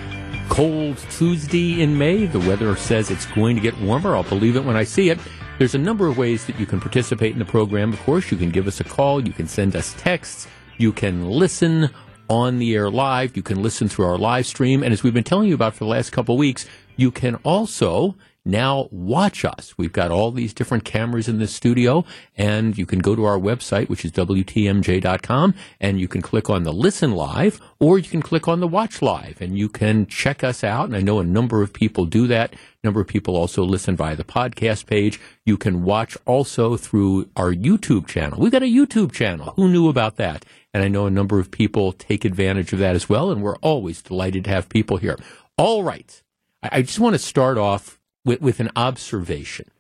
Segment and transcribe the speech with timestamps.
[0.48, 2.27] cold Tuesday in May.
[2.27, 4.15] The weather says it's going to get warmer.
[4.15, 5.19] I'll believe it when I see it.
[5.59, 7.93] There's a number of ways that you can participate in the program.
[7.93, 9.27] Of course, you can give us a call.
[9.27, 10.46] You can send us texts.
[10.77, 11.91] You can listen
[12.28, 13.37] on the air live.
[13.37, 14.82] You can listen through our live stream.
[14.82, 18.16] And as we've been telling you about for the last couple weeks, you can also
[18.45, 19.75] now watch us.
[19.79, 22.05] We've got all these different cameras in the studio,
[22.37, 26.63] and you can go to our website, which is WTMJ.com, and you can click on
[26.63, 30.45] the listen live, or you can click on the watch live, and you can check
[30.45, 30.87] us out.
[30.87, 32.52] And I know a number of people do that.
[32.52, 35.18] A number of people also listen via the podcast page.
[35.46, 38.38] You can watch also through our YouTube channel.
[38.38, 39.55] We've got a YouTube channel.
[39.57, 40.45] Who knew about that?
[40.74, 43.57] And I know a number of people take advantage of that as well, and we're
[43.57, 45.18] always delighted to have people here.
[45.57, 46.21] All right.
[46.63, 49.71] I just want to start off with, with an observation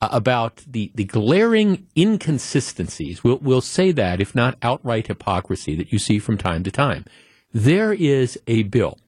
[0.00, 3.24] uh, about the, the glaring inconsistencies.
[3.24, 7.04] We'll, we'll say that, if not outright hypocrisy, that you see from time to time.
[7.52, 8.98] There is a bill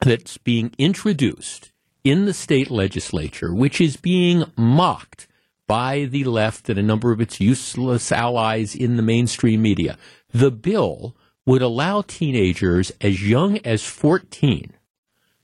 [0.00, 1.72] that's being introduced
[2.04, 5.26] in the state legislature, which is being mocked
[5.66, 9.98] by the left and a number of its useless allies in the mainstream media.
[10.32, 14.72] The bill would allow teenagers as young as 14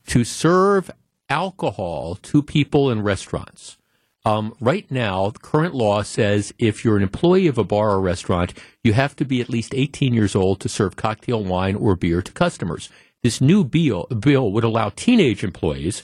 [0.06, 0.90] to serve
[1.32, 3.78] alcohol to people in restaurants.
[4.26, 8.02] Um, right now, the current law says if you're an employee of a bar or
[8.02, 8.52] restaurant,
[8.84, 12.20] you have to be at least 18 years old to serve cocktail wine or beer
[12.20, 12.90] to customers.
[13.22, 16.02] This new bill, bill would allow teenage employees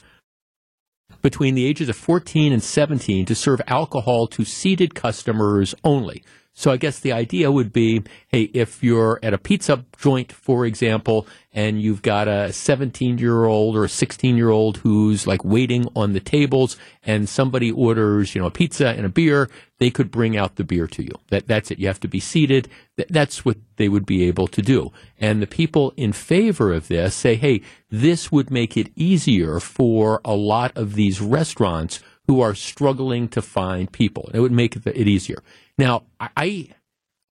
[1.21, 6.25] between the ages of 14 and 17 to serve alcohol to seated customers only.
[6.55, 10.67] So I guess the idea would be, hey, if you're at a pizza joint, for
[10.67, 11.27] example,
[11.59, 15.89] and you've got a 17 year old or a 16 year old who's like waiting
[15.97, 20.13] on the tables and somebody orders, you know, a pizza and a beer, they could
[20.13, 21.11] bring out the beer to you.
[21.31, 21.81] That, that's it.
[21.81, 22.69] You have to be seated.
[23.11, 24.93] that's what they would be able to do.
[25.19, 30.21] And the people in favor of this say, hey, this would make it easier for
[30.25, 31.99] a lot of these restaurants
[32.29, 34.31] who are struggling to find people.
[34.33, 35.43] It would make it easier.
[35.77, 36.69] Now, I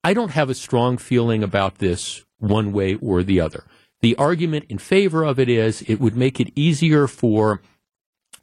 [0.03, 3.63] I don't have a strong feeling about this one way or the other.
[4.01, 7.61] The argument in favor of it is it would make it easier for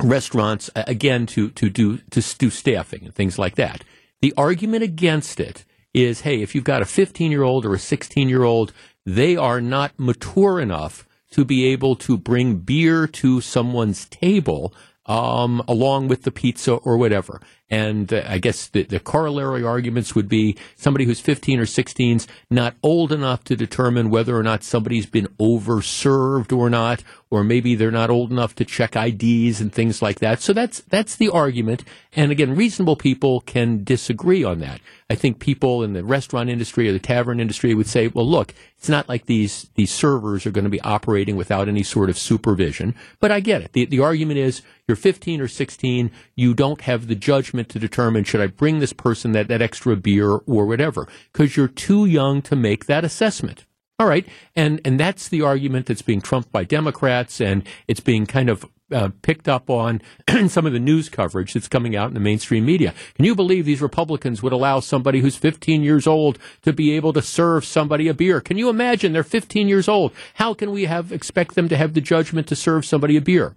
[0.02, 3.84] restaurants again to to do to do staffing and things like that.
[4.20, 7.78] The argument against it is, hey, if you've got a 15 year old or a
[7.78, 8.72] 16 year old,
[9.06, 14.74] they are not mature enough to be able to bring beer to someone's table
[15.06, 17.40] um, along with the pizza or whatever.
[17.70, 22.28] And I guess the, the, corollary arguments would be somebody who's 15 or 16 is
[22.50, 27.74] not old enough to determine whether or not somebody's been overserved or not, or maybe
[27.74, 30.40] they're not old enough to check IDs and things like that.
[30.40, 31.84] So that's that's the argument.
[32.14, 34.80] And again, reasonable people can disagree on that.
[35.10, 38.54] I think people in the restaurant industry or the tavern industry would say, well, look,
[38.78, 42.18] it's not like these these servers are going to be operating without any sort of
[42.18, 42.94] supervision.
[43.20, 43.72] But I get it.
[43.72, 48.24] The, the argument is you're 15 or 16, you don't have the judgment to determine
[48.24, 52.42] should I bring this person that, that extra beer or whatever, because you're too young
[52.42, 53.66] to make that assessment.
[53.98, 54.26] All right,
[54.56, 58.66] and and that's the argument that's being trumped by Democrats, and it's being kind of
[58.92, 60.02] uh, picked up on
[60.48, 62.92] some of the news coverage that's coming out in the mainstream media.
[63.14, 67.12] Can you believe these Republicans would allow somebody who's 15 years old to be able
[67.12, 68.40] to serve somebody a beer?
[68.40, 70.12] Can you imagine they're 15 years old?
[70.34, 73.54] How can we have expect them to have the judgment to serve somebody a beer?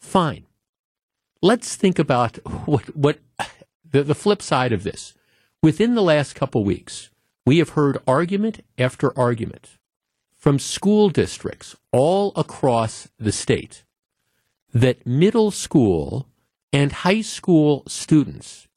[0.00, 0.46] Fine.
[1.42, 3.18] Let's think about what what
[3.90, 5.14] the, the flip side of this.
[5.62, 7.10] Within the last couple weeks,
[7.46, 9.78] we have heard argument after argument
[10.36, 13.84] from school districts all across the state
[14.72, 16.26] that middle school
[16.72, 18.68] and high school students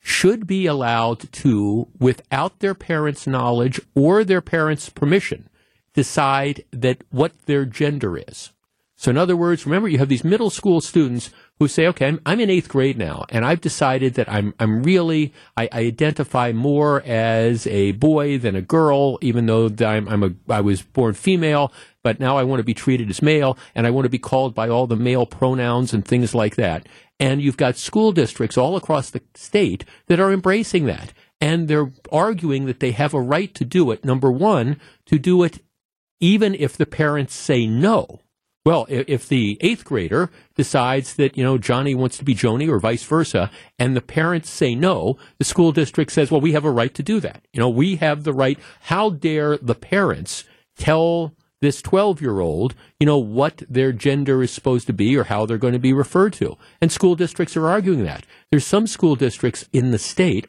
[0.00, 5.48] should be allowed to, without their parents' knowledge or their parents' permission,
[5.92, 8.52] decide that what their gender is.
[9.00, 11.30] So, in other words, remember, you have these middle school students
[11.60, 14.82] who say, okay, I'm, I'm in eighth grade now, and I've decided that I'm, I'm
[14.82, 20.24] really, I, I, identify more as a boy than a girl, even though I'm, I'm
[20.24, 21.72] a, I was born female,
[22.02, 24.52] but now I want to be treated as male and I want to be called
[24.52, 26.88] by all the male pronouns and things like that.
[27.20, 31.12] And you've got school districts all across the state that are embracing that.
[31.40, 34.04] And they're arguing that they have a right to do it.
[34.04, 35.60] Number one, to do it
[36.18, 38.22] even if the parents say no.
[38.68, 42.78] Well, if the eighth grader decides that, you know, Johnny wants to be Joni or
[42.78, 46.70] vice versa, and the parents say no, the school district says, well, we have a
[46.70, 47.46] right to do that.
[47.54, 48.58] You know, we have the right.
[48.82, 50.44] How dare the parents
[50.76, 51.32] tell
[51.62, 55.46] this 12 year old, you know, what their gender is supposed to be or how
[55.46, 56.58] they're going to be referred to?
[56.78, 58.26] And school districts are arguing that.
[58.50, 60.46] There's some school districts in the state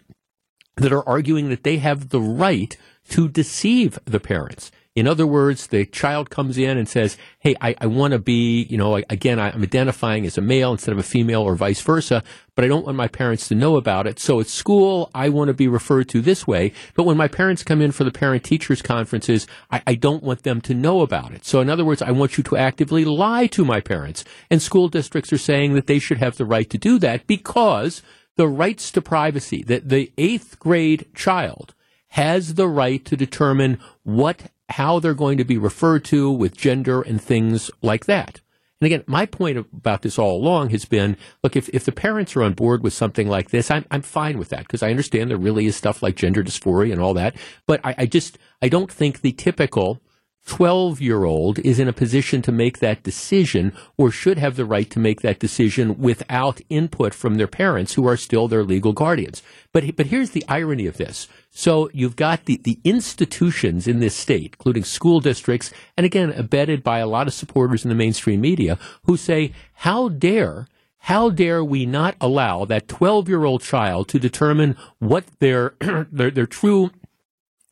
[0.76, 2.76] that are arguing that they have the right
[3.12, 4.72] to deceive the parents.
[4.96, 8.64] In other words, the child comes in and says, Hey, I, I want to be,
[8.64, 12.24] you know, again, I'm identifying as a male instead of a female or vice versa,
[12.56, 14.20] but I don't want my parents to know about it.
[14.20, 16.74] So at school, I want to be referred to this way.
[16.96, 20.44] But when my parents come in for the parent teachers conferences, I, I don't want
[20.44, 21.46] them to know about it.
[21.46, 24.26] So in other words, I want you to actively lie to my parents.
[24.50, 28.02] And school districts are saying that they should have the right to do that because
[28.38, 31.76] the rights to privacy, that the eighth grade child
[32.10, 37.02] has the right to determine what how they're going to be referred to with gender
[37.02, 38.42] and things like that.
[38.82, 42.36] And again, my point about this all along has been, look, if, if the parents
[42.36, 45.30] are on board with something like this, I'm, I'm fine with that because I understand
[45.30, 47.36] there really is stuff like gender dysphoria and all that.
[47.66, 50.02] But I, I just, I don't think the typical
[50.46, 54.66] 12 year old is in a position to make that decision or should have the
[54.66, 58.92] right to make that decision without input from their parents who are still their legal
[58.92, 59.44] guardians.
[59.72, 61.28] But, but here's the irony of this.
[61.52, 66.84] So you've got the, the institutions in this state, including school districts, and again, abetted
[66.84, 70.68] by a lot of supporters in the mainstream media who say, how dare
[71.04, 75.76] how dare we not allow that 12 year old child to determine what their,
[76.12, 76.92] their, their true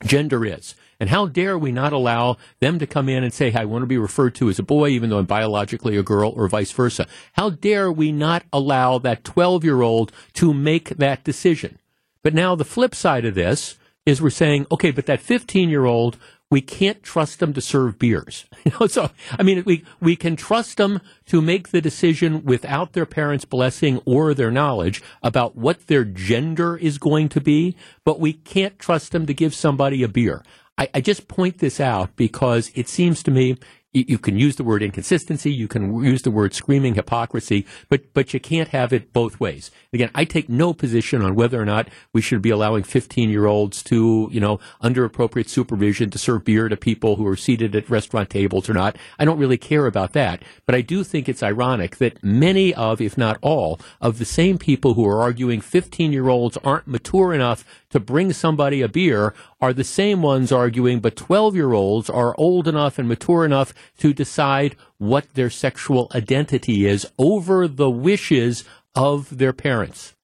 [0.05, 0.75] gender is?
[0.99, 3.87] And how dare we not allow them to come in and say, I want to
[3.87, 7.07] be referred to as a boy, even though I'm biologically a girl, or vice versa?
[7.33, 11.77] How dare we not allow that 12 year old to make that decision?
[12.23, 15.85] But now the flip side of this is we're saying, okay, but that 15 year
[15.85, 16.17] old,
[16.49, 18.45] we can't trust them to serve beers.
[18.87, 23.45] So I mean, we we can trust them to make the decision without their parents'
[23.45, 28.77] blessing or their knowledge about what their gender is going to be, but we can't
[28.77, 30.43] trust them to give somebody a beer.
[30.77, 33.57] I, I just point this out because it seems to me
[33.93, 38.33] you can use the word inconsistency, you can use the word screaming hypocrisy, but but
[38.33, 39.71] you can't have it both ways.
[39.93, 43.45] Again, I take no position on whether or not we should be allowing 15 year
[43.45, 47.75] olds to, you know, under appropriate supervision to serve beer to people who are seated
[47.75, 48.97] at restaurant tables or not.
[49.17, 53.01] I don't really care about that, but I do think it's ironic that many of,
[53.01, 57.33] if not all, of the same people who are arguing 15 year olds aren't mature
[57.33, 62.09] enough to bring somebody a beer are the same ones arguing, but 12 year olds
[62.09, 67.89] are old enough and mature enough to decide what their sexual identity is over the
[67.89, 68.63] wishes
[68.95, 70.15] of their parents.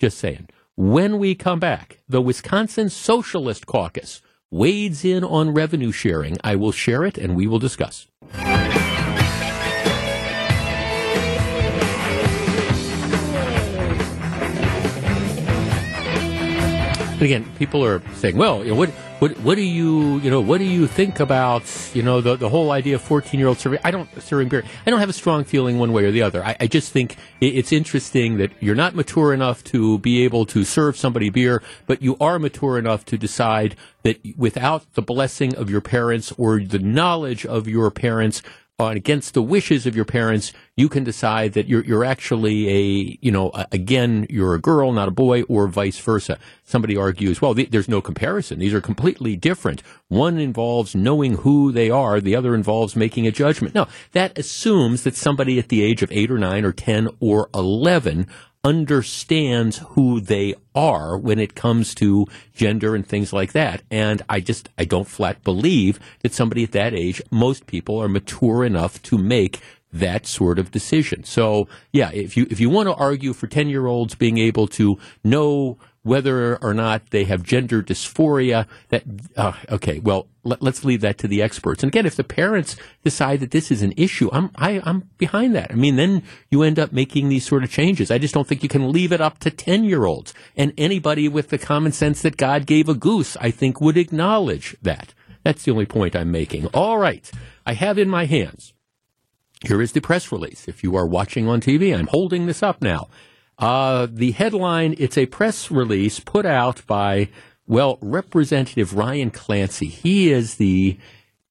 [0.00, 0.48] Just saying.
[0.74, 6.38] When we come back, the Wisconsin Socialist Caucus wades in on revenue sharing.
[6.42, 8.06] I will share it and we will discuss.
[17.24, 18.90] Again, people are saying, well, you know, what,
[19.20, 21.62] what, what do you, you know, what do you think about,
[21.94, 23.80] you know, the, the whole idea of 14 year old serving?
[23.84, 24.64] I don't, serving beer.
[24.86, 26.44] I don't have a strong feeling one way or the other.
[26.44, 30.64] I, I just think it's interesting that you're not mature enough to be able to
[30.64, 35.70] serve somebody beer, but you are mature enough to decide that without the blessing of
[35.70, 38.42] your parents or the knowledge of your parents,
[38.90, 43.30] against the wishes of your parents, you can decide that you're, you're actually a, you
[43.30, 46.38] know, again, you're a girl, not a boy, or vice versa.
[46.64, 48.58] Somebody argues, well, th- there's no comparison.
[48.58, 49.82] These are completely different.
[50.08, 52.20] One involves knowing who they are.
[52.20, 53.74] The other involves making a judgment.
[53.74, 57.48] No, that assumes that somebody at the age of eight or nine or 10 or
[57.54, 58.26] 11
[58.64, 63.82] understands who they are when it comes to gender and things like that.
[63.90, 68.08] And I just, I don't flat believe that somebody at that age, most people are
[68.08, 69.60] mature enough to make
[69.92, 71.24] that sort of decision.
[71.24, 74.68] So yeah, if you, if you want to argue for 10 year olds being able
[74.68, 78.66] to know whether or not they have gender dysphoria.
[78.88, 79.04] That
[79.36, 81.82] uh, okay, well, let, us leave that to the experts.
[81.82, 84.90] And again, if the parents decide that this is an issue, I'm I, am i
[84.90, 85.70] am behind that.
[85.70, 88.10] I mean, then you end up making these sort of changes.
[88.10, 91.28] I just don't think you can leave it up to ten year olds and anybody
[91.28, 93.36] with the common sense that God gave a goose.
[93.40, 95.14] I think would acknowledge that.
[95.44, 96.66] That's the only point I'm making.
[96.66, 97.30] All right,
[97.66, 98.74] I have in my hands.
[99.64, 100.66] Here is the press release.
[100.66, 103.08] If you are watching on TV, I'm holding this up now.
[103.62, 107.28] Uh, the headline, it's a press release put out by,
[107.64, 109.86] well, Representative Ryan Clancy.
[109.86, 110.98] He is the,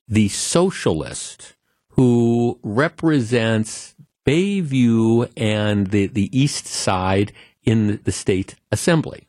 [0.10, 1.56] the socialist
[1.92, 3.96] who represents
[4.28, 7.32] Bayview and the, the east side
[7.64, 9.26] in the state assembly,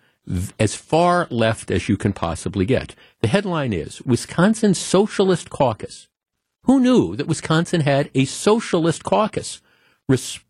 [0.58, 2.96] as far left as you can possibly get.
[3.20, 6.08] The headline is Wisconsin Socialist Caucus.
[6.64, 9.62] Who knew that Wisconsin had a socialist caucus?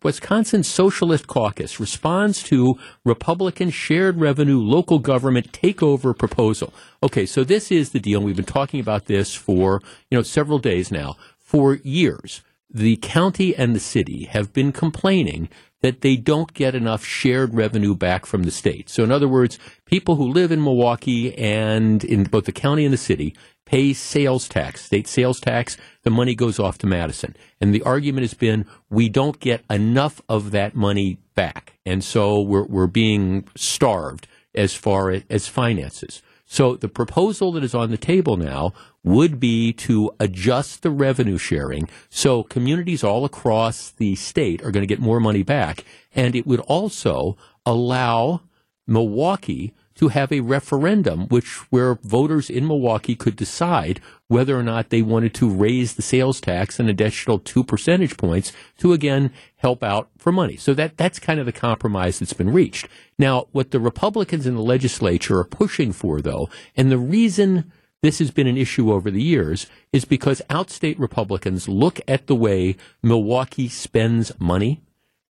[0.03, 6.73] Wisconsin Socialist Caucus responds to Republican shared revenue local government takeover proposal.
[7.01, 8.21] Okay, so this is the deal.
[8.21, 11.15] We've been talking about this for, you know, several days now.
[11.39, 15.49] For years, the county and the city have been complaining
[15.81, 18.89] that they don't get enough shared revenue back from the state.
[18.89, 22.93] So in other words, people who live in Milwaukee and in both the county and
[22.93, 27.35] the city pay sales tax, state sales tax, the money goes off to Madison.
[27.61, 31.73] And the argument has been we don't get enough of that money back.
[31.85, 36.21] And so we're, we're being starved as far as finances.
[36.45, 41.37] So the proposal that is on the table now would be to adjust the revenue
[41.37, 45.83] sharing so communities all across the state are going to get more money back.
[46.13, 48.41] And it would also allow
[48.85, 54.89] Milwaukee to have a referendum which where voters in Milwaukee could decide whether or not
[54.89, 59.81] they wanted to raise the sales tax an additional two percentage points to again help
[59.81, 60.57] out for money.
[60.57, 62.89] So that that's kind of the compromise that's been reached.
[63.17, 68.19] Now, what the Republicans in the legislature are pushing for though, and the reason this
[68.19, 72.75] has been an issue over the years is because outstate Republicans look at the way
[73.01, 74.81] Milwaukee spends money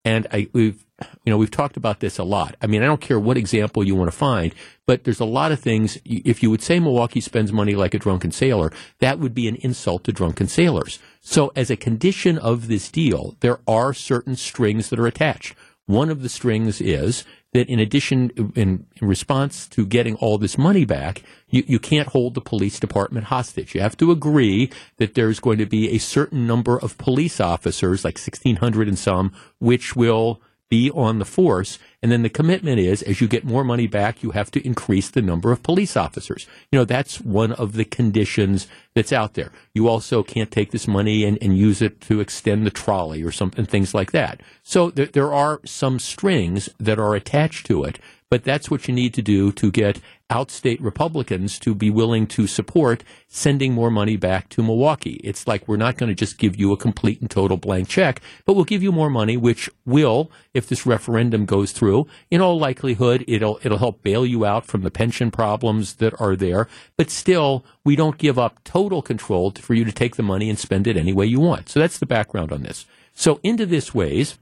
[0.06, 0.86] and I, we've,
[1.24, 2.56] you know, we've talked about this a lot.
[2.62, 4.54] I mean, I don't care what example you want to find,
[4.86, 5.98] but there's a lot of things.
[6.06, 9.56] If you would say Milwaukee spends money like a drunken sailor, that would be an
[9.58, 11.00] insult to drunken sailors.
[11.22, 15.56] So as a condition of this deal, there are certain strings that are attached.
[15.86, 20.86] One of the strings is that in addition, in, response to getting all this money
[20.86, 23.76] back, you, you can't hold the police department hostage.
[23.76, 28.04] You have to agree that there's going to be a certain number of police officers,
[28.04, 30.42] like 1,600 and some, which will
[30.74, 31.77] be on the force.
[32.01, 35.08] And then the commitment is as you get more money back, you have to increase
[35.08, 36.48] the number of police officers.
[36.72, 38.65] You know, that's one of the conditions
[38.96, 39.51] that's out there.
[39.75, 43.32] You also can't take this money and, and use it to extend the trolley or
[43.32, 44.42] something, things like that.
[44.63, 48.00] So there, there are some strings that are attached to it,
[48.34, 50.00] but that's what you need to do to get
[50.32, 55.22] outstate Republicans to be willing to support sending more money back to Milwaukee.
[55.24, 58.22] It's like we're not going to just give you a complete and total blank check,
[58.44, 62.58] but we'll give you more money, which will, if this referendum goes through, in all
[62.58, 66.68] likelihood, it'll it'll help bail you out from the pension problems that are there.
[66.98, 70.58] But still, we don't give up total control for you to take the money and
[70.58, 71.70] spend it any way you want.
[71.70, 72.88] So that's the background on this.
[73.13, 74.40] So into this ways,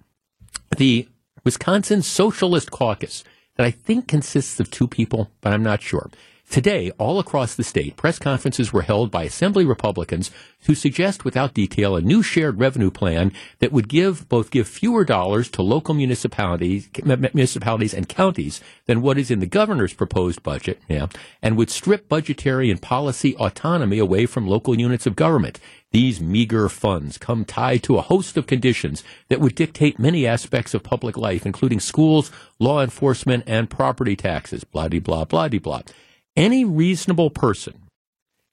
[0.78, 1.10] the
[1.44, 3.26] Wisconsin Socialist Caucus
[3.58, 6.10] that I think consists of two people, but I'm not sure.
[6.52, 10.32] Today, all across the state, press conferences were held by Assembly Republicans
[10.66, 15.06] to suggest without detail a new shared revenue plan that would give both give fewer
[15.06, 20.82] dollars to local municipalities, municipalities and counties than what is in the governor's proposed budget,
[21.42, 25.58] and would strip budgetary and policy autonomy away from local units of government.
[25.92, 30.74] These meager funds come tied to a host of conditions that would dictate many aspects
[30.74, 32.30] of public life, including schools,
[32.60, 34.66] law enforcement, and property taxes.
[34.66, 35.82] Blah, blah, blah, blah, blah.
[36.36, 37.84] Any reasonable person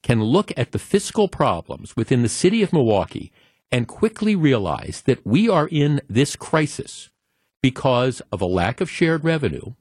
[0.02, 3.32] can look at the fiscal problems within the city of Milwaukee
[3.70, 7.10] and quickly realize that we are in this crisis
[7.62, 9.74] because of a lack of shared revenue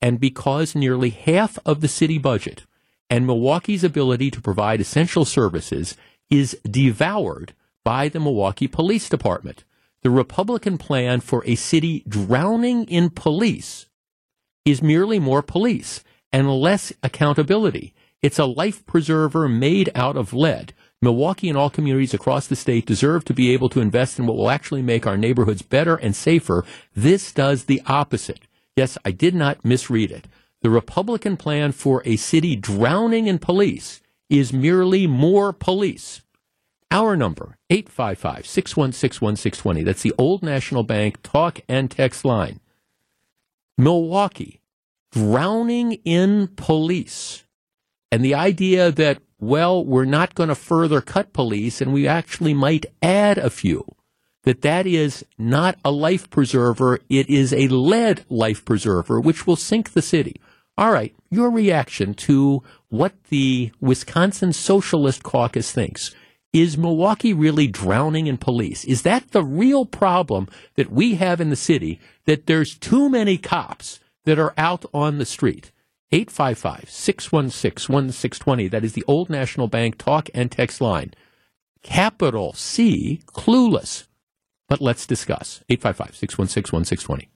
[0.00, 2.64] and because nearly half of the city budget
[3.10, 5.96] and Milwaukee's ability to provide essential services
[6.30, 7.54] is devoured
[7.84, 9.64] by the Milwaukee Police Department.
[10.02, 13.86] The Republican plan for a city drowning in police
[14.64, 17.94] is merely more police and less accountability.
[18.22, 20.74] It's a life preserver made out of lead.
[21.00, 24.36] Milwaukee and all communities across the state deserve to be able to invest in what
[24.36, 26.64] will actually make our neighborhoods better and safer.
[26.94, 28.48] This does the opposite.
[28.76, 30.26] Yes, I did not misread it.
[30.62, 36.22] The Republican plan for a city drowning in police is merely more police.
[36.90, 39.82] Our number, 855 616 1620.
[39.84, 42.60] That's the Old National Bank talk and text line.
[43.76, 44.60] Milwaukee,
[45.12, 47.44] drowning in police.
[48.10, 52.54] And the idea that, well, we're not going to further cut police and we actually
[52.54, 53.84] might add a few,
[54.44, 59.56] that that is not a life preserver, it is a lead life preserver, which will
[59.56, 60.40] sink the city.
[60.76, 66.14] All right, your reaction to what the Wisconsin Socialist Caucus thinks.
[66.52, 68.84] Is Milwaukee really drowning in police?
[68.84, 72.00] Is that the real problem that we have in the city?
[72.24, 75.72] That there's too many cops that are out on the street?
[76.12, 78.68] 855 616 1620.
[78.68, 81.14] That is the Old National Bank talk and text line.
[81.82, 84.06] capital C, clueless.
[84.68, 85.62] But let's discuss.
[85.70, 87.30] 855 616 1620.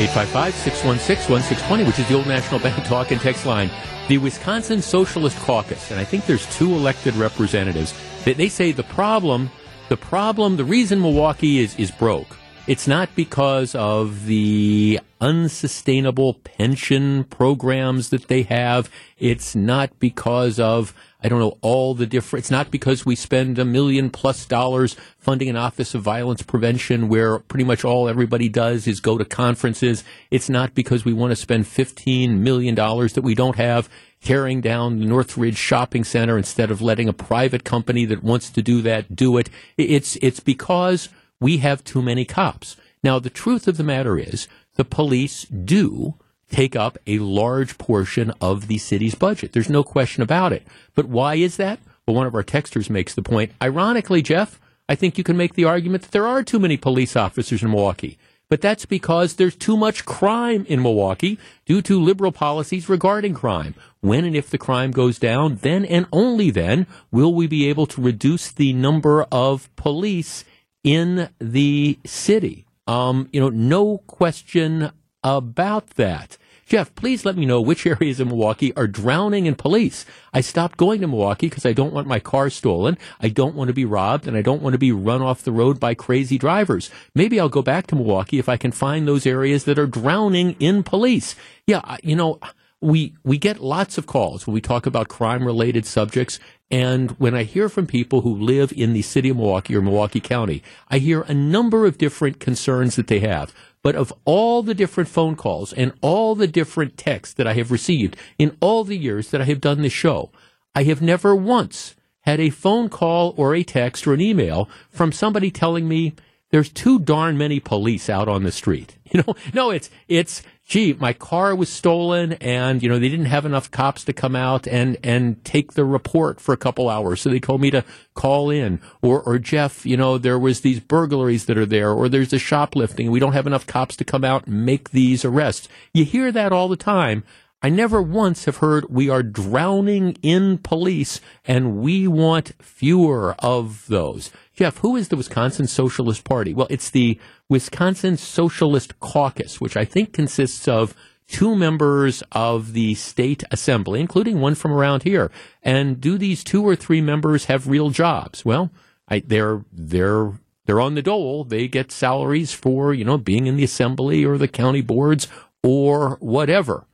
[0.00, 3.70] 855 616 1620, which is the old National Bank talk and text line.
[4.08, 7.92] The Wisconsin Socialist Caucus, and I think there's two elected representatives,
[8.24, 9.50] that they say the problem,
[9.90, 17.24] the problem, the reason Milwaukee is, is broke it's not because of the unsustainable pension
[17.24, 18.88] programs that they have.
[19.18, 23.58] It's not because of, I don't know, all the different, it's not because we spend
[23.58, 28.48] a million plus dollars funding an Office of Violence Prevention where pretty much all everybody
[28.48, 30.04] does is go to conferences.
[30.30, 33.88] It's not because we want to spend $15 million that we don't have
[34.22, 38.62] tearing down the Northridge Shopping Center instead of letting a private company that wants to
[38.62, 39.50] do that do it.
[39.76, 41.08] It's, it's because
[41.42, 42.76] we have too many cops.
[43.02, 46.14] Now, the truth of the matter is the police do
[46.48, 49.52] take up a large portion of the city's budget.
[49.52, 50.66] There's no question about it.
[50.94, 51.80] But why is that?
[52.06, 53.52] Well, one of our texters makes the point.
[53.60, 57.16] Ironically, Jeff, I think you can make the argument that there are too many police
[57.16, 58.18] officers in Milwaukee.
[58.48, 63.74] But that's because there's too much crime in Milwaukee due to liberal policies regarding crime.
[64.00, 67.86] When and if the crime goes down, then and only then will we be able
[67.86, 70.44] to reduce the number of police
[70.84, 72.66] in the city.
[72.86, 74.90] Um, you know, no question
[75.22, 76.36] about that.
[76.66, 80.06] Jeff, please let me know which areas in Milwaukee are drowning in police.
[80.32, 82.96] I stopped going to Milwaukee because I don't want my car stolen.
[83.20, 85.52] I don't want to be robbed and I don't want to be run off the
[85.52, 86.90] road by crazy drivers.
[87.14, 90.56] Maybe I'll go back to Milwaukee if I can find those areas that are drowning
[90.60, 91.36] in police.
[91.66, 92.40] Yeah, you know,
[92.80, 96.40] we we get lots of calls when we talk about crime related subjects
[96.72, 100.20] and when I hear from people who live in the city of Milwaukee or Milwaukee
[100.20, 103.54] County I hear a number of different concerns that they have.
[103.82, 107.70] But of all the different phone calls and all the different texts that I have
[107.70, 110.30] received in all the years that I have done this show
[110.74, 115.12] I have never once had a phone call or a text or an email from
[115.12, 116.14] somebody telling me
[116.52, 118.96] there's too darn many police out on the street.
[119.12, 120.42] You know, no, it's it's
[120.72, 124.34] gee, my car was stolen and, you know, they didn't have enough cops to come
[124.34, 127.20] out and, and take the report for a couple hours.
[127.20, 130.80] So they told me to call in or, or Jeff, you know, there was these
[130.80, 133.10] burglaries that are there or there's a shoplifting.
[133.10, 135.68] We don't have enough cops to come out and make these arrests.
[135.92, 137.22] You hear that all the time.
[137.64, 143.86] I never once have heard we are drowning in police and we want fewer of
[143.86, 144.32] those.
[144.52, 146.52] Jeff, who is the Wisconsin Socialist Party?
[146.52, 150.96] Well, it's the Wisconsin Socialist Caucus, which I think consists of
[151.28, 155.30] two members of the state assembly, including one from around here.
[155.62, 158.44] And do these two or three members have real jobs?
[158.44, 158.72] Well,
[159.06, 160.32] I, they're they're
[160.66, 161.44] they're on the dole.
[161.44, 165.28] They get salaries for you know being in the assembly or the county boards
[165.62, 166.86] or whatever.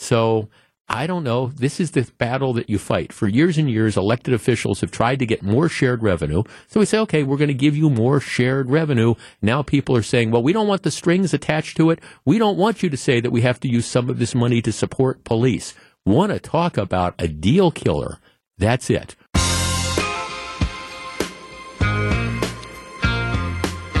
[0.00, 0.48] So
[0.88, 1.48] I don't know.
[1.48, 3.12] This is the battle that you fight.
[3.12, 6.42] For years and years, elected officials have tried to get more shared revenue.
[6.68, 9.14] So we say, okay, we're going to give you more shared revenue.
[9.42, 12.00] Now people are saying, well, we don't want the strings attached to it.
[12.24, 14.62] We don't want you to say that we have to use some of this money
[14.62, 15.74] to support police.
[16.06, 18.18] Want to talk about a deal killer?
[18.56, 19.16] That's it.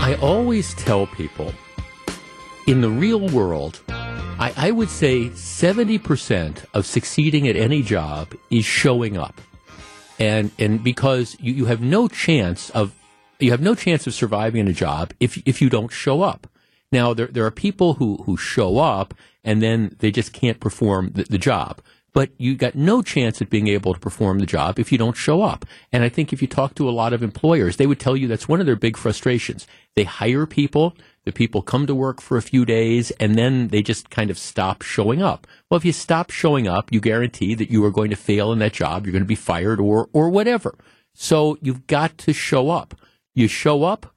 [0.02, 1.52] I always tell people
[2.66, 3.80] in the real world,
[4.40, 9.38] I, I would say 70% of succeeding at any job is showing up.
[10.18, 12.94] And, and because you, you have no chance of,
[13.38, 16.46] you have no chance of surviving in a job if, if you don't show up.
[16.90, 19.12] Now, there, there are people who, who show up
[19.44, 23.50] and then they just can't perform the, the job but you got no chance at
[23.50, 25.64] being able to perform the job if you don't show up.
[25.92, 28.26] And I think if you talk to a lot of employers, they would tell you
[28.26, 29.66] that's one of their big frustrations.
[29.96, 33.82] They hire people, the people come to work for a few days, and then they
[33.82, 35.46] just kind of stop showing up.
[35.68, 38.58] Well, if you stop showing up, you guarantee that you are going to fail in
[38.60, 40.76] that job, you're going to be fired or, or whatever.
[41.14, 42.94] So you've got to show up.
[43.34, 44.14] You show up,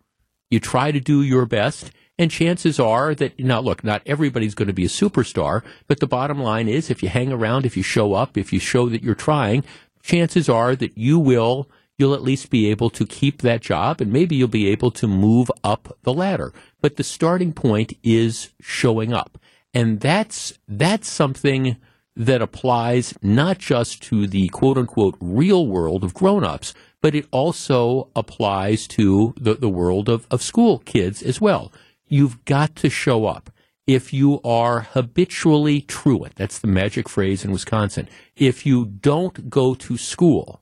[0.50, 4.68] you try to do your best, and chances are that, now look, not everybody's going
[4.68, 7.84] to be a superstar, but the bottom line is if you hang around, if you
[7.84, 9.64] show up, if you show that you're trying,
[10.02, 14.12] chances are that you will, you'll at least be able to keep that job and
[14.12, 16.54] maybe you'll be able to move up the ladder.
[16.82, 19.38] But the starting point is showing up.
[19.74, 21.78] And that's, that's something
[22.16, 27.26] that applies not just to the quote unquote real world of grown ups, but it
[27.32, 31.72] also applies to the, the world of, of school kids as well
[32.14, 33.50] you've got to show up.
[33.88, 38.08] If you are habitually truant, that's the magic phrase in Wisconsin.
[38.36, 40.62] If you don't go to school,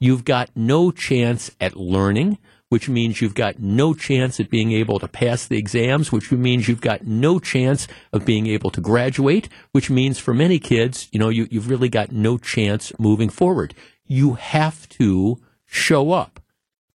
[0.00, 4.98] you've got no chance at learning, which means you've got no chance at being able
[4.98, 9.48] to pass the exams, which means you've got no chance of being able to graduate,
[9.72, 13.74] which means for many kids, you know, you, you've really got no chance moving forward
[14.10, 16.40] you have to show up,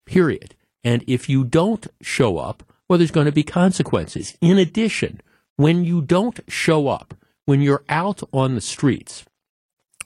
[0.05, 0.53] period.
[0.83, 4.37] And if you don't show up, well, there's going to be consequences.
[4.41, 5.21] In addition,
[5.55, 7.13] when you don't show up,
[7.45, 9.23] when you're out on the streets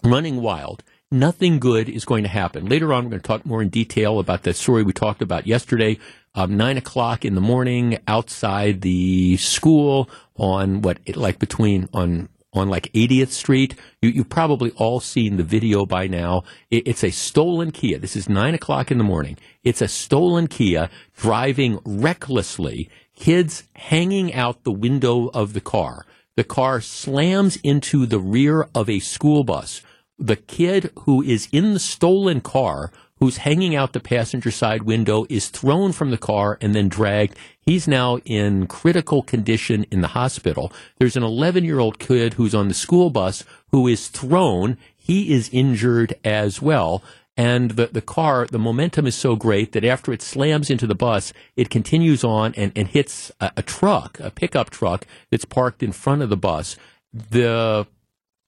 [0.03, 2.67] running wild, nothing good is going to happen.
[2.67, 5.47] Later on, we're going to talk more in detail about that story we talked about
[5.47, 5.97] yesterday.
[6.35, 12.67] Um, nine o'clock in the morning outside the school on what, like between, on on
[12.67, 13.75] like 80th Street.
[14.01, 16.43] You, have probably all seen the video by now.
[16.71, 17.99] It, it's a stolen Kia.
[17.99, 19.37] This is 9 o'clock in the morning.
[19.63, 26.05] It's a stolen Kia driving recklessly, kids hanging out the window of the car.
[26.37, 29.81] The car slams into the rear of a school bus
[30.19, 35.25] the kid who is in the stolen car who's hanging out the passenger side window
[35.29, 37.35] is thrown from the car and then dragged.
[37.59, 40.71] He's now in critical condition in the hospital.
[40.97, 44.77] There's an 11 year old kid who's on the school bus who is thrown.
[44.95, 47.03] He is injured as well.
[47.35, 50.95] And the, the car, the momentum is so great that after it slams into the
[50.95, 55.81] bus, it continues on and, and hits a, a truck, a pickup truck that's parked
[55.81, 56.75] in front of the bus.
[57.13, 57.87] The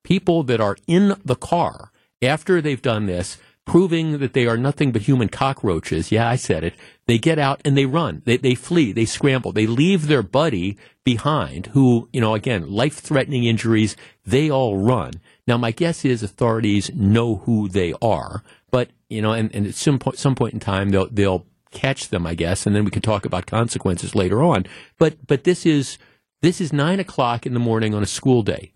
[0.03, 4.91] people that are in the car after they've done this, proving that they are nothing
[4.91, 6.11] but human cockroaches.
[6.11, 6.73] Yeah, I said it.
[7.07, 8.21] They get out and they run.
[8.25, 8.91] They, they flee.
[8.91, 9.51] They scramble.
[9.51, 13.95] They leave their buddy behind who, you know, again, life threatening injuries.
[14.25, 15.13] They all run.
[15.47, 19.75] Now, my guess is authorities know who they are, but, you know, and, and at
[19.75, 22.91] some point, some point in time, they'll, they'll catch them, I guess, and then we
[22.91, 24.65] can talk about consequences later on.
[24.97, 25.97] But, but this is,
[26.41, 28.71] this is nine o'clock in the morning on a school day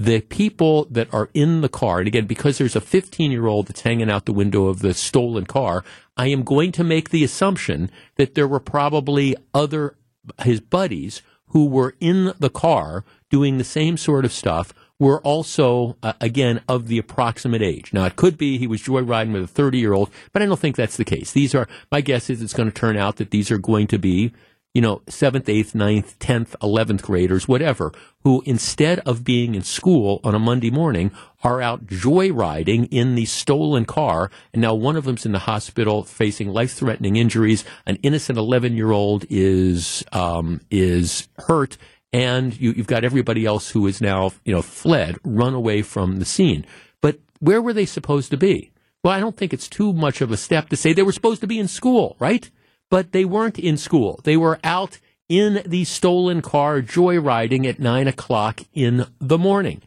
[0.00, 3.66] the people that are in the car, and again, because there's a 15 year old
[3.66, 5.84] that's hanging out the window of the stolen car,
[6.16, 9.98] I am going to make the assumption that there were probably other,
[10.40, 15.98] his buddies who were in the car doing the same sort of stuff were also,
[16.02, 17.92] uh, again, of the approximate age.
[17.92, 20.58] Now, it could be he was joyriding with a 30 year old, but I don't
[20.58, 21.32] think that's the case.
[21.32, 23.98] These are, my guess is it's going to turn out that these are going to
[23.98, 24.32] be
[24.74, 30.20] you know, seventh, eighth, ninth, tenth, eleventh graders, whatever, who instead of being in school
[30.22, 31.10] on a Monday morning
[31.42, 34.30] are out joyriding in the stolen car.
[34.52, 37.64] And now one of them's in the hospital facing life threatening injuries.
[37.84, 41.76] An innocent 11 year old is, um, is hurt.
[42.12, 46.18] And you, you've got everybody else who is now, you know, fled, run away from
[46.18, 46.64] the scene.
[47.00, 48.70] But where were they supposed to be?
[49.02, 51.40] Well, I don't think it's too much of a step to say they were supposed
[51.40, 52.50] to be in school, right?
[52.90, 54.20] But they weren't in school.
[54.24, 54.98] They were out
[55.28, 59.80] in the stolen car joyriding at nine o'clock in the morning.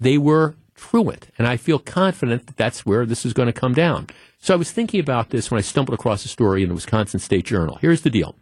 [0.00, 3.74] They were truant, and I feel confident that that's where this is going to come
[3.74, 4.08] down.
[4.38, 7.20] So I was thinking about this when I stumbled across a story in the Wisconsin
[7.20, 7.78] State Journal.
[7.80, 8.36] Here's the deal.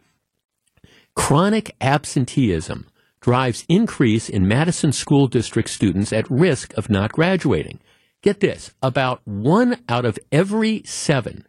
[1.15, 2.87] Chronic absenteeism
[3.21, 7.79] drives increase in Madison School District students at risk of not graduating.
[8.21, 11.47] Get this, about one out of every seven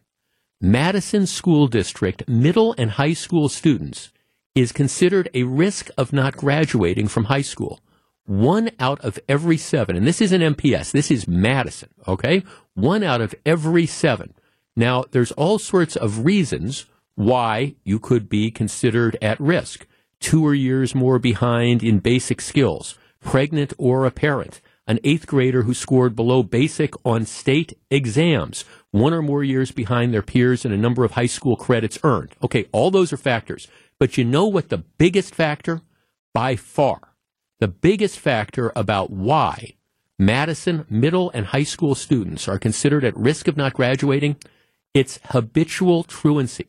[0.60, 4.10] Madison School District middle and high school students
[4.54, 7.80] is considered a risk of not graduating from high school.
[8.24, 12.42] One out of every seven, and this isn't MPS, this is Madison, okay?
[12.72, 14.32] One out of every seven.
[14.74, 19.86] Now, there's all sorts of reasons why you could be considered at risk.
[20.20, 25.62] Two or years more behind in basic skills, pregnant or a parent, an eighth grader
[25.62, 28.64] who scored below basic on state exams,
[29.00, 32.34] one or more years behind their peers in a number of high school credits earned.
[32.42, 33.68] Okay, all those are factors.
[33.98, 35.80] But you know what the biggest factor?
[36.34, 37.14] By far,
[37.60, 39.74] the biggest factor about why
[40.18, 44.36] Madison middle and high school students are considered at risk of not graduating?
[44.92, 46.68] It's habitual truancy.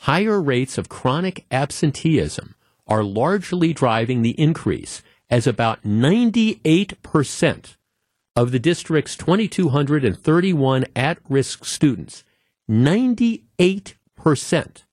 [0.00, 2.54] Higher rates of chronic absenteeism
[2.86, 7.75] are largely driving the increase as about 98%
[8.36, 12.22] of the district's 2,231 at risk students,
[12.70, 14.84] 98%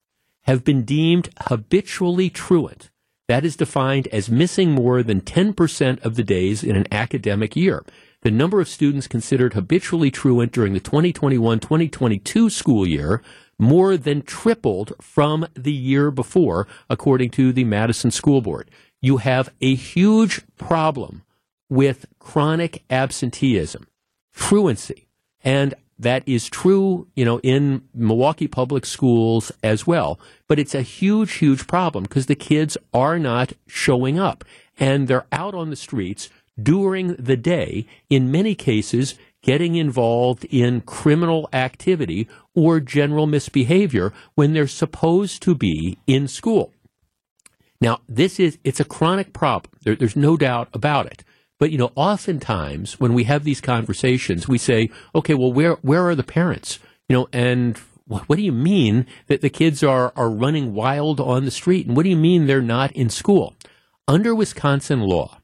[0.43, 2.89] have been deemed habitually truant.
[3.27, 7.83] That is defined as missing more than 10% of the days in an academic year.
[8.21, 13.21] The number of students considered habitually truant during the 2021 2022 school year
[13.59, 18.69] more than tripled from the year before, according to the Madison School Board.
[19.01, 21.23] You have a huge problem
[21.69, 23.87] with chronic absenteeism,
[24.33, 25.07] truancy.
[25.43, 30.19] And that is true, you know, in Milwaukee public schools as well.
[30.47, 34.43] But it's a huge, huge problem because the kids are not showing up
[34.77, 36.29] and they're out on the streets
[36.61, 44.53] during the day, in many cases, getting involved in criminal activity or general misbehavior when
[44.53, 46.71] they're supposed to be in school.
[47.81, 49.71] Now, this is, it's a chronic problem.
[49.83, 51.23] There, there's no doubt about it.
[51.63, 56.05] But you know, oftentimes when we have these conversations, we say, "Okay, well, where where
[56.05, 60.29] are the parents?" You know, and what do you mean that the kids are are
[60.29, 61.87] running wild on the street?
[61.87, 63.55] And what do you mean they're not in school?
[64.09, 65.37] Under Wisconsin law,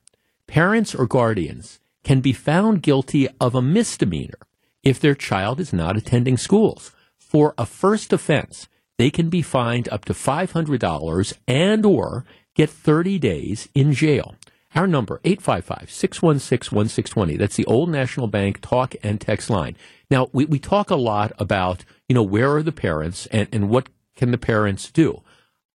[0.45, 4.39] parents or guardians can be found guilty of a misdemeanor
[4.83, 6.91] if their child is not attending schools.
[7.17, 13.19] For a first offense, they can be fined up to $500 and or get 30
[13.19, 14.35] days in jail.
[14.75, 17.37] Our number, 855-616-1620.
[17.37, 19.75] That's the Old National Bank talk and text line.
[20.11, 23.69] Now, we, we talk a lot about, you know, where are the parents and, and
[23.69, 25.23] what can the parents do?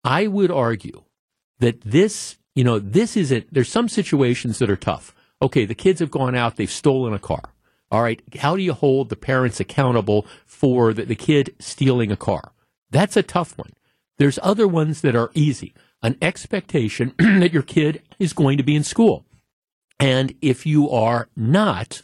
[0.05, 1.03] I would argue
[1.59, 3.53] that this, you know, this is it.
[3.53, 5.13] There's some situations that are tough.
[5.43, 7.51] Okay, the kids have gone out, they've stolen a car.
[7.91, 12.17] All right, how do you hold the parents accountable for the, the kid stealing a
[12.17, 12.53] car?
[12.91, 13.73] That's a tough one.
[14.19, 15.75] There's other ones that are easy
[16.05, 19.25] an expectation that your kid is going to be in school.
[19.99, 22.03] And if you are not,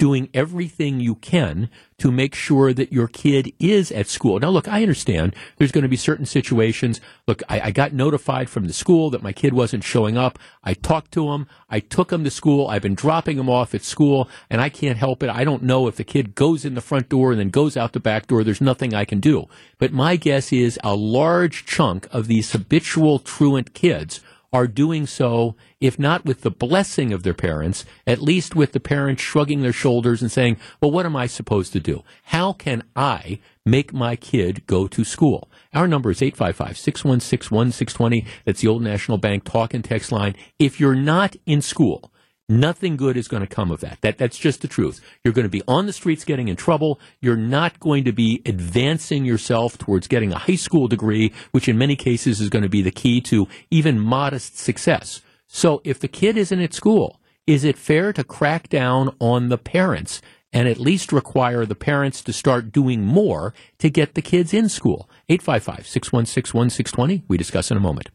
[0.00, 4.40] doing everything you can to make sure that your kid is at school.
[4.40, 7.02] Now, look, I understand there's going to be certain situations.
[7.26, 10.38] Look, I, I, got notified from the school that my kid wasn't showing up.
[10.64, 11.46] I talked to him.
[11.68, 12.66] I took him to school.
[12.66, 15.28] I've been dropping him off at school, and I can't help it.
[15.28, 17.92] I don't know if the kid goes in the front door and then goes out
[17.92, 18.42] the back door.
[18.42, 19.48] There's nothing I can do.
[19.76, 25.54] But my guess is a large chunk of these habitual truant kids are doing so,
[25.80, 29.72] if not with the blessing of their parents, at least with the parents shrugging their
[29.72, 32.02] shoulders and saying, well, what am I supposed to do?
[32.24, 35.48] How can I make my kid go to school?
[35.72, 38.26] Our number is 855 616 1620.
[38.44, 40.34] That's the Old National Bank talk and text line.
[40.58, 42.09] If you're not in school,
[42.50, 44.00] Nothing good is going to come of that.
[44.00, 44.18] that.
[44.18, 45.00] That's just the truth.
[45.22, 46.98] You're going to be on the streets getting in trouble.
[47.20, 51.78] You're not going to be advancing yourself towards getting a high school degree, which in
[51.78, 55.22] many cases is going to be the key to even modest success.
[55.46, 59.58] So if the kid isn't at school, is it fair to crack down on the
[59.58, 60.20] parents
[60.52, 64.68] and at least require the parents to start doing more to get the kids in
[64.68, 65.08] school?
[65.28, 67.22] 855 616 1620.
[67.28, 68.08] We discuss in a moment.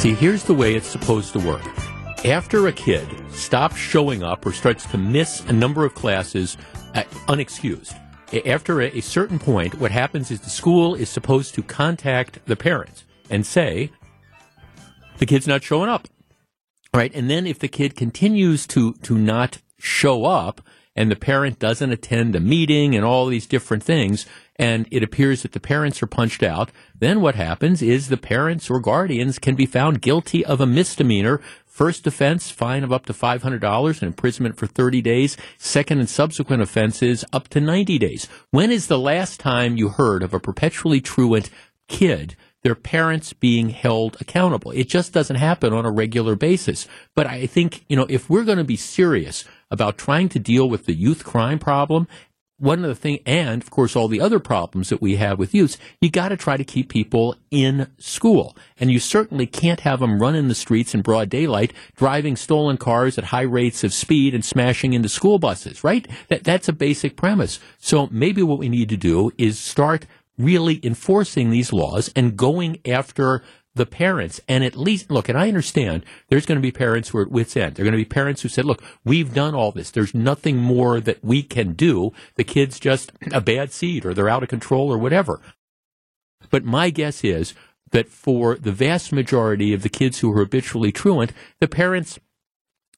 [0.00, 1.64] See, here's the way it's supposed to work
[2.24, 6.56] after a kid stops showing up or starts to miss a number of classes
[6.94, 7.94] uh, unexcused,
[8.46, 12.56] after a, a certain point, what happens is the school is supposed to contact the
[12.56, 13.90] parents and say,
[15.18, 16.08] the kid's not showing up.
[16.92, 17.14] Right.
[17.14, 20.60] And then if the kid continues to, to not show up
[20.96, 25.42] and the parent doesn't attend a meeting and all these different things, and it appears
[25.42, 29.54] that the parents are punched out, then what happens is the parents or guardians can
[29.54, 31.40] be found guilty of a misdemeanor
[31.74, 35.36] First offense, fine of up to $500 and imprisonment for 30 days.
[35.58, 38.28] Second and subsequent offenses, up to 90 days.
[38.52, 41.50] When is the last time you heard of a perpetually truant
[41.88, 44.70] kid their parents being held accountable.
[44.70, 46.88] It just doesn't happen on a regular basis.
[47.14, 50.68] But I think, you know, if we're going to be serious about trying to deal
[50.68, 52.08] with the youth crime problem
[52.64, 55.54] one of the things, and of course, all the other problems that we have with
[55.54, 58.56] youths, you got to try to keep people in school.
[58.78, 63.18] And you certainly can't have them running the streets in broad daylight, driving stolen cars
[63.18, 66.08] at high rates of speed and smashing into school buses, right?
[66.28, 67.60] That, that's a basic premise.
[67.78, 70.06] So maybe what we need to do is start
[70.38, 73.42] really enforcing these laws and going after
[73.74, 77.18] the parents and at least look and i understand there's going to be parents who
[77.18, 79.54] are at wits end there are going to be parents who said look we've done
[79.54, 84.04] all this there's nothing more that we can do the kid's just a bad seed
[84.04, 85.40] or they're out of control or whatever
[86.50, 87.54] but my guess is
[87.90, 92.18] that for the vast majority of the kids who are habitually truant the parents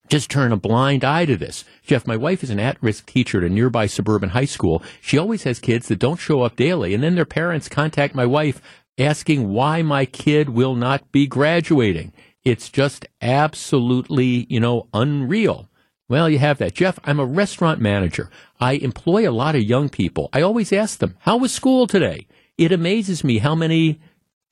[0.09, 1.65] just turn a blind eye to this.
[1.83, 4.83] Jeff, my wife is an at risk teacher at a nearby suburban high school.
[5.01, 8.27] She always has kids that don't show up daily, and then their parents contact my
[8.27, 8.61] wife
[8.99, 12.13] asking why my kid will not be graduating.
[12.45, 15.69] It's just absolutely, you know, unreal.
[16.09, 16.75] Well, you have that.
[16.75, 18.31] Jeff, I'm a restaurant manager.
[18.61, 20.29] I employ a lot of young people.
[20.33, 22.29] I always ask them, how was school today?
[22.57, 24.01] It amazes me how many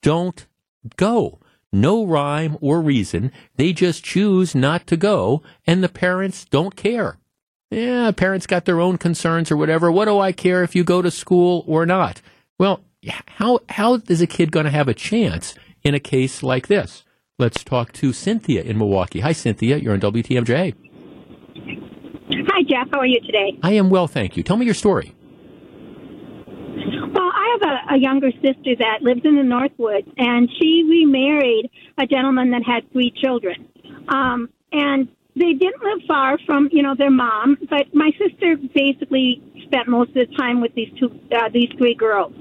[0.03, 0.47] don't
[0.97, 1.39] go.
[1.73, 3.33] No rhyme or reason.
[3.57, 7.19] They just choose not to go, and the parents don't care.
[7.71, 9.91] Yeah, parents got their own concerns or whatever.
[9.91, 12.21] What do I care if you go to school or not?
[12.59, 12.81] Well,
[13.27, 17.05] how how is a kid going to have a chance in a case like this?
[17.39, 19.21] Let's talk to Cynthia in Milwaukee.
[19.21, 19.77] Hi, Cynthia.
[19.77, 20.75] You're on WTMJ.
[22.31, 22.89] Hi, Jeff.
[22.93, 23.59] How are you today?
[23.63, 24.43] I am well, thank you.
[24.43, 25.15] Tell me your story.
[26.77, 31.71] Well, I have a, a younger sister that lives in the Northwoods, and she remarried
[31.99, 33.69] a gentleman that had three children.
[34.09, 39.43] Um, and they didn't live far from, you know, their mom, but my sister basically
[39.65, 42.33] spent most of the time with these two, uh, these three girls.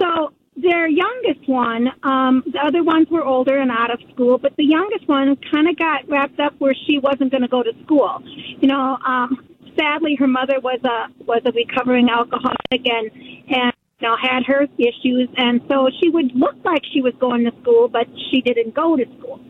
[0.00, 4.56] So their youngest one, um, the other ones were older and out of school, but
[4.56, 7.72] the youngest one kind of got wrapped up where she wasn't going to go to
[7.84, 8.20] school.
[8.60, 9.46] You know, um,
[9.78, 13.10] sadly, her mother was a was a recovering alcoholic and
[13.48, 17.44] and you know had her issues, and so she would look like she was going
[17.44, 19.40] to school, but she didn't go to school.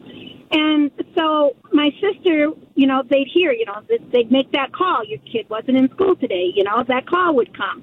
[0.50, 3.82] And so my sister, you know, they'd hear, you know,
[4.12, 5.04] they'd make that call.
[5.04, 6.52] Your kid wasn't in school today.
[6.54, 7.82] You know, that call would come.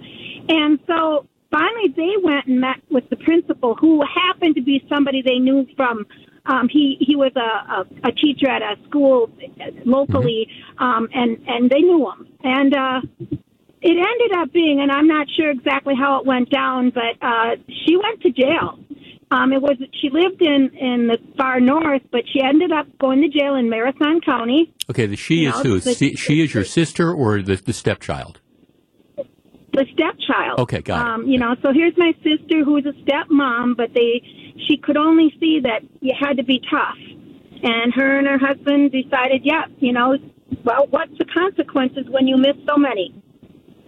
[0.50, 5.20] And so finally they went and met with the principal who happened to be somebody
[5.32, 5.96] they knew from
[6.54, 9.20] um he he was a a, a teacher at a school
[9.98, 10.42] locally
[10.86, 12.28] um and and they knew him.
[12.44, 13.00] And uh
[13.92, 17.52] it ended up being and i'm not sure exactly how it went down but uh
[17.86, 18.68] she went to jail.
[19.32, 23.20] Um it was she lived in in the far north but she ended up going
[23.22, 24.62] to jail in marathon county.
[24.90, 25.80] Okay, the she You is know, who?
[25.80, 28.40] the- she, she is your sister or the, the stepchild?
[29.76, 30.60] The stepchild.
[30.60, 31.14] Okay, got it.
[31.14, 34.22] um, You know, so here's my sister who's a stepmom, but they
[34.68, 36.98] she could only see that you had to be tough.
[37.64, 40.18] And her and her husband decided, yeah, you know,
[40.64, 43.14] well, what's the consequences when you miss so many?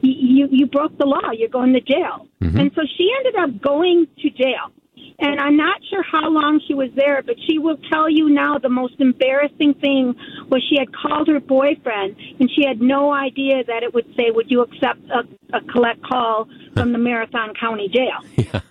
[0.02, 1.32] You you, you broke the law.
[1.32, 2.28] You're going to jail.
[2.42, 2.60] Mm-hmm.
[2.60, 4.72] And so she ended up going to jail.
[5.20, 8.60] And I'm not sure how long she was there, but she will tell you now
[8.60, 10.14] the most embarrassing thing
[10.50, 14.30] was she had called her boyfriend and she had no idea that it would say,
[14.30, 18.20] Would you accept a, a collect call from the Marathon County Jail?
[18.38, 18.62] Yeah.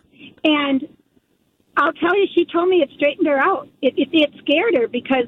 [0.45, 0.87] And
[1.77, 3.69] I'll tell you, she told me it straightened her out.
[3.83, 5.25] It, it, it scared her because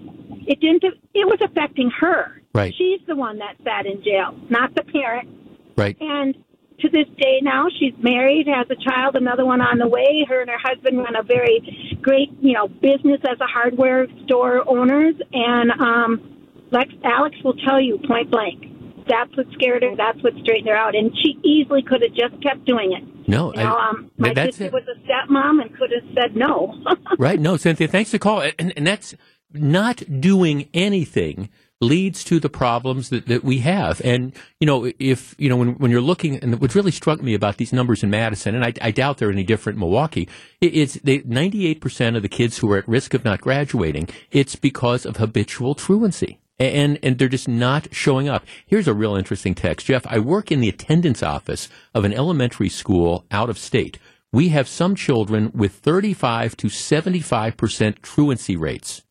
[0.47, 2.41] it didn't, it was affecting her.
[2.55, 2.73] Right.
[2.79, 5.29] She's the one that sat in jail, not the parent.
[5.77, 5.97] Right.
[6.01, 6.37] And
[6.81, 10.25] to this day now, she's married, has a child, another one on the way.
[10.29, 14.69] Her and her husband run a very great, you know, business as a hardware store
[14.69, 15.14] owners.
[15.33, 18.64] And um, Lex, Alex will tell you point blank.
[19.09, 19.97] That's what scared her.
[19.97, 20.95] That's what straightened her out.
[20.95, 23.29] And she easily could have just kept doing it.
[23.29, 24.73] No, You know, I- um, my that's sister it.
[24.73, 26.75] was a stepmom and could have said no.
[27.19, 27.41] Right.
[27.41, 28.53] No, Cynthia, thanks for calling.
[28.59, 29.14] And, and that's
[29.53, 31.49] not doing anything
[31.81, 34.01] leads to the problems that, that we have.
[34.05, 37.35] And, you know, if, you know, when, when you're looking, and what really struck me
[37.35, 40.29] about these numbers in Madison, and I, I doubt they're any different in Milwaukee,
[40.61, 44.57] it, it's they, 98% of the kids who are at risk of not graduating, it's
[44.57, 46.41] because of habitual truancy.
[46.61, 48.45] And, and they're just not showing up.
[48.67, 49.87] Here's a real interesting text.
[49.87, 54.01] Jeff, I work in the attendance office of an elementary school out of state.
[54.33, 59.03] We have some children with 35 to 75% truancy rates.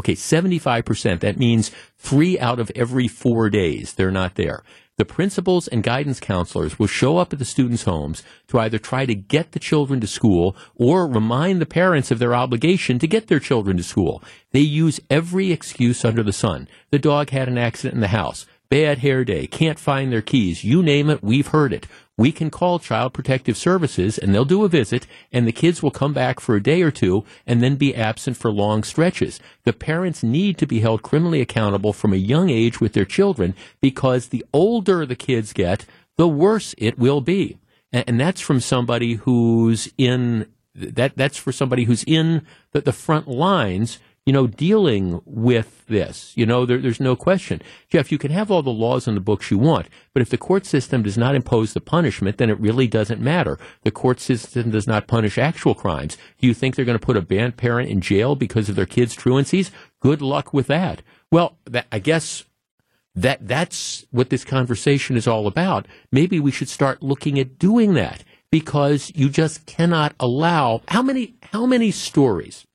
[0.00, 1.20] Okay, 75%.
[1.20, 4.62] That means three out of every four days they're not there.
[4.96, 9.04] The principals and guidance counselors will show up at the students' homes to either try
[9.04, 13.26] to get the children to school or remind the parents of their obligation to get
[13.26, 14.22] their children to school.
[14.52, 16.66] They use every excuse under the sun.
[16.90, 18.46] The dog had an accident in the house.
[18.70, 19.46] Bad hair day.
[19.46, 20.64] Can't find their keys.
[20.64, 21.86] You name it, we've heard it.
[22.20, 25.90] We can call Child Protective Services and they'll do a visit and the kids will
[25.90, 29.40] come back for a day or two and then be absent for long stretches.
[29.64, 33.54] The parents need to be held criminally accountable from a young age with their children
[33.80, 35.86] because the older the kids get,
[36.18, 37.56] the worse it will be.
[37.90, 43.28] And, that's from somebody who's in that that's for somebody who's in the, the front
[43.28, 46.32] lines you know, dealing with this.
[46.36, 47.62] You know, there, there's no question.
[47.88, 50.38] Jeff, you can have all the laws in the books you want, but if the
[50.38, 53.58] court system does not impose the punishment, then it really doesn't matter.
[53.82, 56.16] The court system does not punish actual crimes.
[56.38, 58.86] Do you think they're going to put a bad parent in jail because of their
[58.86, 59.70] kids' truancies?
[60.00, 61.02] Good luck with that.
[61.32, 62.44] Well, that, I guess
[63.14, 65.86] that that's what this conversation is all about.
[66.12, 71.34] Maybe we should start looking at doing that because you just cannot allow how many
[71.52, 72.66] how many stories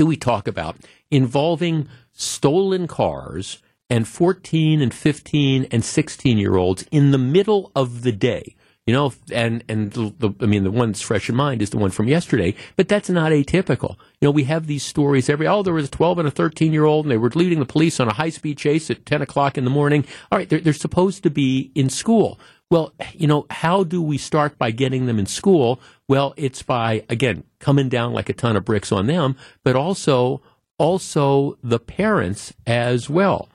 [0.00, 0.78] do we talk about
[1.10, 3.58] involving stolen cars
[3.90, 8.56] and 14 and 15 and 16 year olds in the middle of the day?
[8.86, 11.76] You know, and and the, I mean, the one that's fresh in mind is the
[11.76, 13.98] one from yesterday, but that's not atypical.
[14.22, 15.46] You know, we have these stories every.
[15.46, 17.66] Oh, there was a 12 and a 13 year old, and they were leading the
[17.66, 20.06] police on a high speed chase at 10 o'clock in the morning.
[20.32, 22.40] All right, they're, they're supposed to be in school.
[22.70, 25.80] Well, you know, how do we start by getting them in school?
[26.06, 30.40] Well, it's by again coming down like a ton of bricks on them, but also
[30.78, 33.48] also the parents as well.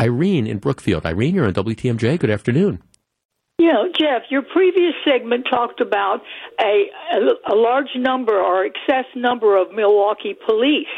[0.00, 1.06] Irene in Brookfield.
[1.06, 2.18] Irene, you're on WTMJ.
[2.18, 2.82] Good afternoon.
[3.58, 6.20] You know, Jeff, your previous segment talked about
[6.60, 10.88] a, a, a large number or excess number of Milwaukee police.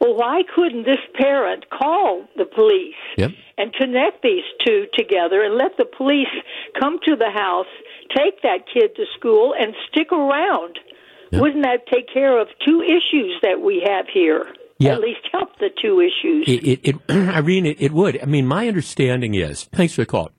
[0.00, 3.32] Well, why couldn't this parent call the police Yep.
[3.58, 6.28] and connect these two together and let the police
[6.80, 7.66] come to the house,
[8.16, 10.78] take that kid to school, and stick around?
[11.32, 11.42] Yep.
[11.42, 14.46] Wouldn't that take care of two issues that we have here?
[14.78, 14.92] Yeah.
[14.92, 16.44] At least help the two issues.
[16.46, 18.22] It, it, it Irene, it, it would.
[18.22, 20.30] I mean, my understanding is, thanks for the call.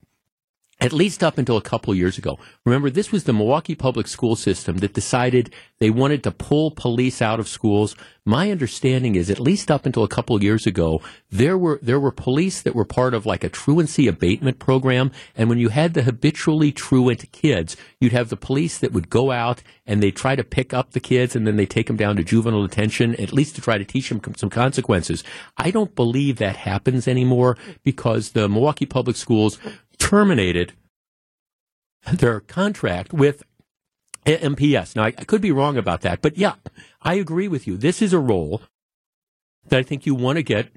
[0.82, 2.40] At least up until a couple years ago.
[2.66, 7.22] Remember, this was the Milwaukee public school system that decided they wanted to pull police
[7.22, 7.96] out of schools.
[8.24, 12.12] My understanding is, at least up until a couple years ago, there were there were
[12.12, 15.12] police that were part of like a truancy abatement program.
[15.36, 19.32] And when you had the habitually truant kids, you'd have the police that would go
[19.32, 22.16] out and they try to pick up the kids, and then they take them down
[22.16, 25.24] to juvenile detention, at least to try to teach them some consequences.
[25.58, 29.58] I don't believe that happens anymore because the Milwaukee public schools
[30.10, 30.74] terminated
[32.14, 33.44] their contract with
[34.26, 34.96] MPS.
[34.96, 36.56] Now, I, I could be wrong about that, but yeah,
[37.02, 37.78] I agree with you.
[37.78, 38.64] This is a role
[39.68, 40.70] that I think you want to get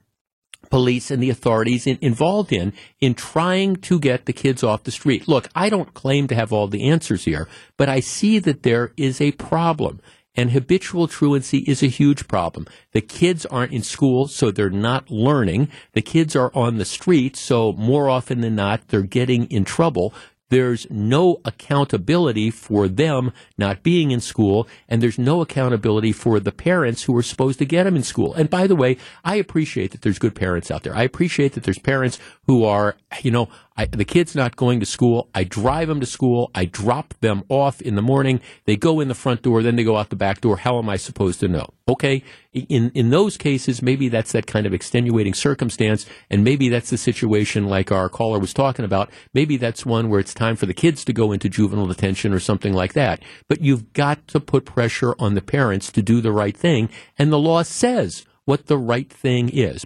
[0.70, 4.90] police and the authorities in, involved in in trying to get the kids off the
[4.90, 5.26] street.
[5.26, 8.92] Look, I don't claim to have all the answers here, but I see that there
[8.98, 10.00] is a problem.
[10.34, 12.66] And habitual truancy is a huge problem.
[12.92, 15.68] The kids aren't in school, so they're not learning.
[15.92, 20.14] The kids are on the street, so more often than not, they're getting in trouble
[20.52, 26.52] there's no accountability for them not being in school, and there's no accountability for the
[26.52, 28.34] parents who are supposed to get them in school.
[28.34, 30.94] And by the way, I appreciate that there's good parents out there.
[30.94, 34.86] I appreciate that there's parents who are, you know, I, the kid's not going to
[34.86, 35.28] school.
[35.34, 36.50] I drive them to school.
[36.54, 38.40] I drop them off in the morning.
[38.64, 40.58] They go in the front door, then they go out the back door.
[40.58, 41.66] How am I supposed to know?
[41.88, 42.22] Okay.
[42.52, 46.06] In, in those cases, maybe that's that kind of extenuating circumstance.
[46.30, 49.10] And maybe that's the situation like our caller was talking about.
[49.32, 52.40] Maybe that's one where it's time for the kids to go into juvenile detention or
[52.40, 53.22] something like that.
[53.48, 56.88] But you've got to put pressure on the parents to do the right thing.
[57.18, 59.84] And the law says what the right thing is.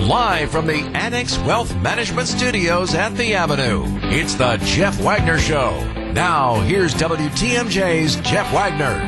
[0.00, 5.82] Live from the Annex Wealth Management Studios at the Avenue, it's the Jeff Wagner Show.
[6.12, 9.00] Now, here's WTMJ's Jeff Wagner.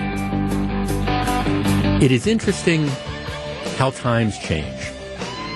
[2.02, 2.88] It is interesting
[3.76, 4.64] how times change.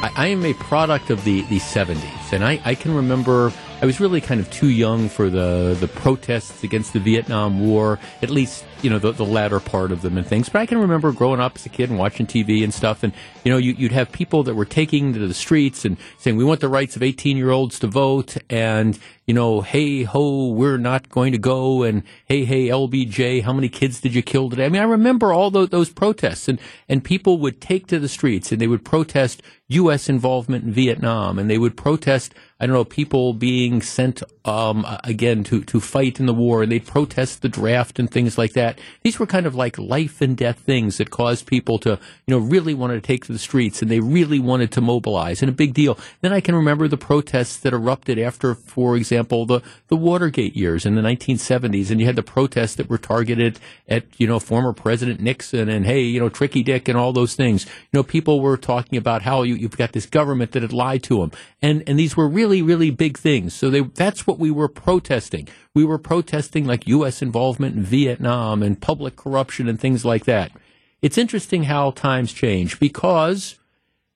[0.03, 3.53] I, I am a product of the, the 70s, and I, I can remember
[3.83, 7.99] I was really kind of too young for the, the protests against the Vietnam War,
[8.23, 10.49] at least, you know, the, the latter part of them and things.
[10.49, 13.03] But I can remember growing up as a kid and watching TV and stuff.
[13.03, 13.13] And,
[13.45, 16.45] you know, you, would have people that were taking to the streets and saying, we
[16.45, 18.37] want the rights of 18 year olds to vote.
[18.51, 21.85] And, you know, hey ho, we're not going to go.
[21.85, 24.67] And hey, hey, LBJ, how many kids did you kill today?
[24.67, 28.09] I mean, I remember all those, those protests and, and people would take to the
[28.09, 30.09] streets and they would protest U.S.
[30.09, 35.43] involvement in Vietnam and they would protest I don't know, people being sent um, again
[35.45, 38.79] to, to fight in the war and they'd protest the draft and things like that.
[39.03, 42.39] These were kind of like life and death things that caused people to, you know,
[42.39, 45.53] really wanted to take to the streets and they really wanted to mobilize and a
[45.53, 45.99] big deal.
[46.21, 50.87] Then I can remember the protests that erupted after, for example, the, the Watergate years
[50.87, 53.59] in the 1970s and you had the protests that were targeted
[53.89, 57.35] at, you know, former President Nixon and hey, you know, Tricky Dick and all those
[57.35, 57.67] things.
[57.67, 61.03] You know, people were talking about how you, you've got this government that had lied
[61.05, 61.33] to them.
[61.61, 63.55] And, and these were really really, really big things.
[63.55, 65.49] So they, that's what we were protesting.
[65.75, 67.23] We were protesting like U.S.
[67.23, 70.53] involvement in Vietnam and public corruption and things like that.
[71.01, 73.59] It's interesting how times change because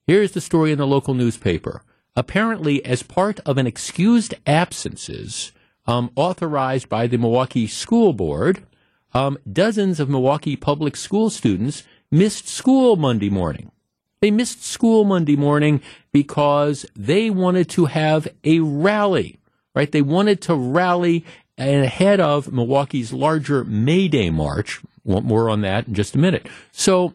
[0.07, 1.83] here's the story in the local newspaper.
[2.15, 5.53] Apparently, as part of an excused absences
[5.87, 8.65] um, authorized by the Milwaukee School Board,
[9.15, 13.71] um, dozens of Milwaukee public school students missed school Monday morning.
[14.21, 19.39] They missed school Monday morning because they wanted to have a rally,
[19.75, 19.91] right?
[19.91, 21.25] They wanted to rally
[21.59, 24.81] ahead of Milwaukee's larger May Day march.
[25.05, 26.47] Want More on that in just a minute.
[26.73, 27.15] So,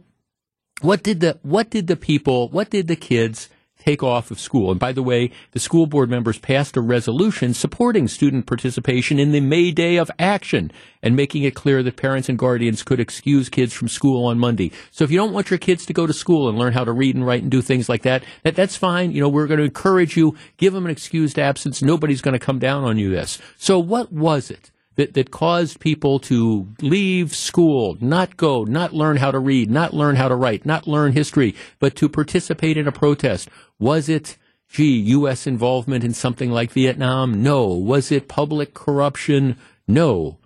[0.81, 3.49] what did the what did the people, what did the kids
[3.81, 4.69] take off of school.
[4.69, 9.31] And by the way, the school board members passed a resolution supporting student participation in
[9.31, 10.71] the May Day of Action
[11.01, 14.71] and making it clear that parents and guardians could excuse kids from school on Monday.
[14.91, 16.91] So if you don't want your kids to go to school and learn how to
[16.91, 19.11] read and write and do things like that, that that's fine.
[19.11, 21.81] You know, we're going to encourage you, give them an excused absence.
[21.81, 23.39] Nobody's going to come down on you this.
[23.57, 24.71] So what was it?
[24.95, 29.93] that, that caused people to leave school, not go, not learn how to read, not
[29.93, 33.49] learn how to write, not learn history, but to participate in a protest?
[33.81, 34.37] Was it,
[34.69, 35.47] gee, U.S.
[35.47, 37.41] involvement in something like Vietnam?
[37.41, 37.67] No.
[37.67, 39.57] Was it public corruption?
[39.87, 40.37] No.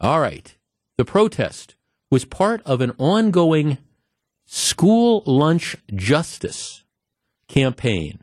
[0.00, 0.54] All right.
[0.96, 1.74] The protest
[2.12, 3.78] was part of an ongoing
[4.44, 6.84] school lunch justice
[7.48, 8.20] campaign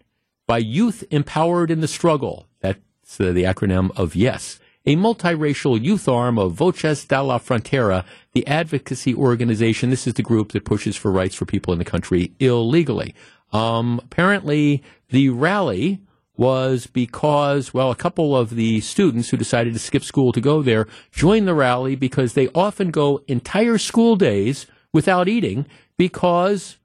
[0.48, 2.48] by Youth Empowered in the Struggle.
[2.62, 8.04] That's uh, the acronym of YES a multiracial youth arm of Voces de la Frontera,
[8.34, 9.90] the advocacy organization.
[9.90, 13.16] This is the group that pushes for rights for people in the country illegally.
[13.54, 16.02] Um, apparently, the rally
[16.36, 20.62] was because, well, a couple of the students who decided to skip school to go
[20.62, 26.78] there joined the rally because they often go entire school days without eating because,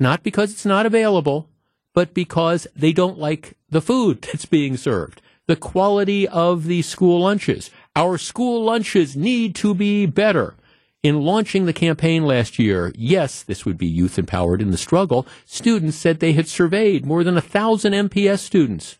[0.00, 1.48] not because it's not available,
[1.94, 7.20] but because they don't like the food that's being served the quality of the school
[7.20, 7.70] lunches.
[7.96, 10.54] Our school lunches need to be better.
[11.02, 15.26] In launching the campaign last year, yes, this would be youth empowered in the struggle.
[15.44, 18.98] Students said they had surveyed more than a thousand MPS students.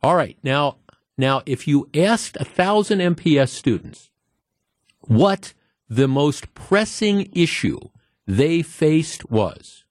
[0.00, 0.76] All right, now,
[1.16, 4.10] now, if you asked a thousand MPS students
[5.00, 5.54] what
[5.88, 7.80] the most pressing issue
[8.24, 9.84] they faced was,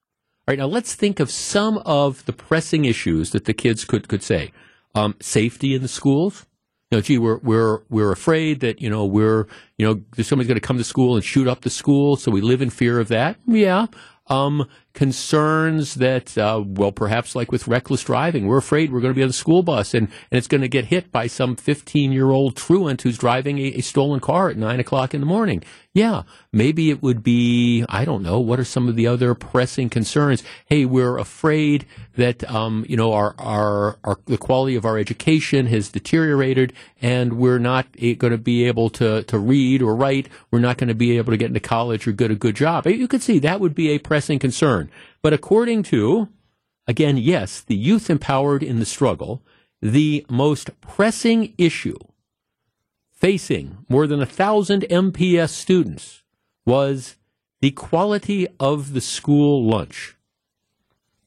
[0.47, 4.07] all right, now let's think of some of the pressing issues that the kids could
[4.07, 4.53] could say.
[4.95, 6.45] Um, safety in the schools,
[6.91, 10.59] you know, gee, we're we're we're afraid that you know we're you know somebody's going
[10.59, 13.09] to come to school and shoot up the school, so we live in fear of
[13.09, 13.37] that.
[13.45, 13.87] Yeah,
[14.27, 14.67] um,
[14.97, 19.21] concerns that, uh, well, perhaps like with reckless driving, we're afraid we're going to be
[19.21, 22.31] on the school bus and, and it's going to get hit by some 15 year
[22.31, 25.63] old truant who's driving a, a, stolen car at 9 o'clock in the morning.
[25.93, 29.89] Yeah, maybe it would be, I don't know, what are some of the other pressing
[29.89, 30.43] concerns?
[30.65, 31.85] Hey, we're afraid
[32.15, 37.33] that, um, you know, our, our, our, the quality of our education has deteriorated and
[37.33, 40.27] we're not going to be able to, to read or write.
[40.49, 42.87] We're not going to be able to get into college or get a good job.
[42.87, 44.86] You could see that would be a pressing concern.
[45.21, 46.29] But according to,
[46.87, 49.41] again, yes, the youth empowered in the struggle,
[49.81, 51.97] the most pressing issue
[53.11, 56.23] facing more than a thousand MPS students
[56.65, 57.15] was
[57.61, 60.15] the quality of the school lunch.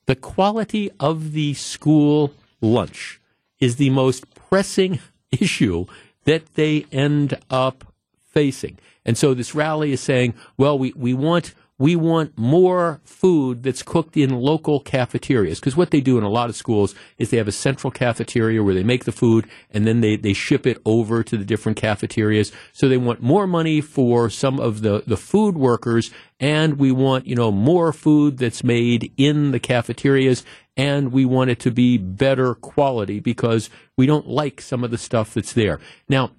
[0.07, 3.21] The quality of the school lunch
[3.59, 5.01] is the most pressing
[5.33, 5.87] issue
[6.25, 7.93] that they end up
[8.25, 8.79] facing.
[9.05, 13.83] And so this rally is saying, well, we, we want we want more food that's
[13.83, 15.59] cooked in local cafeterias.
[15.59, 18.63] Because what they do in a lot of schools is they have a central cafeteria
[18.63, 21.79] where they make the food and then they, they ship it over to the different
[21.79, 22.53] cafeterias.
[22.75, 27.27] So they want more money for some of the, the food workers and we want,
[27.27, 30.45] you know, more food that's made in the cafeterias
[30.77, 34.99] and we want it to be better quality because we don't like some of the
[34.99, 35.81] stuff that's there.
[36.11, 36.33] Now,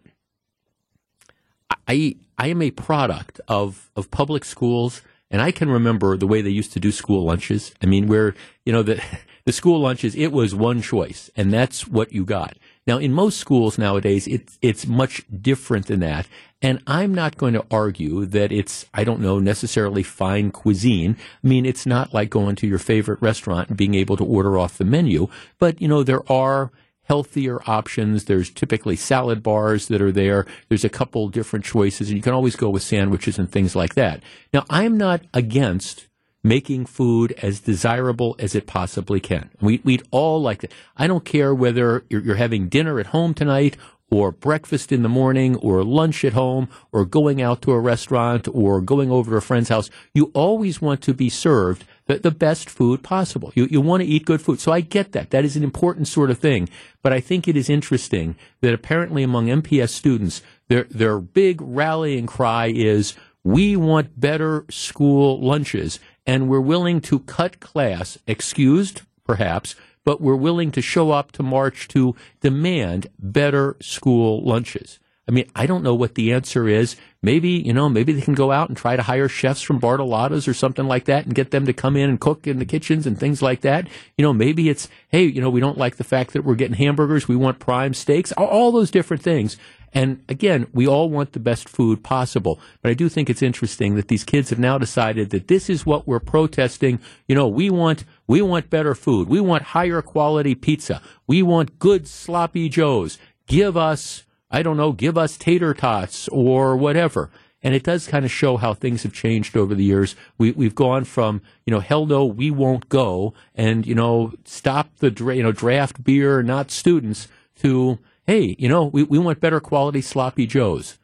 [1.87, 5.01] I I am a product of, of public schools
[5.31, 7.73] and I can remember the way they used to do school lunches.
[7.81, 9.01] I mean, where, you know, the,
[9.45, 12.57] the school lunches, it was one choice, and that's what you got.
[12.85, 16.27] Now, in most schools nowadays, it's it's much different than that.
[16.63, 21.17] And I'm not going to argue that it's, I don't know, necessarily fine cuisine.
[21.43, 24.59] I mean, it's not like going to your favorite restaurant and being able to order
[24.59, 25.27] off the menu.
[25.57, 26.71] But, you know, there are
[27.11, 28.23] healthier options.
[28.23, 30.45] There's typically salad bars that are there.
[30.69, 33.95] There's a couple different choices, and you can always go with sandwiches and things like
[33.95, 34.23] that.
[34.53, 36.07] Now, I'm not against
[36.41, 39.49] making food as desirable as it possibly can.
[39.59, 40.71] We, would all like that.
[40.95, 43.75] I don't care whether you're, you're having dinner at home tonight
[44.09, 48.47] or breakfast in the morning or lunch at home or going out to a restaurant
[48.53, 49.89] or going over to a friend's house.
[50.13, 53.51] You always want to be served the, the best food possible.
[53.55, 54.59] You, you want to eat good food.
[54.59, 55.29] So I get that.
[55.29, 56.69] That is an important sort of thing.
[57.01, 62.27] But I think it is interesting that apparently among MPS students, their, their big rallying
[62.27, 69.75] cry is, we want better school lunches and we're willing to cut class, excused perhaps,
[70.03, 74.99] but we're willing to show up to march to demand better school lunches.
[75.27, 76.95] I mean, I don't know what the answer is.
[77.21, 80.47] Maybe, you know, maybe they can go out and try to hire chefs from Bartolotta's
[80.47, 83.05] or something like that and get them to come in and cook in the kitchens
[83.05, 83.87] and things like that.
[84.17, 86.75] You know, maybe it's, hey, you know, we don't like the fact that we're getting
[86.75, 87.27] hamburgers.
[87.27, 89.57] We want prime steaks, all those different things.
[89.93, 92.59] And again, we all want the best food possible.
[92.81, 95.85] But I do think it's interesting that these kids have now decided that this is
[95.85, 96.99] what we're protesting.
[97.27, 99.27] You know, we want, we want better food.
[99.27, 101.01] We want higher quality pizza.
[101.27, 103.19] We want good sloppy joes.
[103.47, 107.31] Give us, I don't know, give us tater tots or whatever.
[107.63, 110.15] And it does kind of show how things have changed over the years.
[110.37, 114.89] We, we've gone from, you know, hell no, we won't go, and, you know, stop
[114.97, 117.27] the, you know, draft beer, not students,
[117.59, 120.97] to, hey, you know, we, we want better quality sloppy joes.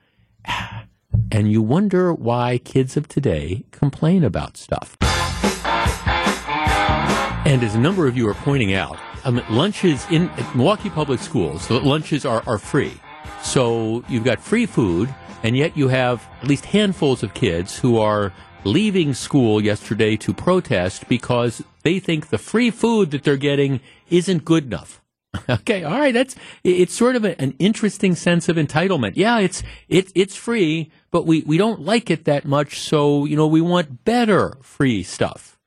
[1.29, 4.95] And you wonder why kids of today complain about stuff.
[7.45, 11.67] And as a number of you are pointing out, um, lunches in Milwaukee Public Schools,
[11.67, 12.93] the lunches are, are free.
[13.43, 15.13] So you've got free food,
[15.43, 18.33] and yet you have at least handfuls of kids who are
[18.63, 23.79] leaving school yesterday to protest because they think the free food that they're getting
[24.09, 25.01] isn't good enough.
[25.49, 26.13] Okay, all right.
[26.13, 29.13] That's it's sort of a, an interesting sense of entitlement.
[29.15, 33.35] Yeah, it's it's it's free, but we we don't like it that much, so you
[33.35, 35.57] know we want better free stuff.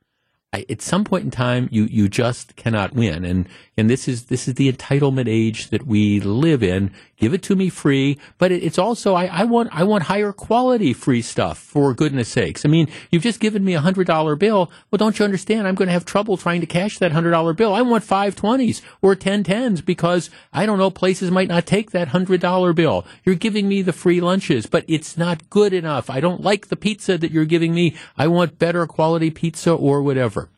[0.53, 3.25] I, at some point in time, you, you just cannot win.
[3.25, 6.91] And, and this is, this is the entitlement age that we live in.
[7.17, 8.19] Give it to me free.
[8.37, 12.29] But it, it's also, I, I want, I want higher quality free stuff for goodness
[12.29, 12.65] sakes.
[12.65, 14.71] I mean, you've just given me a hundred dollar bill.
[14.91, 15.67] Well, don't you understand?
[15.67, 17.73] I'm going to have trouble trying to cash that hundred dollar bill.
[17.73, 21.93] I want five twenties or ten tens because I don't know, places might not take
[21.93, 23.07] that hundred dollar bill.
[23.25, 26.11] You're giving me the free lunches, but it's not good enough.
[26.11, 27.95] I don't like the pizza that you're giving me.
[28.19, 30.49] I want better quality pizza or whatever.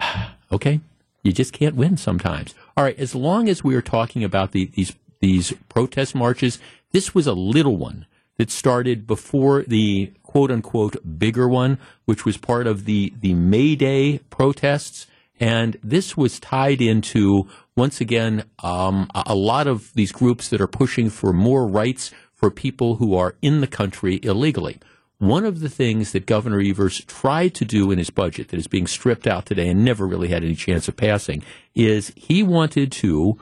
[0.52, 0.80] okay?
[1.26, 2.54] You just can't win sometimes.
[2.76, 6.60] All right, as long as we are talking about the, these these protest marches,
[6.92, 8.06] this was a little one
[8.38, 13.74] that started before the quote unquote bigger one, which was part of the the May
[13.74, 15.08] Day protests,
[15.40, 20.60] and this was tied into once again um, a, a lot of these groups that
[20.60, 24.78] are pushing for more rights for people who are in the country illegally.
[25.18, 28.66] One of the things that Governor Evers tried to do in his budget that is
[28.66, 31.42] being stripped out today and never really had any chance of passing
[31.74, 33.38] is he wanted to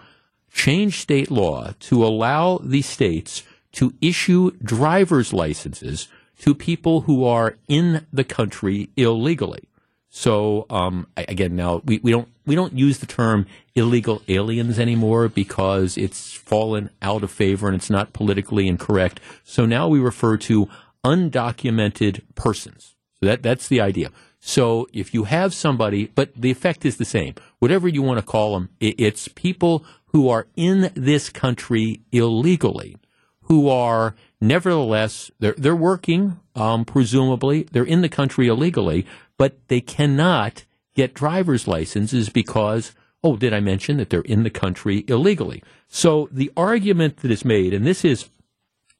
[0.53, 6.07] change state law to allow the states to issue driver's licenses
[6.39, 9.65] to people who are in the country illegally.
[10.11, 15.29] So um, again, now we, we don't we don't use the term illegal aliens anymore
[15.29, 19.19] because it's fallen out of favor and it's not politically incorrect.
[19.43, 20.69] So now we refer to
[21.05, 22.95] undocumented persons.
[23.21, 24.11] So that, that's the idea.
[24.41, 28.27] So if you have somebody, but the effect is the same, whatever you want to
[28.27, 32.97] call them, it, it's people who are in this country illegally,
[33.43, 39.07] who are nevertheless, they're, they're working, um, presumably, they're in the country illegally,
[39.39, 42.93] but they cannot get driver's licenses because,
[43.23, 45.63] oh, did I mention that they're in the country illegally?
[45.89, 48.29] So the argument that is made, and this is,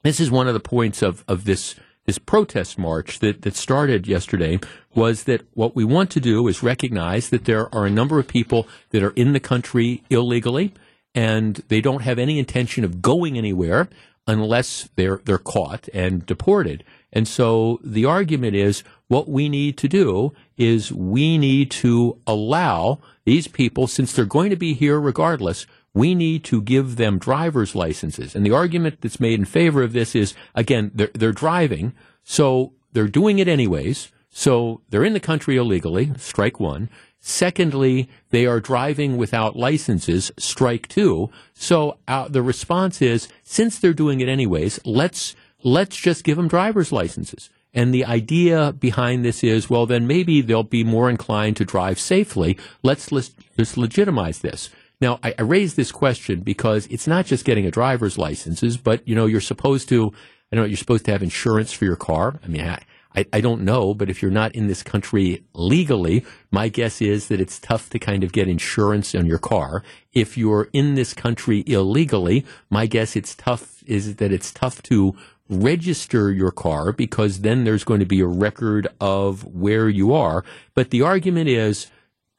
[0.03, 1.77] this is one of the points of, of this
[2.07, 4.59] this protest march that, that started yesterday
[4.95, 8.29] was that what we want to do is recognize that there are a number of
[8.29, 10.73] people that are in the country illegally
[11.15, 13.89] and they don't have any intention of going anywhere
[14.27, 16.83] unless they're they're caught and deported.
[17.13, 22.99] And so the argument is what we need to do is we need to allow
[23.25, 27.75] these people since they're going to be here regardless we need to give them driver's
[27.75, 28.35] licenses.
[28.35, 32.73] And the argument that's made in favor of this is, again, they're, they're driving, so
[32.93, 34.11] they're doing it anyways.
[34.31, 36.91] So they're in the country illegally, strike one.
[37.21, 41.31] Secondly, they are driving without licenses, strike two.
[41.55, 46.49] So uh, the response is, since they're doing it anyways, let's let's just give them
[46.49, 47.49] driver's licenses.
[47.73, 51.99] And the idea behind this is, well, then maybe they'll be more inclined to drive
[51.99, 52.59] safely.
[52.83, 54.71] Let's, let's just legitimize this.
[55.01, 59.07] Now, I, I raise this question because it's not just getting a driver's licenses, but
[59.07, 60.13] you know, you're supposed to.
[60.53, 62.39] I don't know you're supposed to have insurance for your car.
[62.45, 62.81] I mean, I,
[63.17, 67.29] I, I, don't know, but if you're not in this country legally, my guess is
[67.29, 69.83] that it's tough to kind of get insurance on your car.
[70.13, 75.17] If you're in this country illegally, my guess it's tough is that it's tough to
[75.49, 80.45] register your car because then there's going to be a record of where you are.
[80.75, 81.89] But the argument is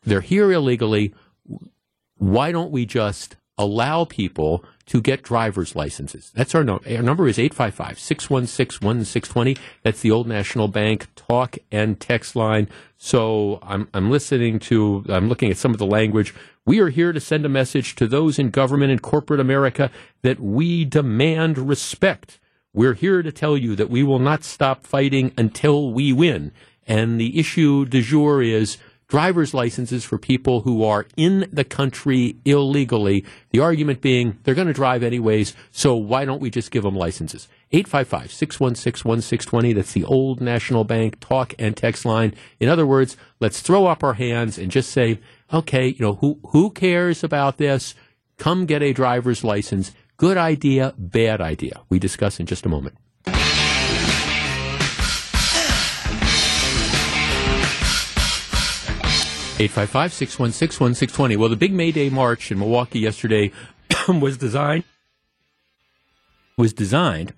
[0.03, 1.13] they're here illegally
[2.17, 6.31] why don't we just allow people to get driver's licenses?
[6.35, 6.87] That's our number.
[6.89, 9.57] Our number is 855 616 1620.
[9.83, 12.69] That's the Old National Bank talk and text line.
[12.97, 16.33] So I'm, I'm listening to, I'm looking at some of the language.
[16.65, 19.91] We are here to send a message to those in government and corporate America
[20.21, 22.39] that we demand respect.
[22.73, 26.51] We're here to tell you that we will not stop fighting until we win.
[26.87, 32.37] And the issue du jour is driver's licenses for people who are in the country
[32.45, 33.25] illegally.
[33.51, 36.95] The argument being they're going to drive anyways, so why don't we just give them
[36.95, 37.47] licenses?
[37.71, 39.73] 855 616 1620.
[39.73, 42.33] That's the old National Bank talk and text line.
[42.59, 45.19] In other words, let's throw up our hands and just say,
[45.53, 47.95] okay, you know, who, who cares about this?
[48.37, 49.91] Come get a driver's license.
[50.17, 51.81] Good idea, bad idea.
[51.89, 52.95] We discuss in just a moment.
[59.57, 61.37] 855 616 1620.
[61.37, 63.53] Well, the big May Day march in Milwaukee yesterday
[64.09, 64.83] was designed
[66.57, 67.33] was designed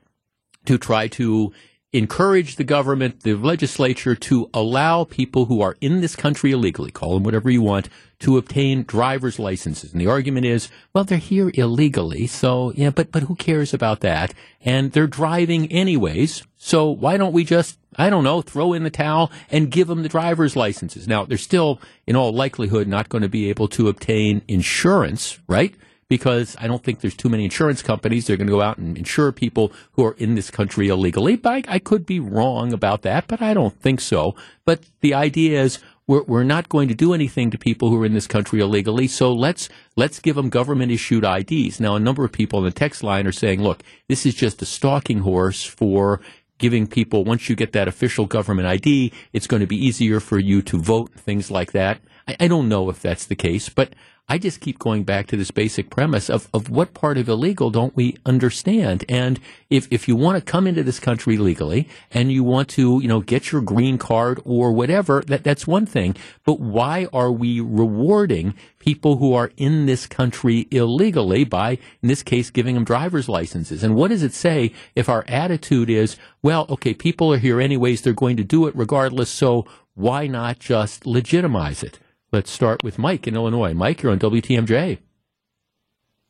[0.65, 1.53] to try to
[1.97, 7.15] encourage the government, the legislature to allow people who are in this country illegally, call
[7.15, 7.89] them whatever you want,
[8.19, 9.91] to obtain driver's licenses.
[9.91, 14.01] And the argument is, well, they're here illegally, so yeah, but but who cares about
[14.01, 14.33] that?
[14.61, 18.89] And they're driving anyways, so why don't we just I don't know, throw in the
[18.89, 21.07] towel and give them the driver's licenses.
[21.07, 25.73] Now, they're still, in all likelihood, not going to be able to obtain insurance, right?
[26.09, 28.27] Because I don't think there's too many insurance companies.
[28.27, 31.35] They're going to go out and insure people who are in this country illegally.
[31.35, 34.35] But I, I could be wrong about that, but I don't think so.
[34.63, 38.05] But the idea is, we're, we're not going to do anything to people who are
[38.05, 39.07] in this country illegally.
[39.07, 41.81] So let's let's give them government issued IDs.
[41.81, 44.61] Now, a number of people in the text line are saying, look, this is just
[44.61, 46.21] a stalking horse for
[46.57, 50.39] giving people once you get that official government ID, it's going to be easier for
[50.39, 51.99] you to vote, things like that.
[52.27, 53.93] I, I don't know if that's the case, but
[54.29, 57.69] I just keep going back to this basic premise of, of what part of illegal
[57.69, 59.05] don't we understand?
[59.07, 62.99] And if, if you want to come into this country legally and you want to,
[63.01, 66.13] you know, get your green card or whatever, that, that's one thing.
[66.43, 72.21] But why are we rewarding people who are in this country illegally by, in this
[72.21, 73.81] case, giving them driver's licenses?
[73.81, 78.01] And what does it say if our attitude is, well, okay, people are here anyways,
[78.01, 81.99] they're going to do it regardless, so why not just legitimize it?
[82.31, 83.73] Let's start with Mike in Illinois.
[83.73, 84.97] Mike, you're on WTMJ.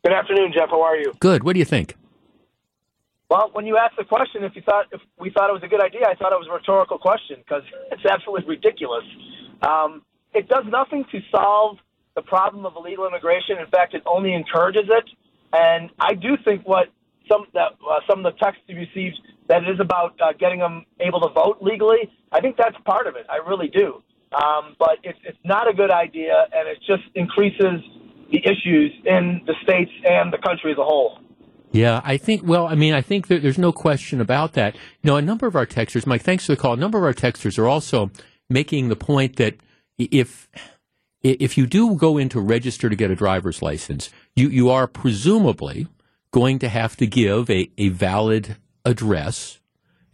[0.04, 0.70] Good afternoon, Jeff.
[0.70, 1.12] How are you?
[1.20, 1.44] Good.
[1.44, 1.96] What do you think?
[3.32, 5.68] Well, when you asked the question, if you thought if we thought it was a
[5.68, 9.04] good idea, I thought it was a rhetorical question because it's absolutely ridiculous.
[9.64, 10.04] Um,
[10.36, 11.78] it does nothing to solve
[12.16, 13.58] the problem of illegal immigration.
[13.58, 15.10] In fact, it only encourages it.
[15.52, 16.90] And I do think what
[17.28, 20.60] some that uh, some of the texts you received that it is about uh, getting
[20.60, 22.12] them able to vote legally.
[22.32, 23.26] I think that's part of it.
[23.30, 24.04] I really do.
[24.34, 27.82] Um, but it's, it's not a good idea, and it just increases
[28.32, 31.20] the issues in the states and the country as a whole.
[31.72, 34.76] Yeah, I think, well, I mean, I think that there's no question about that.
[34.76, 37.04] You know, a number of our texters, Mike, thanks for the call, a number of
[37.04, 38.12] our texters are also
[38.50, 39.56] making the point that
[39.98, 40.48] if
[41.24, 44.88] if you do go in to register to get a driver's license, you, you are
[44.88, 45.88] presumably
[46.32, 48.56] going to have to give a, a valid
[48.86, 49.60] address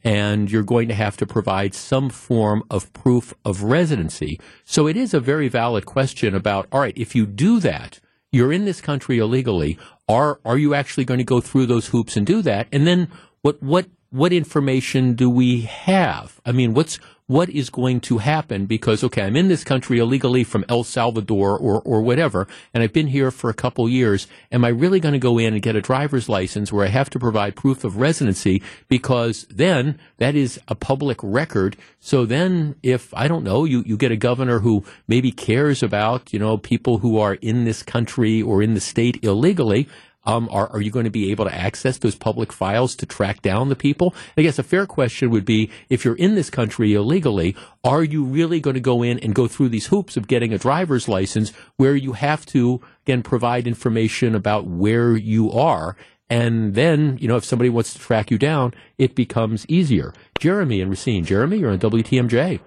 [0.03, 4.39] and you're going to have to provide some form of proof of residency.
[4.65, 7.99] So it is a very valid question about, all right, if you do that,
[8.31, 9.77] you're in this country illegally,
[10.07, 12.67] are, are you actually going to go through those hoops and do that?
[12.71, 13.09] And then
[13.41, 16.41] what, what, what information do we have?
[16.45, 20.43] I mean, what's, what is going to happen because okay i'm in this country illegally
[20.43, 24.27] from el salvador or, or whatever and i've been here for a couple years.
[24.51, 27.09] Am i really going to go in and get a driver's license where i have
[27.09, 28.61] to provide proof of residency?
[28.87, 31.77] Because then that is a public record.
[31.99, 36.33] So then if i don't know you, you get a governor who maybe cares about
[36.33, 39.87] you know people who are in this country or in the state illegally
[40.25, 43.41] um, are, are you going to be able to access those public files to track
[43.41, 44.15] down the people?
[44.37, 48.23] I guess a fair question would be if you're in this country illegally, are you
[48.23, 51.51] really going to go in and go through these hoops of getting a driver's license
[51.77, 55.95] where you have to, again, provide information about where you are?
[56.29, 60.13] And then, you know, if somebody wants to track you down, it becomes easier.
[60.39, 61.25] Jeremy and Racine.
[61.25, 62.59] Jeremy, you're on WTMJ.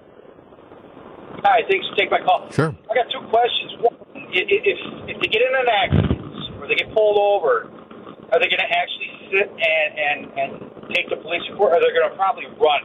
[1.43, 2.51] Hi, thanks for taking my call.
[2.51, 2.75] Sure.
[2.91, 3.73] I got two questions.
[3.81, 3.97] One,
[4.31, 4.79] if, if,
[5.09, 6.16] if they get in an accident,
[6.67, 7.71] or they get pulled over,
[8.35, 10.51] are they going to actually sit and, and, and
[10.91, 12.83] take the police report, or they're going to probably run?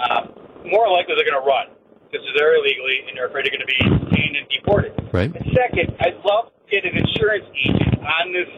[0.00, 0.32] Um,
[0.64, 1.68] more likely, they're going to run
[2.08, 4.96] because they're there illegally and they're afraid they're going to be detained and deported.
[5.12, 5.28] Right.
[5.28, 8.48] And second, I'd love to get an insurance agent on this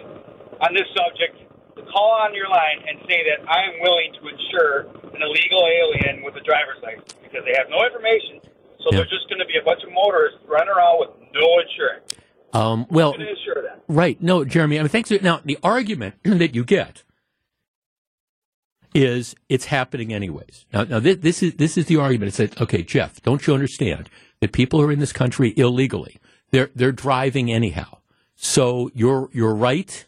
[0.56, 1.36] on this subject
[1.76, 5.60] to call on your line and say that I am willing to insure an illegal
[5.68, 8.40] alien with a driver's license because they have no information.
[8.80, 9.04] So Yeah.
[9.04, 12.15] they're just going to be a bunch of motorists running around with no insurance.
[12.56, 13.34] Um, well, I'm going
[13.64, 13.82] that.
[13.88, 14.20] Right.
[14.22, 15.10] No, Jeremy, I mean, thanks.
[15.10, 17.02] Now, the argument that you get
[18.94, 20.64] is it's happening anyways.
[20.72, 22.28] Now, now this, this is this is the argument.
[22.28, 24.08] It's that okay, Jeff, don't you understand
[24.40, 26.18] that people are in this country illegally,
[26.50, 27.98] they're they're driving anyhow.
[28.36, 30.06] So you're you're right.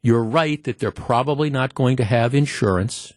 [0.00, 3.14] You're right that they're probably not going to have insurance,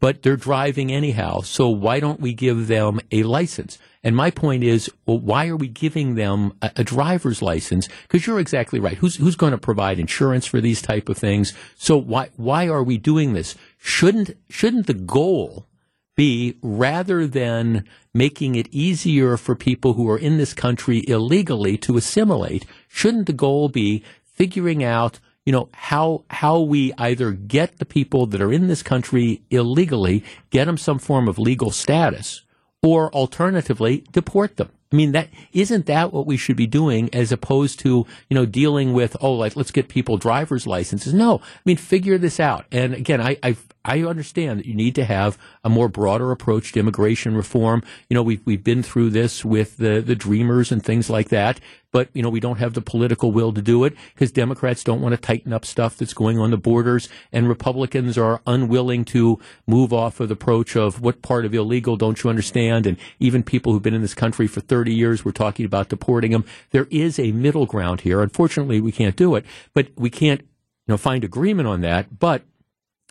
[0.00, 1.42] but they're driving anyhow.
[1.42, 3.78] So why don't we give them a license?
[4.04, 7.88] And my point is, well, why are we giving them a, a driver's license?
[8.02, 8.98] Because you're exactly right.
[8.98, 11.54] Who's who's going to provide insurance for these type of things?
[11.74, 13.56] So why why are we doing this?
[13.78, 15.66] Shouldn't shouldn't the goal
[16.14, 21.96] be rather than making it easier for people who are in this country illegally to
[21.96, 27.84] assimilate, shouldn't the goal be figuring out, you know, how how we either get the
[27.84, 32.42] people that are in this country illegally, get them some form of legal status,
[32.84, 34.68] or alternatively deport them.
[34.92, 38.46] I mean, that isn't that what we should be doing as opposed to you know
[38.46, 41.12] dealing with oh like let's get people driver's licenses.
[41.12, 42.66] No, I mean figure this out.
[42.70, 46.72] And again, I I I understand that you need to have a more broader approach
[46.72, 47.82] to immigration reform.
[48.08, 51.58] You know, we've we've been through this with the the Dreamers and things like that.
[51.94, 55.00] But you know, we don't have the political will to do it because Democrats don't
[55.00, 59.38] want to tighten up stuff that's going on the borders, and Republicans are unwilling to
[59.64, 62.84] move off of the approach of what part of illegal don't you understand?
[62.88, 66.32] And even people who've been in this country for 30 years, we're talking about deporting
[66.32, 66.44] them.
[66.72, 68.20] There is a middle ground here.
[68.22, 70.48] Unfortunately, we can't do it, but we can't you
[70.88, 72.18] know find agreement on that.
[72.18, 72.42] But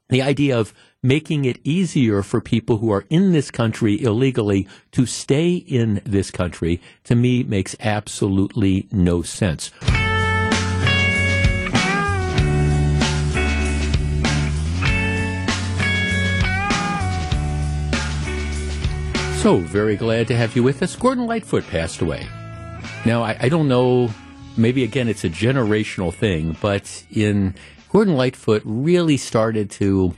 [0.09, 0.73] the idea of
[1.04, 6.32] making it easier for people who are in this country illegally to stay in this
[6.32, 9.70] country, to me makes absolutely no sense.
[19.43, 20.95] So, very glad to have you with us.
[20.95, 22.26] Gordon Lightfoot passed away.
[23.06, 24.10] Now, I, I don't know,
[24.56, 27.54] maybe again it's a generational thing, but in
[27.89, 30.16] Gordon Lightfoot really started to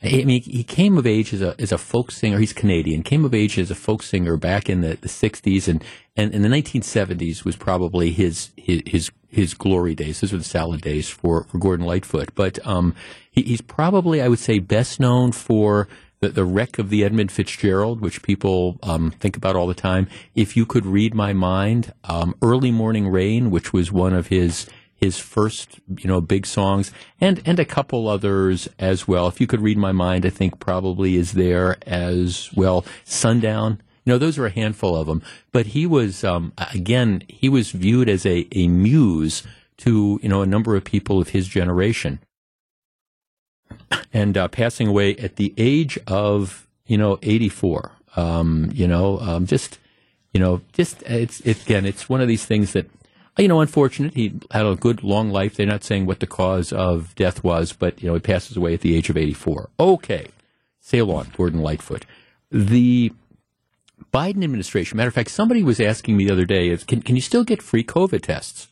[0.00, 2.38] I mean, he came of age as a as a folk singer.
[2.38, 3.02] He's Canadian.
[3.02, 5.82] Came of age as a folk singer back in the, the '60s, and,
[6.16, 10.20] and in the 1970s was probably his his his, his glory days.
[10.20, 12.32] Those were the salad days for, for Gordon Lightfoot.
[12.36, 12.94] But um,
[13.30, 15.88] he, he's probably, I would say, best known for
[16.20, 20.08] the, the wreck of the Edmund Fitzgerald, which people um, think about all the time.
[20.36, 24.66] If you could read my mind, um, Early Morning Rain, which was one of his
[24.98, 26.90] his first, you know, big songs,
[27.20, 29.28] and and a couple others as well.
[29.28, 32.84] If you could read my mind, I think probably is there as well.
[33.04, 35.22] Sundown, you know, those are a handful of them.
[35.52, 39.44] But he was, um, again, he was viewed as a a muse
[39.78, 42.18] to you know a number of people of his generation,
[44.12, 47.92] and uh, passing away at the age of you know 84.
[48.16, 49.78] Um, you know, um, just
[50.32, 52.90] you know, just it's it, again, it's one of these things that
[53.38, 54.14] you know, unfortunate.
[54.14, 55.54] He had a good long life.
[55.54, 58.74] They're not saying what the cause of death was, but you know, he passes away
[58.74, 59.70] at the age of 84.
[59.78, 60.26] Okay,
[60.80, 62.04] sail on, Gordon Lightfoot.
[62.50, 63.12] The
[64.12, 64.96] Biden administration.
[64.96, 67.62] Matter of fact, somebody was asking me the other day, can can you still get
[67.62, 68.68] free COVID tests?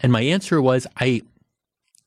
[0.00, 1.22] And my answer was, I,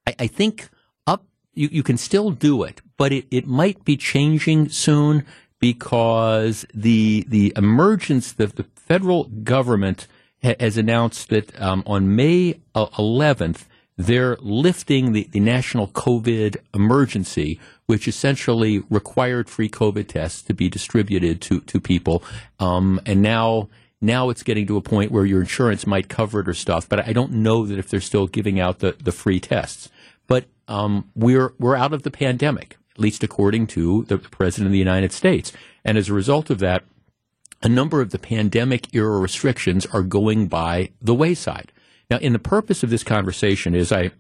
[0.08, 0.70] I, I think
[1.06, 5.26] up you, you can still do it, but it, it might be changing soon
[5.60, 10.08] because the the emergence the, the federal government
[10.44, 13.66] has announced that um, on May 11th,
[13.98, 20.70] they're lifting the, the national COVID emergency, which essentially required free COVID tests to be
[20.70, 22.24] distributed to, to people.
[22.60, 23.70] Um, and now,
[24.00, 27.06] now it's getting to a point where your insurance might cover it or stuff, but
[27.08, 29.90] I don't know that if they're still giving out the, the free tests.
[30.26, 34.72] But um, we're, we're out of the pandemic, at least according to the President of
[34.72, 35.52] the United States.
[35.86, 36.84] And as a result of that,
[37.64, 41.72] a number of the pandemic era restrictions are going by the wayside.
[42.10, 44.12] Now, in the purpose of this conversation is I,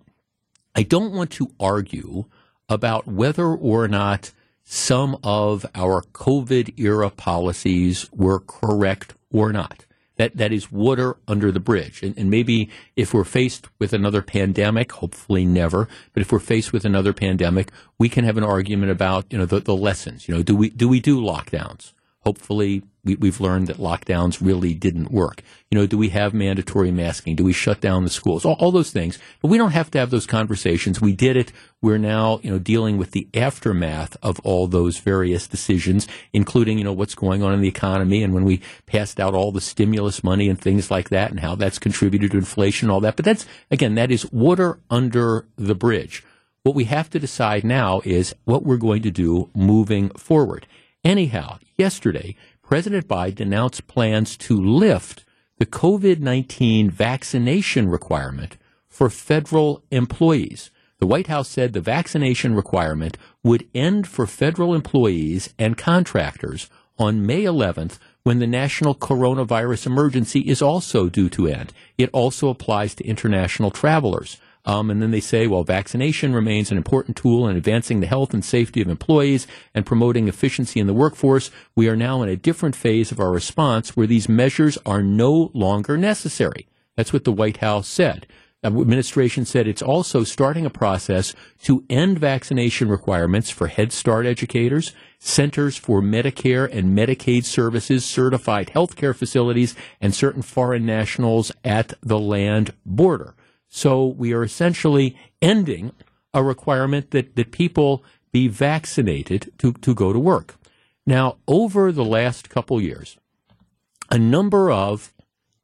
[0.76, 2.26] I don't want to argue
[2.70, 4.32] about whether or not
[4.64, 9.86] some of our COVID era policies were correct or not.
[10.16, 12.04] That, that is water under the bridge.
[12.04, 16.72] And, and maybe if we're faced with another pandemic, hopefully never, but if we're faced
[16.72, 20.28] with another pandemic, we can have an argument about, you know, the, the lessons.
[20.28, 21.94] You know, do we, do we do lockdowns?
[22.20, 25.41] Hopefully we, have learned that lockdowns really didn't work.
[25.72, 27.36] You know, do we have mandatory masking?
[27.36, 28.45] Do we shut down the schools?
[28.45, 29.18] All, all, those things.
[29.41, 31.02] But we don't have to have those conversations.
[31.02, 31.52] We did it.
[31.82, 36.84] We're now, you know, dealing with the aftermath of all those various decisions, including, you
[36.84, 40.24] know, what's going on in the economy and when we passed out all the stimulus
[40.24, 43.16] money and things like that and how that's contributed to inflation and all that.
[43.16, 46.24] But that's, again, that is water under the bridge.
[46.64, 50.68] What we have to decide now is what we're going to do moving forward.
[51.04, 52.36] Anyhow, yesterday,
[52.72, 55.26] President Biden announced plans to lift
[55.57, 58.55] the COVID 19 vaccination requirement
[58.88, 60.72] for federal employees.
[60.99, 67.26] The White House said the vaccination requirement would end for federal employees and contractors on
[67.26, 71.74] May 11th when the national coronavirus emergency is also due to end.
[71.97, 74.38] It also applies to international travelers.
[74.66, 78.34] Um, and then they say, well, vaccination remains an important tool in advancing the health
[78.34, 81.49] and safety of employees and promoting efficiency in the workforce.
[81.76, 85.49] We are now in a different phase of our response where these measures are no
[85.53, 86.68] longer necessary.
[86.95, 88.28] That's what the White House said.
[88.62, 91.34] The administration said it's also starting a process
[91.64, 98.72] to end vaccination requirements for Head Start educators, centers for Medicare and Medicaid services, certified
[98.76, 103.34] healthcare facilities, and certain foreign nationals at the land border.
[103.74, 105.93] So we are essentially ending
[106.34, 108.03] a requirement that, that people
[108.34, 110.55] be vaccinated to, to go to work.
[111.05, 113.17] Now, over the last couple years,
[114.11, 115.13] a number of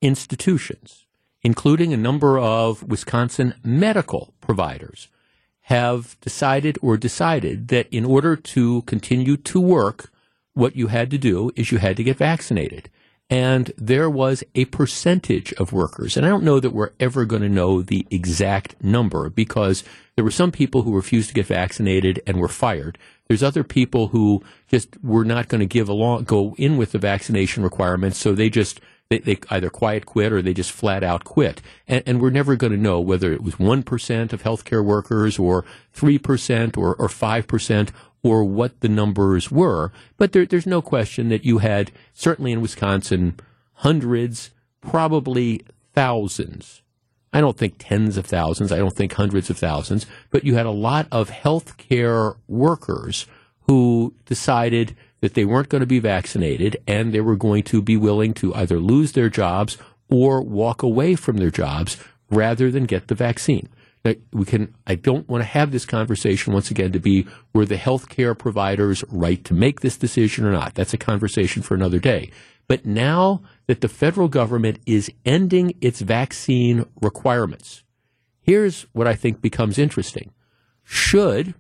[0.02, 1.06] institutions,
[1.44, 5.10] including a number of Wisconsin medical providers,
[5.64, 10.12] have decided or decided that in order to continue to work,
[10.54, 12.90] what you had to do is you had to get vaccinated
[13.30, 16.16] and there was a percentage of workers.
[16.16, 19.84] And I don't know that we're ever going to know the exact number because
[20.16, 22.98] there were some people who refused to get vaccinated and were fired.
[23.28, 27.00] There's other people who just were not going to give along, go in with the
[27.00, 31.24] vaccination requirements, so they just they, they either quiet quit or they just flat out
[31.24, 31.62] quit.
[31.88, 35.66] And, and we're never going to know whether it was 1% of healthcare workers or
[35.96, 37.90] 3% or, or 5%
[38.24, 39.92] or what the numbers were.
[40.18, 43.40] But there, there's no question that you had, certainly in Wisconsin,
[43.74, 44.52] hundreds,
[44.82, 45.62] probably
[45.94, 46.82] thousands.
[47.34, 48.72] I don't think tens of thousands.
[48.72, 50.06] I don't think hundreds of thousands.
[50.32, 53.28] But you had a lot of healthcare workers
[53.68, 57.98] who decided that they weren't going to be vaccinated and they were going to be
[57.98, 59.78] willing to either lose their jobs
[60.10, 61.98] or walk away from their jobs
[62.30, 63.68] rather than get the vaccine.
[64.08, 67.66] Now, we can, I don't want to have this conversation once again to be were
[67.66, 70.76] the healthcare providers right to make this decision or not.
[70.76, 72.32] That's a conversation for another day.
[72.70, 77.84] But now that the federal government is ending its vaccine requirements,
[78.40, 80.32] here's what I think becomes interesting.
[80.86, 81.54] Should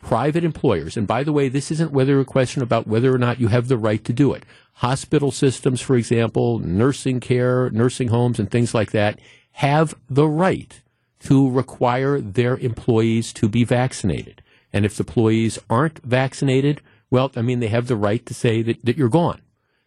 [0.00, 3.40] private employers, and by the way, this isn't whether a question about whether or not
[3.40, 4.44] you have the right to do it.
[4.74, 9.18] Hospital systems, for example, nursing care, nursing homes, and things like that
[9.52, 10.80] have the right
[11.20, 14.42] to require their employees to be vaccinated.
[14.72, 18.62] And if the employees aren't vaccinated, well, I mean, they have the right to say
[18.62, 19.40] that, that you're gone.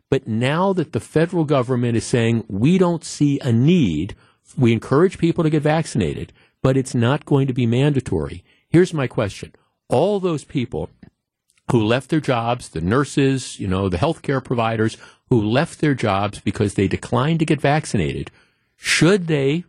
[0.10, 4.16] But now that the federal government is saying we don't see a need,
[4.58, 8.44] we encourage people to get vaccinated, but it's not going to be mandatory.
[8.70, 9.54] Here's my question
[9.88, 10.90] all those people
[11.72, 14.98] who left their jobs, the nurses, you know, the healthcare providers
[15.30, 18.32] who left their jobs because they declined to get vaccinated,
[18.76, 19.64] should they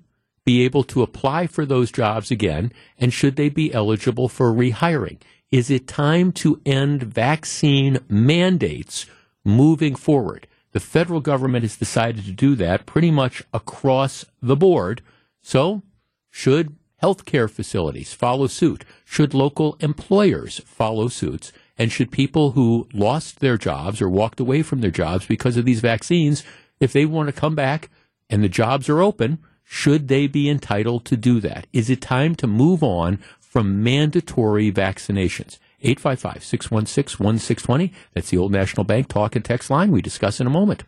[0.44, 2.72] be able to apply for those jobs again?
[2.98, 5.18] And should they be eligible for rehiring?
[5.50, 9.06] Is it time to end vaccine mandates
[9.44, 10.46] moving forward?
[10.72, 15.02] The federal government has decided to do that pretty much across the board.
[15.42, 15.82] So,
[16.30, 18.84] should healthcare facilities follow suit?
[19.04, 21.52] Should local employers follow suits?
[21.76, 25.64] And should people who lost their jobs or walked away from their jobs because of
[25.64, 26.42] these vaccines,
[26.80, 27.90] if they want to come back
[28.30, 29.38] and the jobs are open,
[29.74, 31.66] should they be entitled to do that?
[31.72, 35.58] Is it time to move on from mandatory vaccinations?
[35.80, 37.90] 855 616 1620.
[38.12, 39.90] That's the Old National Bank talk and text line.
[39.90, 40.84] We discuss in a moment.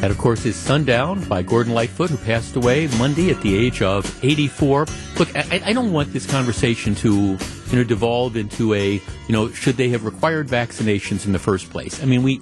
[0.00, 3.82] And of course, is Sundown by Gordon Lightfoot, who passed away Monday at the age
[3.82, 4.86] of 84.
[5.18, 9.50] Look, I, I, don't want this conversation to, you know, devolve into a, you know,
[9.50, 12.00] should they have required vaccinations in the first place?
[12.00, 12.40] I mean, we,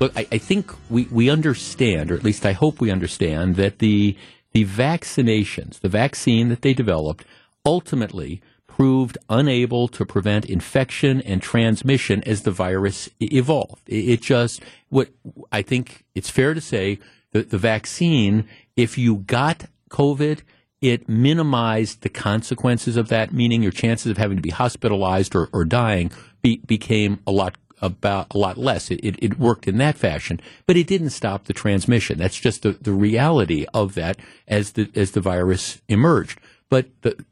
[0.00, 3.78] look, I, I think we, we understand, or at least I hope we understand, that
[3.78, 4.14] the,
[4.52, 7.24] the vaccinations, the vaccine that they developed,
[7.64, 8.42] ultimately
[8.78, 13.82] proved unable to prevent infection and transmission as the virus evolved.
[13.88, 15.08] It just, what
[15.50, 17.00] I think it's fair to say
[17.32, 20.42] that the vaccine, if you got COVID,
[20.80, 25.48] it minimized the consequences of that, meaning your chances of having to be hospitalized or,
[25.52, 28.92] or dying be, became a lot about a lot less.
[28.92, 32.16] It, it, it, worked in that fashion, but it didn't stop the transmission.
[32.16, 36.38] That's just the, the reality of that as the as the virus emerged.
[36.70, 37.24] But the,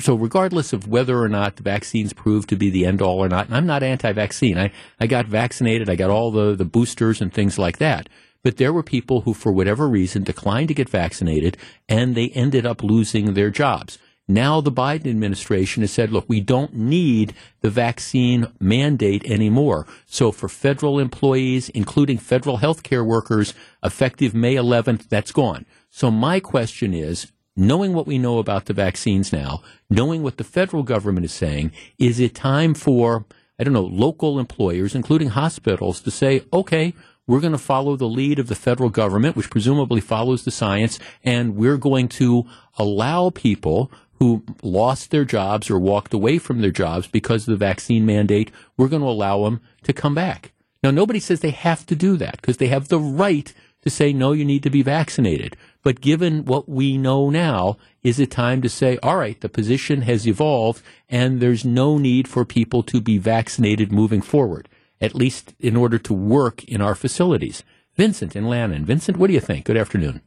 [0.00, 3.28] so regardless of whether or not the vaccines prove to be the end all or
[3.28, 4.58] not, and I'm not anti-vaccine.
[4.58, 5.88] I, I got vaccinated.
[5.88, 8.08] I got all the, the boosters and things like that.
[8.42, 11.56] But there were people who, for whatever reason, declined to get vaccinated
[11.88, 13.98] and they ended up losing their jobs.
[14.28, 19.86] Now the Biden administration has said, look, we don't need the vaccine mandate anymore.
[20.06, 23.52] So for federal employees, including federal health care workers,
[23.82, 25.66] effective May 11th, that's gone.
[25.90, 30.44] So my question is, knowing what we know about the vaccines now, knowing what the
[30.44, 33.24] federal government is saying, is it time for,
[33.58, 36.94] I don't know, local employers, including hospitals, to say, okay,
[37.26, 40.98] we're going to follow the lead of the federal government, which presumably follows the science,
[41.22, 42.44] and we're going to
[42.78, 43.92] allow people
[44.22, 48.52] who lost their jobs or walked away from their jobs because of the vaccine mandate,
[48.76, 50.52] we're going to allow them to come back.
[50.82, 54.12] Now, nobody says they have to do that because they have the right to say,
[54.12, 55.56] no, you need to be vaccinated.
[55.82, 60.02] But given what we know now, is it time to say, all right, the position
[60.02, 64.68] has evolved and there's no need for people to be vaccinated moving forward,
[65.00, 67.64] at least in order to work in our facilities?
[67.96, 68.84] Vincent in Lannon.
[68.84, 69.64] Vincent, what do you think?
[69.64, 70.22] Good afternoon.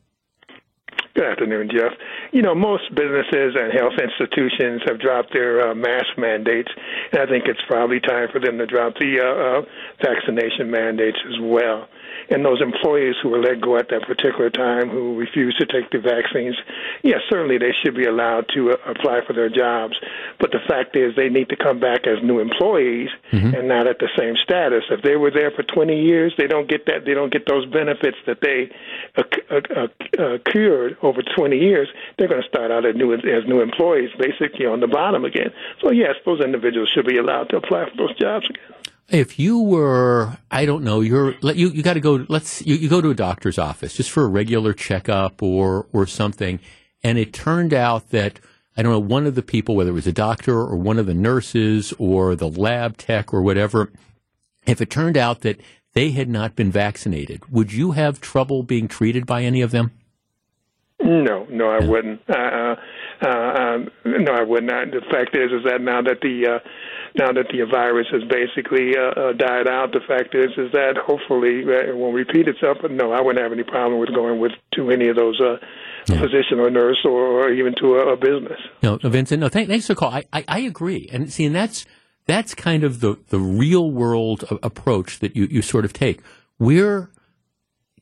[1.15, 1.93] Good afternoon, Jeff.
[2.33, 6.69] You know, most businesses and health institutions have dropped their uh, mask mandates,
[7.13, 9.61] and I think it's probably time for them to drop the uh, uh,
[10.03, 11.87] vaccination mandates as well
[12.29, 15.89] and those employees who were let go at that particular time who refused to take
[15.91, 16.55] the vaccines,
[17.03, 19.95] yes, certainly they should be allowed to uh, apply for their jobs.
[20.39, 23.57] But the fact is, they need to come back as new employees Mhm.
[23.59, 24.83] and not at the same status.
[24.89, 27.05] If they were there for 20 years, they don't get that.
[27.05, 28.69] They don't get those benefits that they
[29.17, 31.87] acc- acc- acc- accrued over 20 years.
[32.17, 35.51] They're going to start out as new as new employees, basically on the bottom again.
[35.81, 38.63] So yes, those individuals should be allowed to apply for those jobs again.
[39.09, 42.25] If you were, I don't know, you're you you got to go.
[42.27, 46.07] Let's you, you go to a doctor's office just for a regular checkup or or
[46.07, 46.59] something,
[47.03, 48.39] and it turned out that
[48.75, 51.05] I don't know one of the people, whether it was a doctor or one of
[51.05, 53.91] the nurses or the lab tech or whatever,
[54.65, 55.61] if it turned out that
[55.93, 59.91] they had not been vaccinated, would you have trouble being treated by any of them?
[61.01, 62.21] No, no, I wouldn't.
[62.27, 62.75] Uh,
[63.21, 64.91] uh, um, no, I would not.
[64.91, 66.59] The fact is, is that now that the uh,
[67.17, 70.97] now that the virus has basically uh, uh, died out, the fact is, is that
[70.97, 72.77] hopefully uh, it won't repeat itself.
[72.81, 75.57] But no, I wouldn't have any problem with going with to any of those uh,
[76.05, 78.59] physician or nurse or, or even to a, a business.
[78.83, 79.39] No, Vincent.
[79.39, 80.11] No, thank, thanks for the call.
[80.11, 81.85] I, I, I agree, and see, and that's
[82.25, 86.21] that's kind of the the real world approach that you you sort of take.
[86.59, 87.09] We're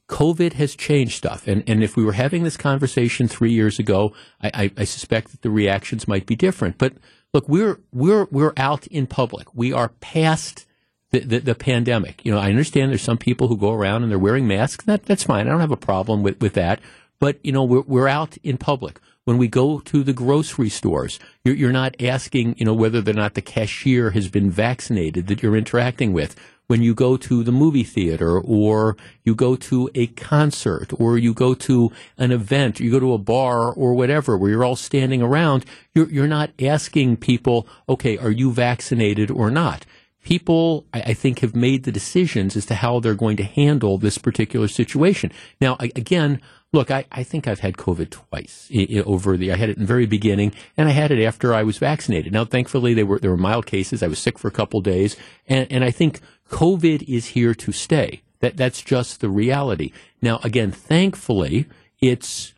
[0.09, 4.13] COVID has changed stuff, and and if we were having this conversation three years ago,
[4.41, 6.77] I, I, I suspect that the reactions might be different.
[6.77, 6.93] But
[7.33, 9.53] look, we're we're we're out in public.
[9.53, 10.65] We are past.
[11.11, 12.25] The, the, the pandemic.
[12.25, 14.83] You know, I understand there's some people who go around and they're wearing masks.
[14.85, 15.45] That that's fine.
[15.45, 16.79] I don't have a problem with, with that.
[17.19, 18.99] But you know, we're we're out in public.
[19.25, 23.13] When we go to the grocery stores, you're, you're not asking, you know, whether or
[23.13, 26.35] not the cashier has been vaccinated that you're interacting with.
[26.73, 31.31] When you go to the movie theater, or you go to a concert, or you
[31.31, 35.21] go to an event, you go to a bar, or whatever, where you're all standing
[35.21, 39.85] around, you're you're not asking people, okay, are you vaccinated or not?
[40.25, 43.97] people, I, I think, have made the decisions as to how they're going to handle
[43.97, 45.29] this particular situation.
[45.59, 46.39] Now, I, again,
[46.71, 49.51] look, I, I think I've had COVID twice i- i- over the.
[49.51, 52.31] I had it in the very beginning, and I had it after I was vaccinated.
[52.31, 54.01] Now, thankfully, they were there were mild cases.
[54.01, 57.71] I was sick for a couple days, and, and I think COVID is here to
[57.71, 58.21] stay.
[58.39, 59.91] That that's just the reality.
[60.21, 61.67] Now, again, thankfully,
[62.01, 62.53] it's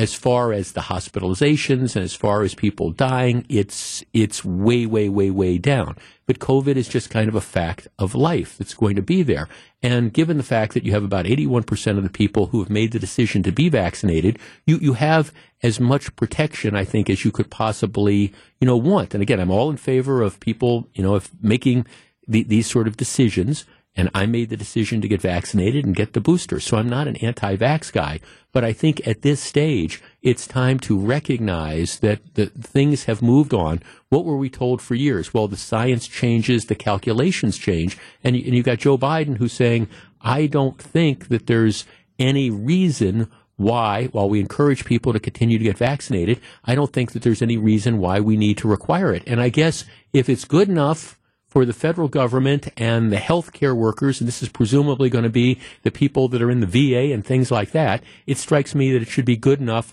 [0.00, 5.10] as far as the hospitalizations and as far as people dying, it's it's way, way,
[5.10, 5.94] way, way down.
[6.26, 9.46] But COVID is just kind of a fact of life that's going to be there.
[9.82, 12.92] And given the fact that you have about 81% of the people who have made
[12.92, 17.30] the decision to be vaccinated, you, you have as much protection, I think, as you
[17.30, 19.12] could possibly, you know, want.
[19.12, 21.84] And again, I'm all in favor of people, you know, if making
[22.30, 23.66] the, these sort of decisions.
[23.96, 26.60] And I made the decision to get vaccinated and get the booster.
[26.60, 28.20] So I'm not an anti vax guy.
[28.52, 33.52] But I think at this stage, it's time to recognize that the things have moved
[33.52, 33.82] on.
[34.08, 35.34] What were we told for years?
[35.34, 37.98] Well, the science changes, the calculations change.
[38.22, 39.88] And, and you've got Joe Biden who's saying,
[40.20, 41.84] I don't think that there's
[42.18, 47.12] any reason why, while we encourage people to continue to get vaccinated, I don't think
[47.12, 49.22] that there's any reason why we need to require it.
[49.26, 51.19] And I guess if it's good enough
[51.50, 55.58] for the federal government and the healthcare workers, and this is presumably going to be
[55.82, 59.02] the people that are in the VA and things like that, it strikes me that
[59.02, 59.92] it should be good enough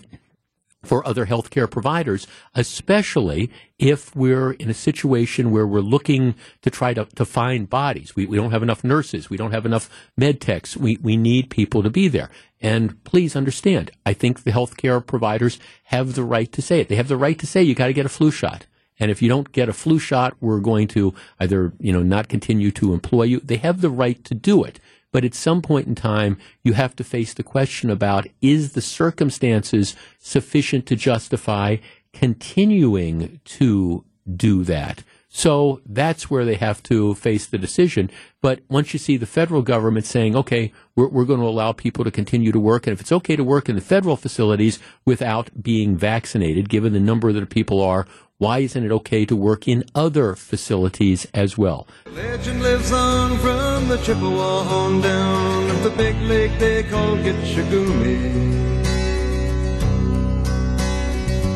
[0.84, 3.50] for other healthcare providers, especially
[3.80, 8.14] if we're in a situation where we're looking to try to, to find bodies.
[8.14, 9.28] We, we don't have enough nurses.
[9.28, 10.76] We don't have enough med techs.
[10.76, 12.30] We, we need people to be there.
[12.60, 16.88] And please understand, I think the healthcare providers have the right to say it.
[16.88, 18.66] They have the right to say you got to get a flu shot.
[19.00, 22.28] And if you don't get a flu shot, we're going to either, you know, not
[22.28, 23.40] continue to employ you.
[23.40, 24.80] They have the right to do it.
[25.10, 28.82] But at some point in time, you have to face the question about is the
[28.82, 31.76] circumstances sufficient to justify
[32.12, 34.04] continuing to
[34.36, 35.02] do that?
[35.30, 38.10] So that's where they have to face the decision.
[38.40, 42.02] But once you see the federal government saying, okay, we're, we're going to allow people
[42.04, 45.62] to continue to work, and if it's okay to work in the federal facilities without
[45.62, 48.06] being vaccinated, given the number that people are,
[48.38, 51.88] why isn't it okay to work in other facilities as well?
[52.06, 57.68] Legend lives on from the Chippewa on down of the big lake they call Gitche
[57.68, 58.48] Gumee.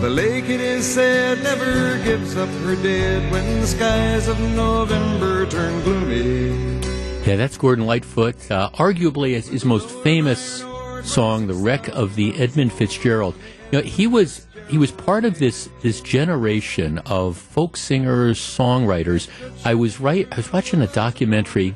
[0.00, 5.46] The lake, it is said, never gives up her dead when the skies of November
[5.46, 6.80] turn gloomy.
[7.24, 10.64] Yeah, that's Gordon Lightfoot, uh, arguably his most famous
[11.04, 13.34] song, "The Wreck of the Edmund Fitzgerald."
[13.70, 19.28] You know, he was he was part of this this generation of folk singers, songwriters.
[19.64, 20.26] I was right.
[20.32, 21.74] I was watching a documentary.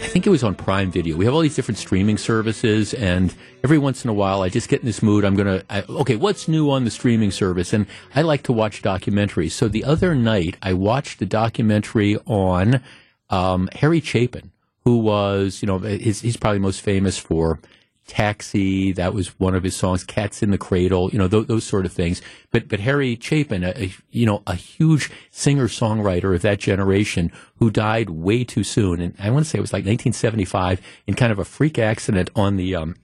[0.00, 1.16] I think it was on Prime Video.
[1.16, 3.34] We have all these different streaming services, and
[3.64, 5.24] every once in a while, I just get in this mood.
[5.24, 7.72] I'm gonna I, okay, what's new on the streaming service?
[7.72, 9.50] And I like to watch documentaries.
[9.50, 12.80] So the other night, I watched the documentary on
[13.28, 14.52] um, Harry Chapin,
[14.84, 17.60] who was, you know, he's probably most famous for
[18.08, 20.02] Taxi, that was one of his songs.
[20.02, 22.20] Cats in the Cradle, you know, th- those sort of things.
[22.50, 27.30] But but Harry Chapin, a, a, you know, a huge singer songwriter of that generation
[27.56, 31.14] who died way too soon, and I want to say it was like 1975 in
[31.14, 32.96] kind of a freak accident on the um,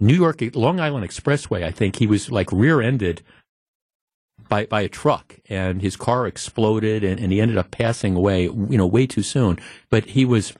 [0.00, 1.62] New York Long Island Expressway.
[1.62, 3.22] I think he was like rear-ended
[4.48, 8.44] by by a truck, and his car exploded, and, and he ended up passing away,
[8.44, 9.58] you know, way too soon.
[9.90, 10.54] But he was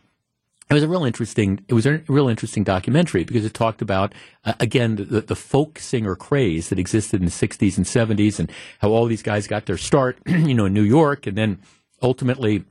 [0.72, 4.14] it was a real interesting it was a real interesting documentary because it talked about
[4.44, 8.50] uh, again the, the folk singer craze that existed in the 60s and 70s and
[8.80, 11.60] how all these guys got their start you know in New York and then
[12.02, 12.64] ultimately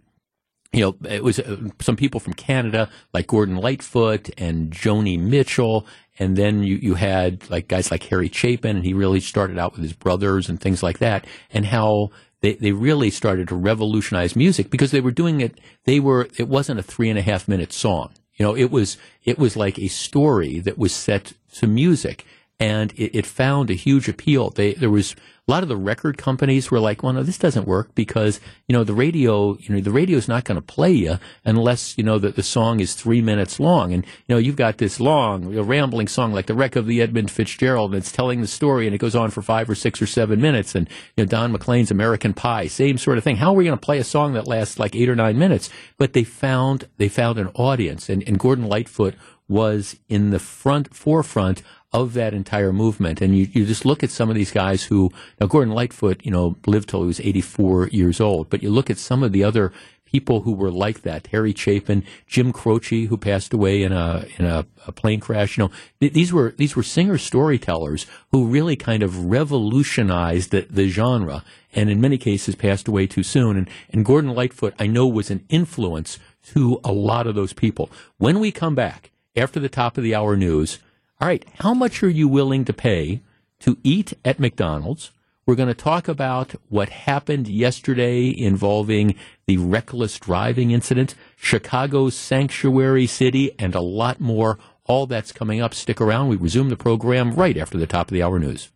[0.73, 5.85] you know, it was uh, some people from Canada like Gordon Lightfoot and Joni Mitchell.
[6.17, 9.73] And then you, you had like guys like Harry Chapin and he really started out
[9.73, 12.11] with his brothers and things like that and how
[12.41, 15.59] they, they really started to revolutionize music because they were doing it.
[15.85, 18.11] They were, it wasn't a three and a half minute song.
[18.35, 22.25] You know, it was, it was like a story that was set to music
[22.59, 24.49] and it, it found a huge appeal.
[24.49, 25.15] They, there was,
[25.47, 28.73] a lot of the record companies were like, well, no, this doesn't work because, you
[28.73, 32.03] know, the radio, you know, the radio is not going to play you unless, you
[32.03, 33.91] know, that the song is three minutes long.
[33.91, 37.31] And, you know, you've got this long, rambling song like The Wreck of the Edmund
[37.31, 40.05] Fitzgerald, and it's telling the story and it goes on for five or six or
[40.05, 40.75] seven minutes.
[40.75, 40.87] And,
[41.17, 43.37] you know, Don McLean's American Pie, same sort of thing.
[43.37, 45.71] How are we going to play a song that lasts like eight or nine minutes?
[45.97, 49.15] But they found, they found an audience and, and Gordon Lightfoot
[49.47, 51.61] was in the front forefront
[51.93, 53.21] of that entire movement.
[53.21, 56.31] And you, you just look at some of these guys who, now Gordon Lightfoot, you
[56.31, 59.43] know, lived till he was 84 years old, but you look at some of the
[59.43, 59.73] other
[60.11, 61.27] people who were like that.
[61.27, 65.57] Harry Chapin, Jim Croce, who passed away in a in a, a plane crash.
[65.57, 70.67] You know, th- these were these were singer storytellers who really kind of revolutionized the,
[70.69, 71.43] the genre,
[71.73, 73.57] and in many cases passed away too soon.
[73.57, 77.89] And and Gordon Lightfoot, I know, was an influence to a lot of those people.
[78.17, 80.79] When we come back after the top of the hour news.
[81.21, 83.21] All right, how much are you willing to pay
[83.59, 85.11] to eat at McDonald's?
[85.45, 89.13] We're going to talk about what happened yesterday involving
[89.45, 94.57] the reckless driving incident, Chicago's sanctuary city, and a lot more.
[94.85, 95.75] All that's coming up.
[95.75, 96.29] Stick around.
[96.29, 98.71] We resume the program right after the top of the hour news.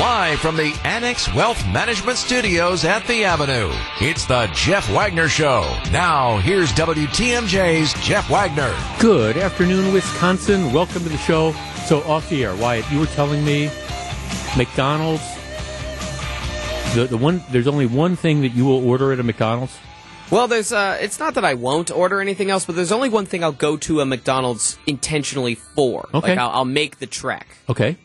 [0.00, 3.70] Live from the Annex Wealth Management Studios at the Avenue,
[4.00, 5.60] it's the Jeff Wagner Show.
[5.92, 8.74] Now, here's WTMJ's Jeff Wagner.
[8.98, 10.72] Good afternoon, Wisconsin.
[10.72, 11.52] Welcome to the show.
[11.84, 13.70] So, off the air, Wyatt, you were telling me
[14.56, 15.22] McDonald's.
[16.94, 19.76] The, the one there's only one thing that you will order at a McDonald's.
[20.30, 23.26] Well, there's uh, it's not that I won't order anything else, but there's only one
[23.26, 26.08] thing I'll go to a McDonald's intentionally for.
[26.14, 26.30] Okay.
[26.30, 27.46] Like I'll, I'll make the trek.
[27.68, 27.98] Okay.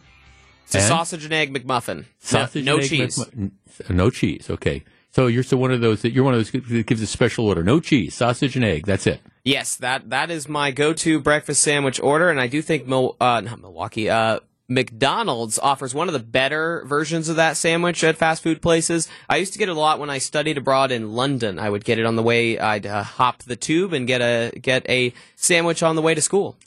[0.65, 2.05] It's a sausage and egg McMuffin.
[2.19, 3.17] Sausage no, no and cheese.
[3.17, 3.51] McMu-
[3.89, 4.49] no cheese.
[4.49, 4.83] Okay.
[5.11, 7.47] So you're so one of those that you're one of those that gives a special
[7.47, 7.63] order.
[7.63, 8.85] No cheese, sausage and egg.
[8.85, 9.21] That's it.
[9.45, 13.39] Yes, that that is my go-to breakfast sandwich order, and I do think Mil- uh,
[13.41, 18.41] not Milwaukee, uh, McDonald's offers one of the better versions of that sandwich at fast
[18.43, 19.07] food places.
[19.29, 21.59] I used to get it a lot when I studied abroad in London.
[21.59, 22.57] I would get it on the way.
[22.59, 26.21] I'd uh, hop the tube and get a get a sandwich on the way to
[26.21, 26.57] school.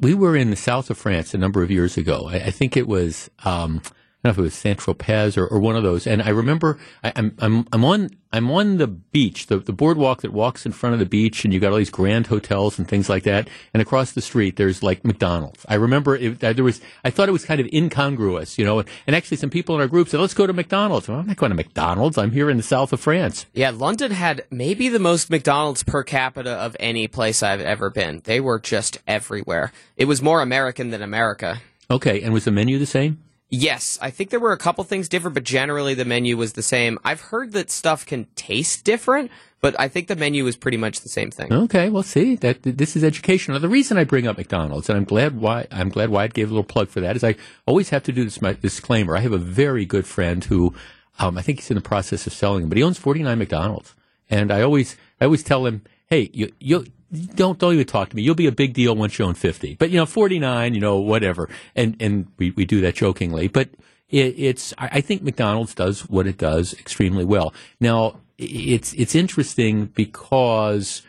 [0.00, 2.28] We were in the south of France a number of years ago.
[2.28, 3.82] I, I think it was, um,
[4.24, 6.06] I don't know if it was Saint Tropez or, or one of those.
[6.06, 10.22] And I remember I, I'm, I'm, I'm on, I'm on the beach, the, the boardwalk
[10.22, 12.86] that walks in front of the beach, and you got all these grand hotels and
[12.86, 13.48] things like that.
[13.74, 15.66] And across the street, there's like McDonald's.
[15.68, 18.84] I remember it, there was, I thought it was kind of incongruous, you know.
[19.08, 21.36] And actually, some people in our group said, "Let's go to McDonald's." Well, I'm not
[21.36, 22.16] going to McDonald's.
[22.16, 23.46] I'm here in the south of France.
[23.52, 28.22] Yeah, London had maybe the most McDonald's per capita of any place I've ever been.
[28.22, 29.72] They were just everywhere.
[29.96, 31.60] It was more American than America.
[31.90, 33.18] Okay, and was the menu the same?
[33.54, 36.62] Yes, I think there were a couple things different, but generally the menu was the
[36.62, 36.98] same.
[37.04, 39.30] I've heard that stuff can taste different,
[39.60, 41.52] but I think the menu is pretty much the same thing.
[41.52, 43.60] Okay, well, see that this is educational.
[43.60, 46.54] The reason I bring up McDonald's, and I'm glad why I'm glad Wyatt gave a
[46.54, 47.34] little plug for that, is I
[47.66, 49.18] always have to do this my disclaimer.
[49.18, 50.74] I have a very good friend who,
[51.18, 53.94] um, I think he's in the process of selling but he owns 49 McDonald's,
[54.30, 58.16] and I always I always tell him, hey, you you don't don't even talk to
[58.16, 58.22] me.
[58.22, 59.76] You'll be a big deal once you're own 50.
[59.76, 63.70] But you know, 49, you know, whatever, and and we we do that jokingly, but.
[64.08, 64.74] It, it's.
[64.76, 67.54] I think McDonald's does what it does extremely well.
[67.80, 71.00] Now, it's it's interesting because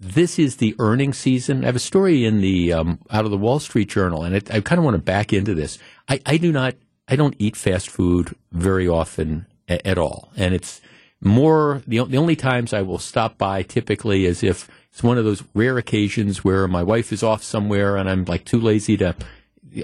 [0.00, 1.64] this is the earning season.
[1.64, 4.52] I have a story in the um, out of the Wall Street Journal, and it,
[4.52, 5.78] I kind of want to back into this.
[6.08, 6.74] I, I do not.
[7.08, 10.80] I don't eat fast food very often a, at all, and it's
[11.20, 15.24] more the, the only times I will stop by typically is if it's one of
[15.24, 19.14] those rare occasions where my wife is off somewhere and I'm like too lazy to.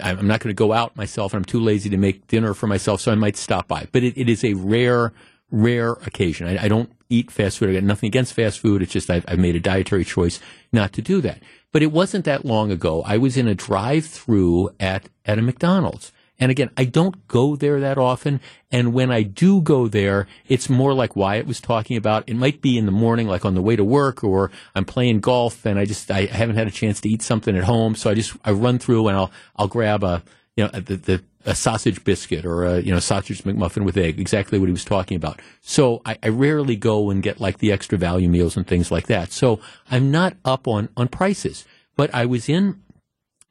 [0.02, 2.66] I'm not going to go out myself, and I'm too lazy to make dinner for
[2.66, 3.86] myself, so I might stop by.
[3.92, 5.12] But it, it is a rare,
[5.50, 6.48] rare occasion.
[6.48, 7.68] I, I don't eat fast food.
[7.68, 8.80] I got nothing against fast food.
[8.80, 10.40] It's just I've, I've made a dietary choice
[10.72, 11.38] not to do that.
[11.70, 13.02] But it wasn't that long ago.
[13.02, 16.12] I was in a drive-through at at a McDonald's.
[16.38, 18.40] And again, I don't go there that often.
[18.72, 22.28] And when I do go there, it's more like Wyatt was talking about.
[22.28, 25.20] It might be in the morning, like on the way to work, or I'm playing
[25.20, 27.94] golf and I just, I haven't had a chance to eat something at home.
[27.94, 30.22] So I just, I run through and I'll, I'll grab a,
[30.56, 34.18] you know, the, the, a sausage biscuit or a, you know, sausage McMuffin with egg,
[34.18, 35.40] exactly what he was talking about.
[35.60, 39.06] So I, I rarely go and get like the extra value meals and things like
[39.08, 39.30] that.
[39.30, 41.64] So I'm not up on, on prices,
[41.96, 42.80] but I was in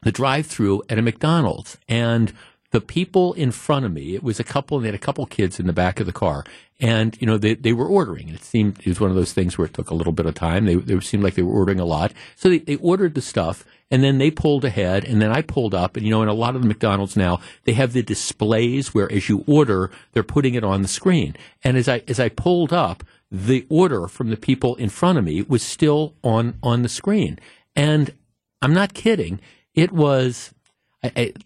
[0.01, 2.33] the drive through at a McDonald's and
[2.73, 5.23] the people in front of me, it was a couple, and they had a couple
[5.27, 6.43] kids in the back of the car,
[6.79, 8.29] and you know they, they were ordering.
[8.29, 10.33] It seemed it was one of those things where it took a little bit of
[10.33, 10.65] time.
[10.65, 13.63] They, they seemed like they were ordering a lot, so they, they ordered the stuff,
[13.91, 16.33] and then they pulled ahead, and then I pulled up, and you know, in a
[16.33, 20.55] lot of the McDonald's now they have the displays where as you order, they're putting
[20.55, 24.37] it on the screen, and as I as I pulled up, the order from the
[24.37, 27.37] people in front of me was still on on the screen,
[27.75, 28.15] and
[28.63, 29.39] I'm not kidding.
[29.75, 30.52] It was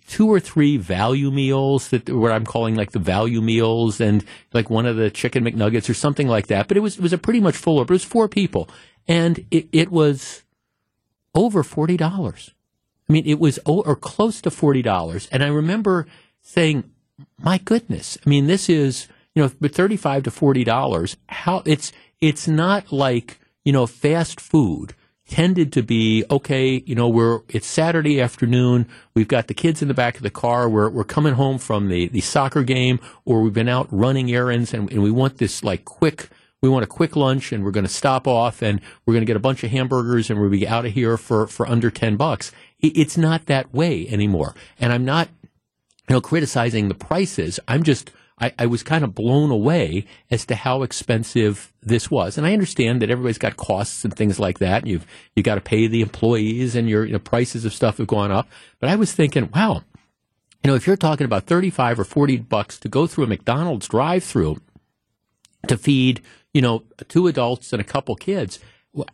[0.08, 4.24] two or three value meals that what I'm calling like the value meals and
[4.54, 6.68] like one of the chicken McNuggets or something like that.
[6.68, 7.94] But it was it was a pretty much full order.
[7.94, 8.70] It was four people,
[9.08, 10.44] and it, it was
[11.34, 12.54] over forty dollars.
[13.10, 15.28] I mean, it was or close to forty dollars.
[15.32, 16.06] And I remember
[16.42, 16.84] saying,
[17.40, 18.18] "My goodness!
[18.26, 21.18] I mean, this is you know, but thirty-five to forty dollars.
[21.30, 24.94] How it's it's not like you know fast food."
[25.28, 26.84] Tended to be okay.
[26.86, 28.88] You know, we're it's Saturday afternoon.
[29.14, 30.70] We've got the kids in the back of the car.
[30.70, 34.74] We're we're coming home from the the soccer game, or we've been out running errands,
[34.74, 36.30] and, and we want this like quick.
[36.62, 39.28] We want a quick lunch, and we're going to stop off, and we're going to
[39.28, 42.18] get a bunch of hamburgers, and we'll be out of here for for under ten
[42.18, 42.52] bucks.
[42.80, 47.60] It, it's not that way anymore, and I'm not, you know, criticizing the prices.
[47.68, 52.38] I'm just I, I, was kind of blown away as to how expensive this was.
[52.38, 54.86] And I understand that everybody's got costs and things like that.
[54.86, 58.08] You've you got to pay the employees, and your you know, prices of stuff have
[58.08, 58.48] gone up.
[58.80, 59.84] But I was thinking, wow,
[60.64, 63.88] you know, if you're talking about thirty-five or forty bucks to go through a McDonald's
[63.88, 64.58] drive-through
[65.68, 66.22] to feed,
[66.54, 68.60] you know, two adults and a couple kids,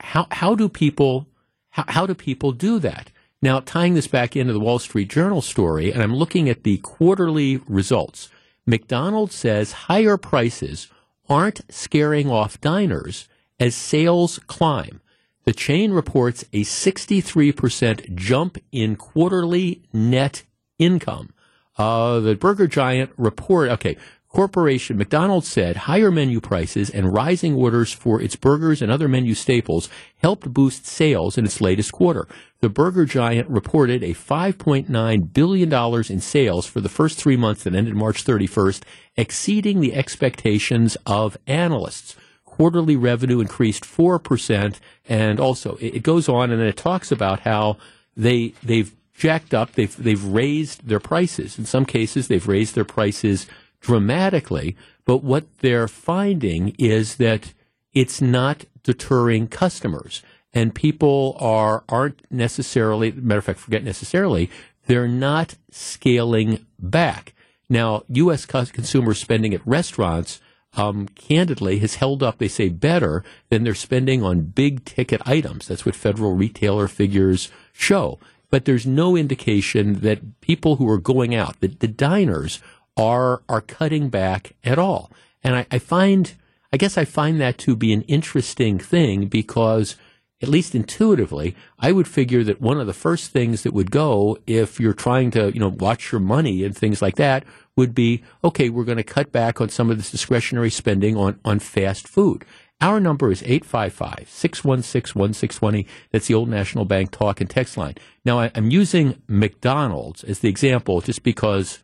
[0.02, 1.28] how how do people
[1.70, 3.10] how, how do people do that?
[3.42, 6.78] Now, tying this back into the Wall Street Journal story, and I'm looking at the
[6.78, 8.30] quarterly results.
[8.66, 10.88] McDonald's says higher prices
[11.28, 13.28] aren't scaring off diners
[13.60, 15.02] as sales climb.
[15.46, 20.44] The chain reports a 63% jump in quarterly net
[20.80, 21.34] income.
[21.78, 23.98] Uh, the Burger Giant report, okay,
[24.34, 29.36] corporation McDonald's said higher menu prices and rising orders for its burgers and other menu
[29.36, 32.28] staples helped boost sales in its latest quarter.
[32.60, 35.74] The burger giant reported a $5.9 billion
[36.12, 38.82] in sales for the first three months that ended March 31st,
[39.16, 42.16] exceeding the expectations of analysts.
[42.44, 44.76] Quarterly revenue increased 4%,
[45.08, 47.78] and also it goes on and it talks about how
[48.18, 51.60] they, they've jacked up, they've, they've raised their prices.
[51.60, 53.46] In some cases, they've raised their prices
[53.84, 57.54] dramatically, but what they're finding is that
[57.94, 60.24] it's not deterring customers.
[60.54, 64.50] And people are aren't necessarily matter of fact, forget necessarily,
[64.88, 67.34] they're not scaling back.
[67.70, 70.40] Now, US consumer spending at restaurants
[70.76, 75.68] um, candidly has held up, they say, better than their spending on big ticket items.
[75.68, 78.20] That's what federal retailer figures show.
[78.50, 82.62] But there's no indication that people who are going out, the, the diners,
[82.98, 85.12] are are cutting back at all.
[85.44, 86.34] And I, I find,
[86.72, 89.96] I guess, I find that to be an interesting thing because,
[90.42, 94.38] at least intuitively, I would figure that one of the first things that would go
[94.46, 97.46] if you're trying to, you know, watch your money and things like that
[97.78, 101.40] would be, okay, we're going to cut back on some of this discretionary spending on,
[101.46, 102.46] on fast food.
[102.82, 105.88] Our number is 855 616 1620.
[106.12, 107.96] That's the Old National Bank talk and text line.
[108.26, 111.82] Now, I, am using McDonald's as the example just because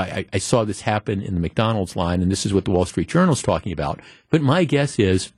[0.00, 2.84] I, I saw this happen in the McDonald's line, and this is what the Wall
[2.84, 4.00] Street Journal is talking about.
[4.30, 5.32] But my guess is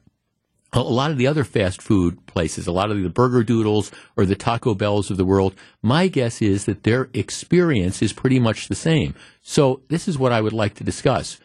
[0.72, 4.26] a lot of the other fast food places, a lot of the burger doodles or
[4.26, 8.68] the Taco Bells of the world, my guess is that their experience is pretty much
[8.68, 9.14] the same.
[9.42, 11.38] So this is what I would like to discuss.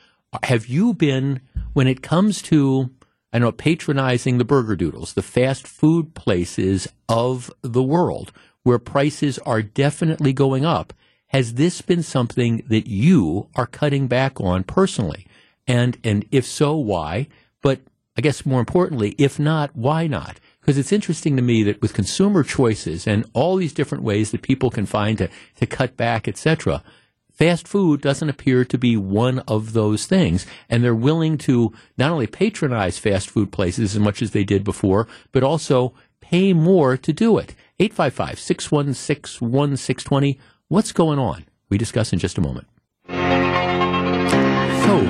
[0.44, 1.40] Have you been,
[1.74, 2.90] when it comes to,
[3.32, 8.34] I know, patronizing the burger doodles, the fast food places of the world,
[8.64, 10.94] where prices are definitely going up,
[11.34, 15.26] has this been something that you are cutting back on personally?
[15.68, 17.28] And, and if so, why?
[17.64, 17.82] But
[18.16, 20.40] I guess more importantly, if not, why not?
[20.62, 24.44] Because it's interesting to me that with consumer choices and all these different ways that
[24.44, 26.84] people can find to, to cut back, etc.,
[27.32, 30.46] fast food doesn't appear to be one of those things.
[30.70, 34.64] And they're willing to not only patronize fast food places as much as they did
[34.64, 37.56] before, but also pay more to do it.
[37.80, 40.40] 855 616 1620.
[40.74, 41.46] What's going on?
[41.70, 42.66] We discuss in just a moment.
[43.08, 43.14] So,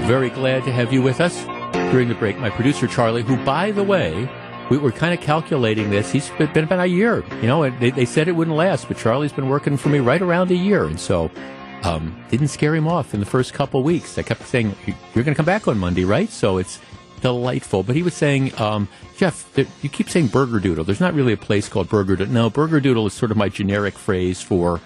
[0.05, 1.45] very glad to have you with us
[1.89, 2.37] during the break.
[2.37, 4.29] My producer, Charlie, who, by the way,
[4.69, 6.11] we were kind of calculating this.
[6.11, 9.31] He's been about a year, you know, they, they said it wouldn't last, but Charlie's
[9.31, 10.83] been working for me right around a year.
[10.83, 11.31] And so,
[11.83, 14.17] um, didn't scare him off in the first couple weeks.
[14.17, 16.29] I kept saying, You're going to come back on Monday, right?
[16.29, 16.81] So it's
[17.21, 17.83] delightful.
[17.83, 19.49] But he was saying, um, Jeff,
[19.81, 20.83] you keep saying Burger Doodle.
[20.83, 22.33] There's not really a place called Burger Doodle.
[22.33, 24.81] No, Burger Doodle is sort of my generic phrase for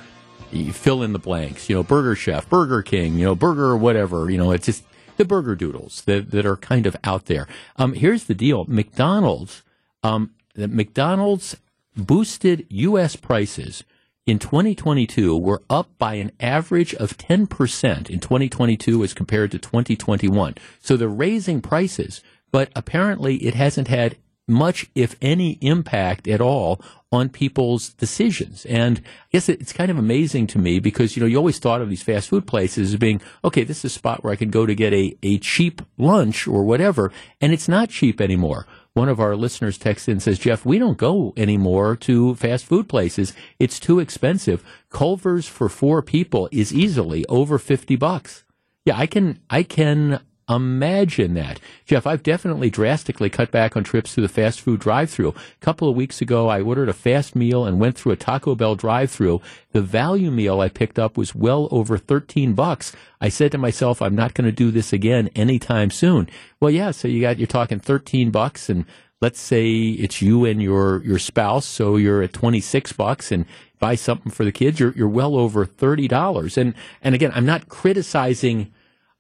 [0.52, 1.70] you fill in the blanks.
[1.70, 4.30] You know, Burger Chef, Burger King, you know, Burger whatever.
[4.30, 4.84] You know, it's just
[5.18, 7.48] the Burger Doodles that, that are kind of out there.
[7.76, 9.64] Um, here's the deal McDonald's,
[10.04, 11.58] um, McDonald's
[11.96, 13.16] boosted U.S.
[13.16, 13.84] prices
[14.26, 20.56] in 2022 were up by an average of 10% in 2022 as compared to 2021.
[20.82, 22.22] So they're raising prices,
[22.52, 24.18] but apparently it hasn't had
[24.48, 28.66] much, if any, impact at all on people's decisions.
[28.66, 31.82] And I guess it's kind of amazing to me because, you know, you always thought
[31.82, 34.50] of these fast food places as being, okay, this is a spot where I can
[34.50, 37.12] go to get a, a cheap lunch or whatever.
[37.40, 38.66] And it's not cheap anymore
[38.98, 42.66] one of our listeners texts in and says, Jeff, we don't go anymore to fast
[42.66, 43.32] food places.
[43.60, 44.64] It's too expensive.
[44.90, 48.44] Culver's for four people is easily over 50 bucks.
[48.86, 50.20] Yeah, I can, I can
[50.50, 51.60] imagine that.
[51.86, 55.30] Jeff, I've definitely drastically cut back on trips to the fast food drive through.
[55.30, 58.56] A couple of weeks ago, I ordered a fast meal and went through a Taco
[58.56, 59.42] Bell drive through.
[59.72, 62.96] The value meal I picked up was well over 13 bucks.
[63.20, 66.30] I said to myself, I'm not going to do this again anytime soon.
[66.60, 68.86] Well, yeah, so you got, you're talking 13 bucks and
[69.20, 71.66] let's say it's you and your, your spouse.
[71.66, 73.46] So you're at 26 bucks and
[73.80, 74.80] buy something for the kids.
[74.80, 76.58] You're, you're well over $30.
[76.58, 78.72] And, and again, I'm not criticizing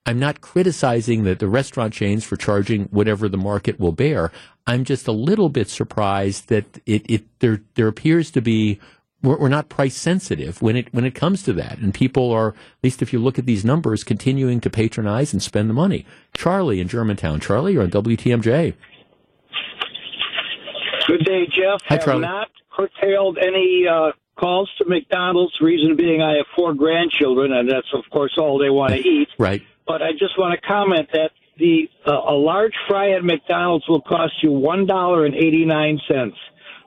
[0.07, 4.31] I'm not criticizing the, the restaurant chains for charging whatever the market will bear.
[4.65, 8.79] I'm just a little bit surprised that it, it there there appears to be
[9.21, 12.49] we're, we're, not price sensitive when it when it comes to that, and people are
[12.49, 16.05] at least if you look at these numbers, continuing to patronize and spend the money.
[16.33, 18.75] Charlie in Germantown, Charlie, you're on WTMJ.
[21.05, 21.81] Good day, Jeff.
[21.87, 22.25] Hi, Charlie.
[22.25, 25.59] have not curtailed any uh, calls to McDonald's.
[25.59, 29.27] Reason being, I have four grandchildren, and that's of course all they want to eat.
[29.37, 33.87] Right but I just want to comment that the uh, a large fry at McDonald's
[33.87, 36.37] will cost you one dollar and eighty nine cents.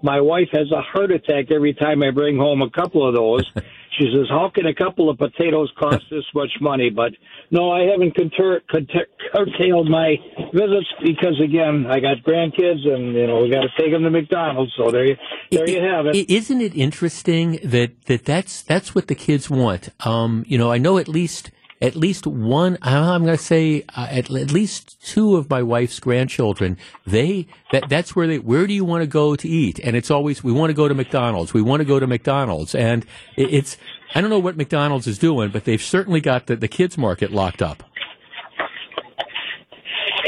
[0.03, 3.45] My wife has a heart attack every time I bring home a couple of those.
[3.99, 7.13] She says, "How can a couple of potatoes cost this much money?" But
[7.51, 10.15] no, I haven't curtailed my
[10.55, 14.11] visits because again, I got grandkids, and you know we got to take them to
[14.11, 14.73] McDonald's.
[14.77, 15.17] So there, you,
[15.51, 16.31] there you have it.
[16.31, 19.89] Isn't it interesting that that that's that's what the kids want?
[20.07, 21.51] Um, you know, I know at least
[21.81, 25.99] at least one, I'm going to say uh, at, at, least two of my wife's
[25.99, 26.77] grandchildren,
[27.07, 29.81] they, that, that's where they, where do you want to go to eat?
[29.83, 31.55] And it's always, we want to go to McDonald's.
[31.55, 32.75] We want to go to McDonald's.
[32.75, 33.05] And
[33.37, 33.77] it, it's,
[34.15, 37.33] I don't know what McDonald's is doing, but they've certainly got the, the kids market
[37.33, 37.83] locked up.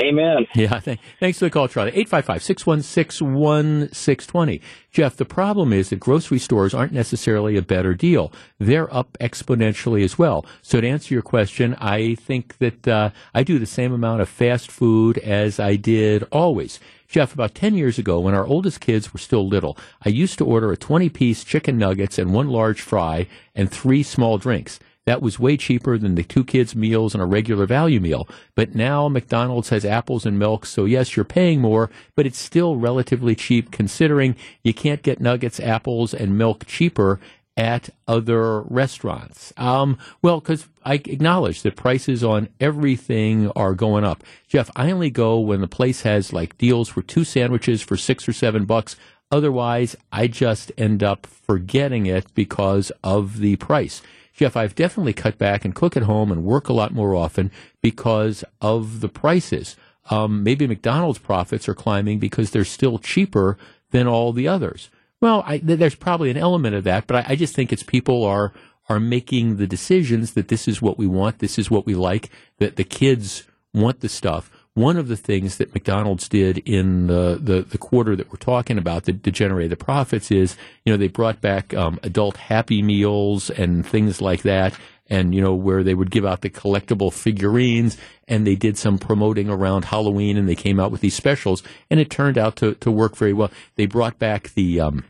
[0.03, 0.47] Amen.
[0.55, 1.93] Yeah, th- thanks for the call, Charlie.
[1.93, 4.61] 855-616-1620.
[4.91, 8.31] Jeff, the problem is that grocery stores aren't necessarily a better deal.
[8.59, 10.45] They're up exponentially as well.
[10.61, 14.29] So to answer your question, I think that uh, I do the same amount of
[14.29, 16.79] fast food as I did always.
[17.09, 20.47] Jeff, about 10 years ago, when our oldest kids were still little, I used to
[20.47, 24.81] order a 20 piece chicken nuggets and one large fry and three small drinks.
[25.07, 28.29] That was way cheaper than the two kids' meals and a regular value meal.
[28.55, 32.77] But now McDonald's has apples and milk, so yes, you're paying more, but it's still
[32.77, 37.19] relatively cheap considering you can't get nuggets, apples, and milk cheaper
[37.57, 39.53] at other restaurants.
[39.57, 44.23] Um, well, because I acknowledge that prices on everything are going up.
[44.49, 48.29] Jeff, I only go when the place has like deals for two sandwiches for six
[48.29, 48.97] or seven bucks.
[49.31, 54.03] Otherwise, I just end up forgetting it because of the price.
[54.33, 57.51] Jeff, I've definitely cut back and cook at home and work a lot more often
[57.81, 59.77] because of the prices.
[60.11, 63.57] Um, maybe McDonald's profits are climbing because they're still cheaper
[63.91, 64.91] than all the others.
[65.21, 68.25] Well, I, there's probably an element of that, but I, I just think it's people
[68.25, 68.53] are
[68.89, 72.31] are making the decisions that this is what we want, this is what we like,
[72.59, 77.39] that the kids want the stuff one of the things that McDonald's did in the,
[77.41, 80.97] the, the quarter that we're talking about that, to generate the profits is, you know,
[80.97, 84.75] they brought back um, adult Happy Meals and things like that.
[85.09, 88.99] And, you know, where they would give out the collectible figurines and they did some
[88.99, 92.75] promoting around Halloween and they came out with these specials and it turned out to,
[92.77, 93.51] to work very well.
[93.75, 95.05] They brought back the, um,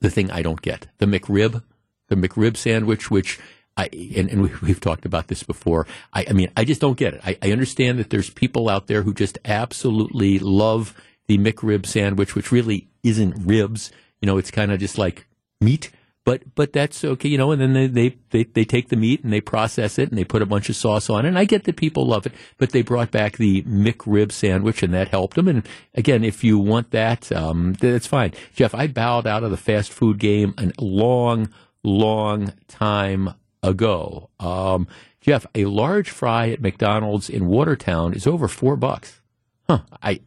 [0.00, 1.62] the thing I don't get, the McRib,
[2.08, 3.38] the McRib sandwich, which
[3.78, 5.86] I, and, and we, we've talked about this before.
[6.12, 7.20] I, I mean, I just don't get it.
[7.24, 10.94] I, I understand that there's people out there who just absolutely love
[11.28, 13.92] the McRib sandwich, which really isn't ribs.
[14.20, 15.26] You know, it's kind of just like
[15.60, 15.90] meat.
[16.24, 17.52] But but that's okay, you know.
[17.52, 20.24] And then they, they, they, they take the meat and they process it and they
[20.24, 21.28] put a bunch of sauce on it.
[21.28, 24.92] And I get that people love it, but they brought back the McRib sandwich and
[24.92, 25.48] that helped them.
[25.48, 28.34] And again, if you want that, um, that's fine.
[28.54, 31.48] Jeff, I bowed out of the fast food game a long,
[31.82, 33.32] long time
[33.62, 34.30] ago.
[34.38, 34.86] Um,
[35.20, 39.20] Jeff, a large fry at McDonald's in Watertown is over four bucks.
[39.68, 39.80] Huh.
[40.02, 40.20] I,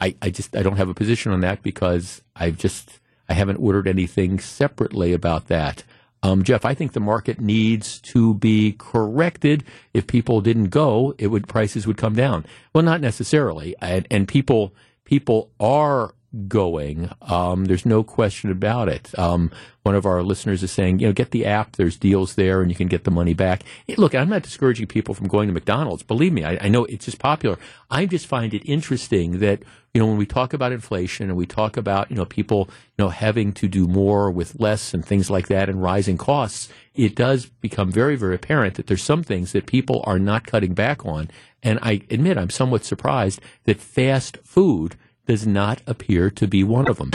[0.00, 3.56] I, I just I don't have a position on that because I've just I haven't
[3.56, 5.84] ordered anything separately about that.
[6.22, 9.62] Um, Jeff, I think the market needs to be corrected.
[9.94, 12.44] If people didn't go, it would prices would come down.
[12.72, 14.74] Well, not necessarily, and, and people
[15.04, 16.14] people are
[16.46, 17.10] going.
[17.22, 19.18] Um, there's no question about it.
[19.18, 19.50] Um,
[19.82, 21.76] one of our listeners is saying, you know, get the app.
[21.76, 23.62] There's deals there, and you can get the money back.
[23.86, 26.02] Hey, look, I'm not discouraging people from going to McDonald's.
[26.02, 27.58] Believe me, I, I, know it's just popular.
[27.90, 29.62] I just find it interesting that
[29.94, 32.68] you know when we talk about inflation and we talk about you know people
[32.98, 36.68] you know having to do more with less and things like that and rising costs,
[36.94, 40.74] it does become very very apparent that there's some things that people are not cutting
[40.74, 41.30] back on.
[41.62, 44.96] And I admit I'm somewhat surprised that fast food
[45.28, 47.10] does not appear to be one of them.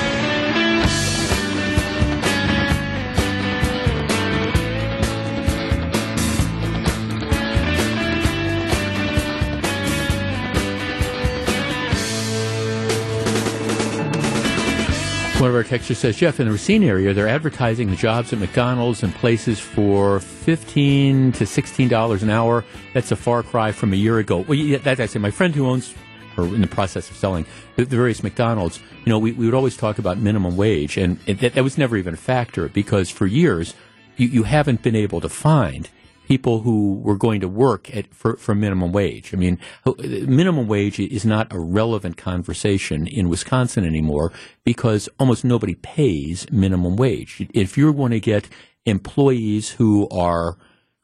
[15.41, 18.39] One of our texters says, Jeff, in the Racine area, they're advertising the jobs at
[18.39, 22.63] McDonald's and places for fifteen to sixteen dollars an hour.
[22.93, 24.45] That's a far cry from a year ago.
[24.47, 25.19] Well, yeah, that's I say.
[25.19, 25.93] My friend who owns
[26.37, 27.45] or in the process of selling
[27.75, 31.19] the, the various McDonald's, you know, we, we would always talk about minimum wage, and
[31.25, 33.73] it, that, that was never even a factor because for years
[34.17, 35.89] you, you haven't been able to find
[36.27, 39.33] people who were going to work at for, for minimum wage.
[39.33, 44.31] I mean, minimum wage is not a relevant conversation in Wisconsin anymore
[44.63, 47.45] because almost nobody pays minimum wage.
[47.53, 48.47] If you're going to get
[48.85, 50.57] employees who are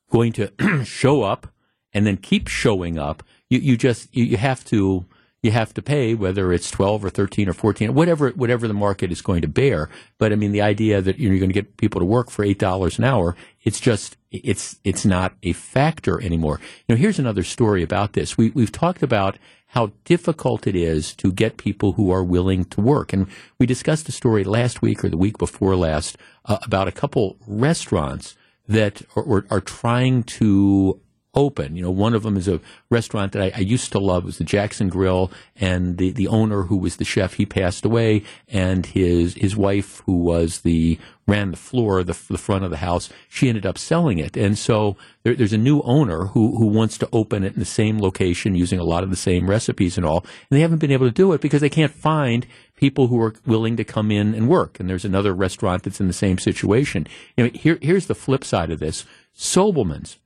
[0.10, 0.52] going to
[0.86, 1.48] show up
[1.94, 5.06] and then keep showing up, you, you just you, you have to
[5.42, 9.12] you have to pay whether it's 12 or 13 or 14 whatever whatever the market
[9.12, 9.90] is going to bear.
[10.18, 12.98] But i mean the idea that you're going to get people to work for $8
[12.98, 16.60] an hour it's just it's it's not a factor anymore.
[16.88, 18.38] Know here's another story about this.
[18.38, 19.38] We we've talked about
[19.74, 23.14] how difficult it is to get people who are willing to work.
[23.14, 23.28] And
[23.60, 27.38] we discussed a story last week or the week before last uh, about a couple
[27.46, 28.36] restaurants
[28.68, 31.00] that are, are trying to
[31.40, 31.76] open.
[31.76, 32.60] You know, one of them is a
[32.90, 34.24] restaurant that I, I, used to love.
[34.24, 37.86] It was the Jackson Grill, and the, the owner, who was the chef, he passed
[37.86, 42.72] away, and his his wife, who was the ran the floor, the, the front of
[42.72, 46.58] the house, she ended up selling it, and so there, there's a new owner who
[46.58, 49.50] who wants to open it in the same location using a lot of the same
[49.50, 52.46] recipes and all, and they haven't been able to do it because they can't find
[52.80, 54.80] people who are willing to come in and work.
[54.80, 57.06] And there's another restaurant that's in the same situation.
[57.36, 59.06] You know, here, here's the flip side of this.
[59.36, 60.18] Sobelman's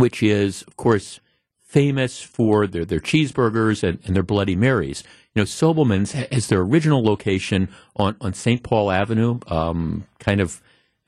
[0.00, 1.20] which is, of course,
[1.60, 5.04] famous for their, their cheeseburgers and, and their Bloody Marys.
[5.34, 8.62] You know, Sobelman's has their original location on, on St.
[8.62, 10.60] Paul Avenue, um, kind of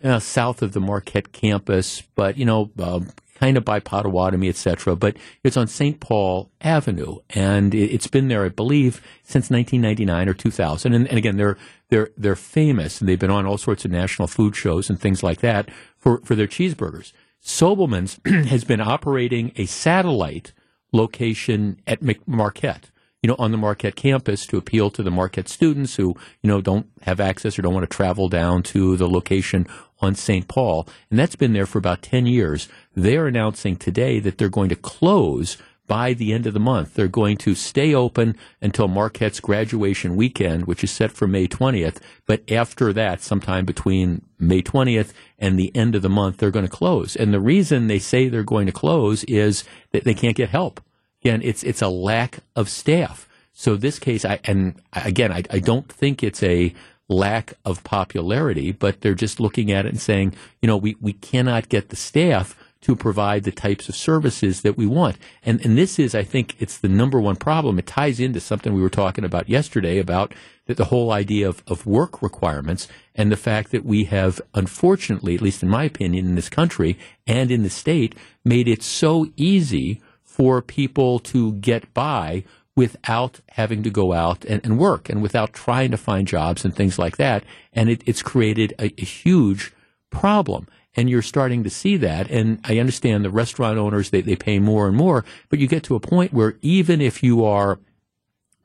[0.04, 3.00] uh, south of the Marquette campus, but, you know, uh,
[3.42, 4.94] kind of by Potawatomi, etc.
[4.94, 5.98] But it's on St.
[5.98, 10.94] Paul Avenue, and it, has been there, I believe, since 1999 or 2000.
[10.94, 11.58] And, and, again, they're
[11.88, 15.24] they're they're famous, and they've been on all sorts of national food shows and things
[15.24, 17.12] like that for for their cheeseburgers.
[17.42, 20.52] Sobelman's has been operating a satellite
[20.92, 22.90] location at Marquette,
[23.22, 26.60] you know, on the Marquette campus to appeal to the Marquette students who, you know,
[26.60, 29.66] don't have access or don't want to travel down to the location
[30.00, 30.46] on St.
[30.48, 30.86] Paul.
[31.10, 32.68] And that's been there for about 10 years.
[32.94, 35.56] They're announcing today that they're going to close
[35.92, 36.94] by the end of the month.
[36.94, 41.98] They're going to stay open until Marquette's graduation weekend, which is set for May 20th.
[42.24, 46.64] But after that, sometime between May 20th and the end of the month, they're going
[46.64, 47.14] to close.
[47.14, 50.80] And the reason they say they're going to close is that they can't get help.
[51.20, 53.28] Again, it's, it's a lack of staff.
[53.52, 56.72] So this case, I, and again, I, I don't think it's a
[57.10, 61.12] lack of popularity, but they're just looking at it and saying, you know, we, we
[61.12, 65.16] cannot get the staff to provide the types of services that we want.
[65.44, 67.78] And, and this is, I think, it's the number one problem.
[67.78, 70.34] It ties into something we were talking about yesterday about
[70.66, 75.34] the, the whole idea of, of work requirements and the fact that we have, unfortunately,
[75.34, 78.14] at least in my opinion, in this country and in the state,
[78.44, 82.44] made it so easy for people to get by
[82.74, 86.74] without having to go out and, and, work and without trying to find jobs and
[86.74, 87.44] things like that.
[87.72, 89.72] And it, it's created a, a huge
[90.10, 90.66] problem.
[90.94, 92.30] And you're starting to see that.
[92.30, 95.82] And I understand the restaurant owners, they, they pay more and more, but you get
[95.84, 97.78] to a point where even if you are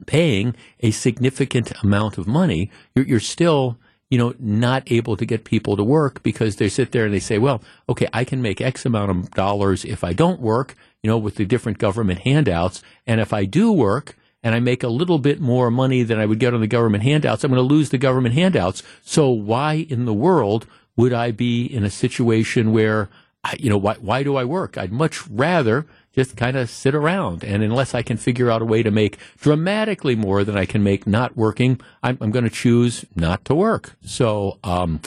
[0.05, 3.77] paying a significant amount of money, you're, you're still
[4.09, 7.19] you know, not able to get people to work because they sit there and they
[7.19, 11.09] say, well, okay, I can make X amount of dollars if I don't work, you
[11.09, 12.81] know, with the different government handouts.
[13.05, 16.25] And if I do work and I make a little bit more money than I
[16.25, 18.81] would get on the government handouts, I'm going to lose the government handouts.
[19.01, 20.67] So why in the world
[20.97, 23.07] would I be in a situation where,
[23.43, 24.77] I, you know, why, why do I work?
[24.77, 27.43] I'd much rather just kind of sit around.
[27.43, 30.83] And unless I can figure out a way to make dramatically more than I can
[30.83, 33.95] make not working, I'm, I'm going to choose not to work.
[34.03, 34.99] So um,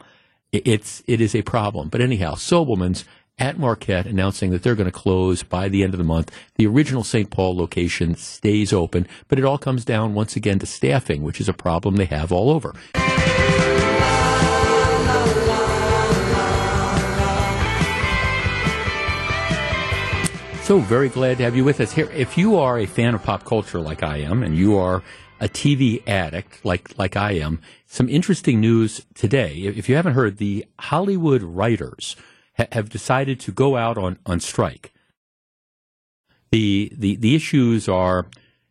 [0.52, 1.88] it, it's it is a problem.
[1.88, 3.04] But anyhow, Sobelman's
[3.40, 6.30] at Marquette announcing that they're going to close by the end of the month.
[6.56, 7.30] The original St.
[7.30, 11.48] Paul location stays open, but it all comes down once again to staffing, which is
[11.48, 12.74] a problem they have all over.
[20.70, 22.08] So very glad to have you with us here.
[22.12, 25.02] If you are a fan of pop culture like I am, and you are
[25.40, 29.52] a TV addict like like I am, some interesting news today.
[29.62, 32.14] If you haven't heard, the Hollywood writers
[32.56, 34.92] ha- have decided to go out on, on strike.
[36.52, 38.26] The the the issues are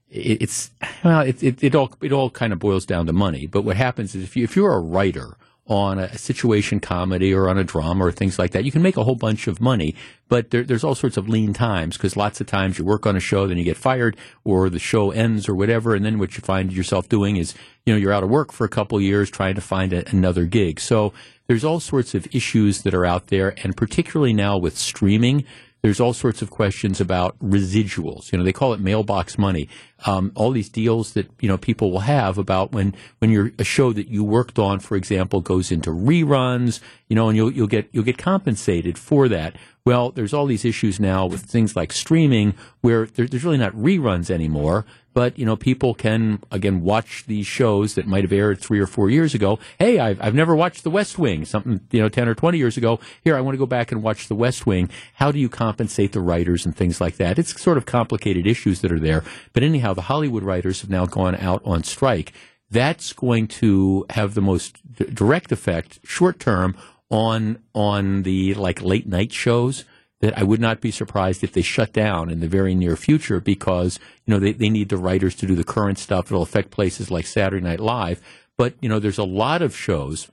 [0.08, 0.72] it, it's
[1.04, 3.46] well it, it, it all it all kind of boils down to money.
[3.46, 5.36] But what happens is if you if you're a writer
[5.70, 8.66] on a situation comedy or on a drama or things like that.
[8.66, 9.96] You can make a whole bunch of money,
[10.28, 13.16] but there, there's all sorts of lean times because lots of times you work on
[13.16, 16.36] a show, then you get fired, or the show ends or whatever, and then what
[16.36, 17.54] you find yourself doing is,
[17.86, 20.46] you know, you're out of work for a couple years trying to find a, another
[20.46, 20.80] gig.
[20.80, 21.14] So
[21.48, 25.46] there's all sorts of issues that are out there, and particularly now with streaming,
[25.82, 28.32] there's all sorts of questions about residuals.
[28.32, 29.70] You know, they call it mailbox money.
[30.06, 33.64] Um, all these deals that you know people will have about when when you're a
[33.64, 36.80] show that you worked on, for example, goes into reruns.
[37.08, 39.56] You know, and you'll you'll get you'll get compensated for that.
[39.90, 43.74] Well, there's all these issues now with things like streaming where there, there's really not
[43.74, 48.60] reruns anymore but you know people can again watch these shows that might have aired
[48.60, 49.60] three or four years ago.
[49.78, 52.78] Hey, I've I've never watched The West Wing, something you know ten or twenty years
[52.78, 53.00] ago.
[53.24, 54.90] Here, I want to go back and watch The West Wing.
[55.16, 57.40] How do you compensate the writers and things like that?
[57.40, 59.24] It's sort of complicated issues that are there.
[59.54, 62.32] But anyhow, the Hollywood writers have now gone out on strike.
[62.72, 66.78] That's going to have the most d- direct effect, short term,
[67.10, 69.86] on on the like late night shows
[70.22, 73.40] that I would not be surprised if they shut down in the very near future
[73.40, 76.26] because, you know, they, they need the writers to do the current stuff.
[76.26, 78.22] It'll affect places like Saturday Night Live.
[78.58, 80.30] But, you know, there's a lot of shows,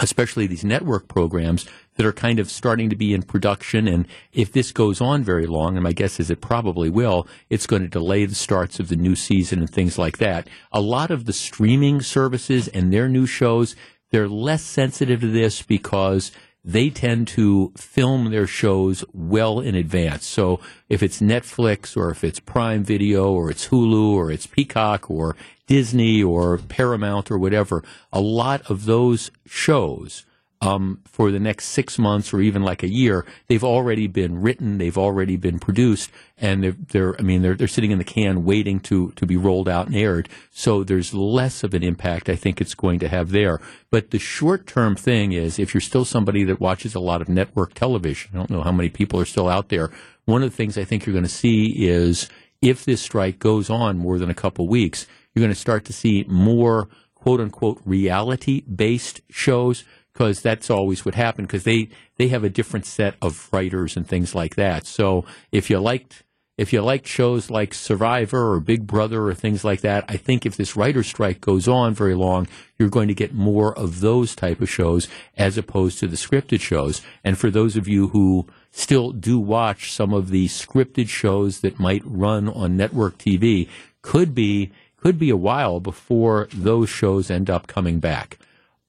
[0.00, 3.86] especially these network programs, that are kind of starting to be in production.
[3.86, 7.66] And if this goes on very long, and my guess is it probably will, it's
[7.68, 10.48] going to delay the starts of the new season and things like that.
[10.72, 13.76] A lot of the streaming services and their new shows,
[14.10, 16.32] they're less sensitive to this because–
[16.68, 20.26] they tend to film their shows well in advance.
[20.26, 20.60] So
[20.90, 25.34] if it's Netflix or if it's Prime Video or it's Hulu or it's Peacock or
[25.66, 27.82] Disney or Paramount or whatever,
[28.12, 30.26] a lot of those shows
[30.60, 34.78] um, for the next six months or even like a year, they've already been written,
[34.78, 38.44] they've already been produced, and they're, they're I mean, they're, they're sitting in the can
[38.44, 40.28] waiting to, to be rolled out and aired.
[40.50, 43.60] So there's less of an impact I think it's going to have there.
[43.90, 47.28] But the short term thing is if you're still somebody that watches a lot of
[47.28, 49.90] network television, I don't know how many people are still out there.
[50.24, 52.28] One of the things I think you're going to see is
[52.60, 55.92] if this strike goes on more than a couple weeks, you're going to start to
[55.92, 59.84] see more quote unquote reality based shows
[60.18, 64.08] because that's always what happened because they they have a different set of writers and
[64.08, 64.84] things like that.
[64.84, 66.24] So if you liked
[66.56, 70.44] if you liked shows like Survivor or Big Brother or things like that, I think
[70.44, 74.34] if this writer strike goes on very long, you're going to get more of those
[74.34, 77.00] type of shows as opposed to the scripted shows.
[77.22, 81.78] And for those of you who still do watch some of the scripted shows that
[81.78, 83.68] might run on network TV,
[84.02, 88.36] could be could be a while before those shows end up coming back.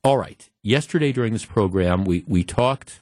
[0.03, 3.01] All right yesterday during this program, we, we talked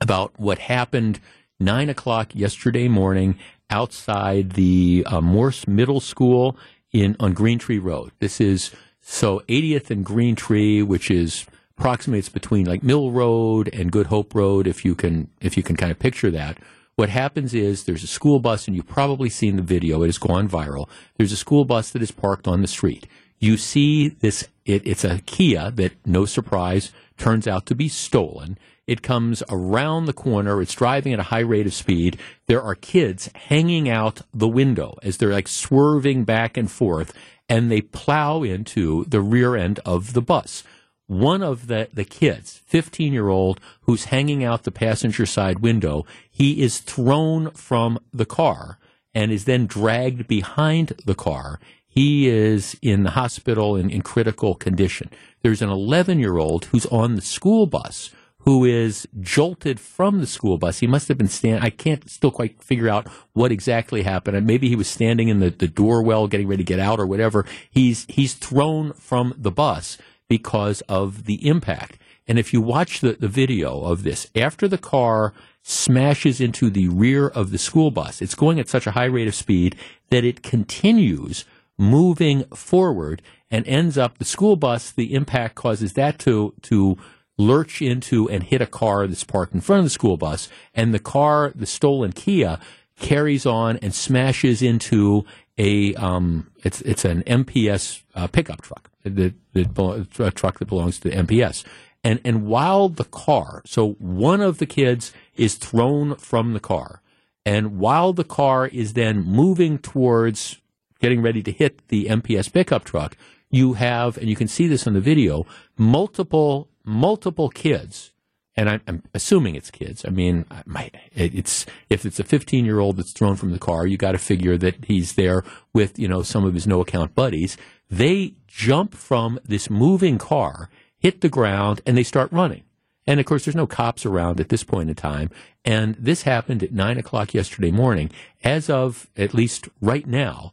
[0.00, 1.20] about what happened
[1.58, 3.38] nine o'clock yesterday morning
[3.68, 6.56] outside the uh, Morse Middle School
[6.92, 8.10] in on Green Tree Road.
[8.18, 11.46] This is so 80th and Green Tree, which is
[11.78, 15.62] approximately it's between like Mill Road and Good Hope Road, if you can if you
[15.62, 16.58] can kind of picture that.
[16.96, 20.02] What happens is there's a school bus, and you've probably seen the video.
[20.02, 20.88] It has gone viral.
[21.16, 23.06] There's a school bus that is parked on the street
[23.40, 28.58] you see this, it, it's a Kia that, no surprise, turns out to be stolen.
[28.86, 30.60] It comes around the corner.
[30.60, 32.18] It's driving at a high rate of speed.
[32.46, 37.12] There are kids hanging out the window as they're like swerving back and forth,
[37.48, 40.62] and they plow into the rear end of the bus.
[41.06, 46.06] one of the, the kids, 15 year old, who's hanging out the passenger side window,
[46.30, 48.78] he is thrown from the car
[49.12, 51.58] and is then dragged behind the car.
[51.90, 55.10] He is in the hospital in, in critical condition.
[55.42, 58.10] There's an 11 year old who's on the school bus
[58.44, 60.78] who is jolted from the school bus.
[60.78, 61.62] He must have been standing.
[61.62, 64.36] I can't still quite figure out what exactly happened.
[64.36, 67.00] And maybe he was standing in the, the door well, getting ready to get out
[67.00, 67.44] or whatever.
[67.70, 69.98] He's he's thrown from the bus
[70.28, 71.98] because of the impact.
[72.26, 76.88] And if you watch the, the video of this, after the car smashes into the
[76.88, 79.76] rear of the school bus, it's going at such a high rate of speed
[80.10, 81.44] that it continues
[81.80, 86.98] moving forward and ends up the school bus, the impact causes that to to
[87.38, 90.92] lurch into and hit a car that's parked in front of the school bus, and
[90.92, 92.60] the car, the stolen Kia,
[92.98, 95.24] carries on and smashes into
[95.56, 101.08] a um, it's it's an MPS uh, pickup truck, the, the truck that belongs to
[101.08, 101.64] the MPS.
[102.04, 107.02] And and while the car, so one of the kids is thrown from the car,
[107.44, 110.60] and while the car is then moving towards
[111.00, 113.16] getting ready to hit the MPS pickup truck,
[113.50, 115.46] you have, and you can see this on the video,
[115.76, 118.12] multiple multiple kids,
[118.56, 120.04] and I'm, I'm assuming it's kids.
[120.04, 123.86] I mean, my, it's if it's a 15 year old that's thrown from the car,
[123.86, 127.14] you got to figure that he's there with you know some of his no account
[127.14, 127.56] buddies.
[127.88, 132.62] They jump from this moving car, hit the ground, and they start running.
[133.06, 135.30] And of course, there's no cops around at this point in time.
[135.64, 138.10] And this happened at nine o'clock yesterday morning.
[138.44, 140.52] As of at least right now,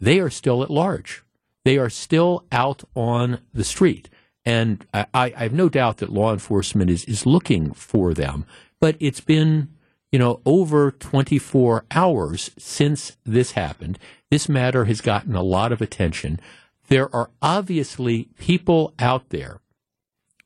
[0.00, 1.22] they are still at large.
[1.64, 4.08] They are still out on the street.
[4.44, 8.46] And I, I have no doubt that law enforcement is, is looking for them.
[8.80, 9.68] But it's been,
[10.10, 13.98] you know, over 24 hours since this happened.
[14.30, 16.40] This matter has gotten a lot of attention.
[16.88, 19.60] There are obviously people out there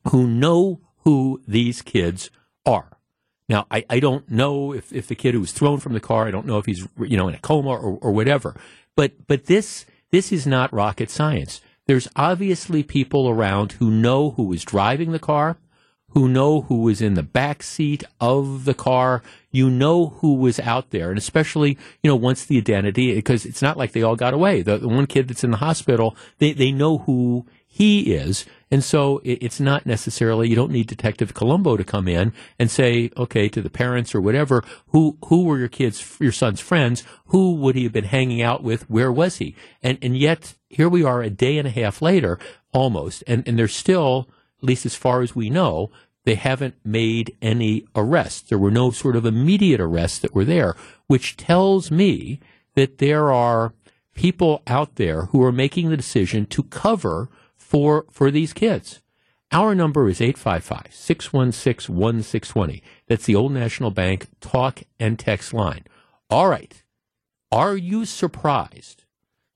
[0.09, 2.29] who know who these kids
[2.65, 2.97] are.
[3.49, 6.27] Now, I, I don't know if, if the kid who was thrown from the car,
[6.27, 8.55] I don't know if he's, you know, in a coma or, or whatever.
[8.95, 14.43] But, but this, this is not rocket science there's obviously people around who know who
[14.43, 15.57] was driving the car,
[16.09, 19.21] who know who was in the back seat of the car.
[19.51, 23.61] You know who was out there, and especially you know once the identity, because it's
[23.61, 24.61] not like they all got away.
[24.61, 28.45] The, the one kid that's in the hospital, they they know who he is.
[28.73, 33.11] And so it's not necessarily, you don't need Detective Columbo to come in and say,
[33.15, 37.03] okay, to the parents or whatever, who, who were your kids, your son's friends?
[37.27, 38.89] Who would he have been hanging out with?
[38.89, 39.55] Where was he?
[39.83, 42.39] And, and yet here we are a day and a half later,
[42.71, 44.27] almost, and, and there's still,
[44.57, 45.91] at least as far as we know,
[46.25, 48.41] they haven't made any arrests.
[48.41, 50.75] There were no sort of immediate arrests that were there,
[51.05, 52.39] which tells me
[52.73, 53.75] that there are
[54.15, 57.29] people out there who are making the decision to cover
[57.73, 59.01] for, for these kids.
[59.51, 62.83] Our number is 855 616 1620.
[63.07, 65.85] That's the Old National Bank talk and text line.
[66.29, 66.83] All right.
[67.51, 69.05] Are you surprised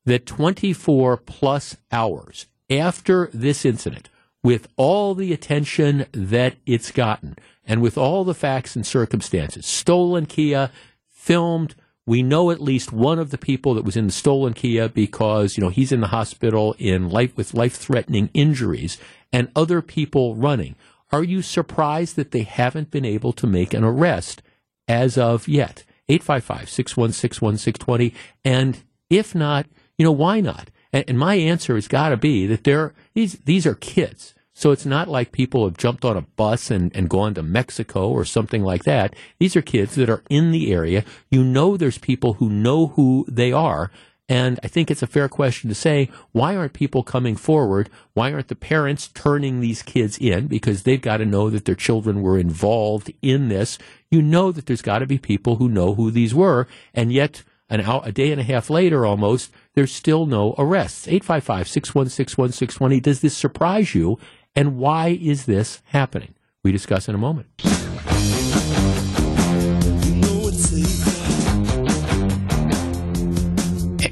[0.05, 4.09] that 24 plus hours after this incident,
[4.41, 10.25] with all the attention that it's gotten, and with all the facts and circumstances, stolen
[10.25, 10.71] Kia,
[11.07, 11.75] filmed,
[12.07, 15.57] we know at least one of the people that was in the stolen Kia because,
[15.57, 18.97] you know, he's in the hospital in life with life-threatening injuries
[19.31, 20.75] and other people running.
[21.11, 24.41] Are you surprised that they haven't been able to make an arrest
[24.87, 25.83] as of yet?
[26.09, 28.13] 855-616-1620.
[28.45, 29.65] And if not,
[29.97, 30.69] you know, why not?
[30.93, 34.33] And, my answer has got to be that these, these are kids.
[34.57, 38.09] So it's not like people have jumped on a bus and, and gone to Mexico
[38.09, 39.15] or something like that.
[39.37, 41.05] These are kids that are in the area.
[41.29, 43.91] You know there's people who know who they are.
[44.27, 47.91] And I think it's a fair question to say, why aren't people coming forward?
[48.15, 50.47] Why aren't the parents turning these kids in?
[50.47, 53.77] Because they've got to know that their children were involved in this.
[54.09, 56.67] You know that there's got to be people who know who these were.
[56.95, 61.07] And yet, an hour, a day and a half later almost, there's still no arrests.
[61.07, 62.99] 855 616 1620.
[62.99, 64.17] Does this surprise you?
[64.57, 66.33] And why is this happening?
[66.63, 67.45] We discuss in a moment.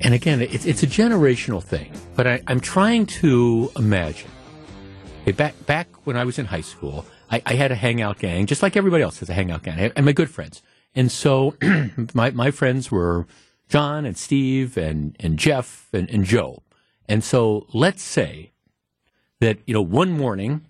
[0.04, 4.30] And again, it's, a generational thing, but I, am trying to imagine.
[5.36, 8.62] Back, back when I was in high school, I, I, had a hangout gang, just
[8.62, 10.62] like everybody else has a hangout gang, and my good friends.
[10.94, 11.56] And so
[12.14, 13.26] my, my friends were
[13.68, 16.62] John and Steve and, and Jeff and, and Joe.
[17.10, 18.52] And so let's say
[19.46, 20.66] that you know one morning,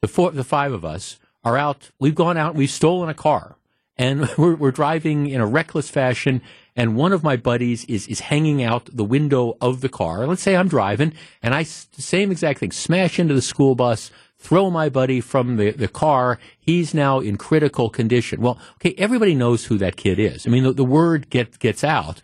[0.00, 1.90] the four, the five of us are out.
[1.98, 2.54] We've gone out.
[2.54, 3.56] We've stolen a car,
[3.96, 6.40] and we're, we're driving in a reckless fashion.
[6.76, 10.26] And one of my buddies is is hanging out the window of the car.
[10.26, 11.12] Let's say I'm driving,
[11.42, 15.72] and I same exact thing, smash into the school bus, throw my buddy from the,
[15.72, 16.38] the car.
[16.58, 18.40] He's now in critical condition.
[18.40, 20.46] Well, okay, everybody knows who that kid is.
[20.46, 22.20] I mean, the, the word get, gets out.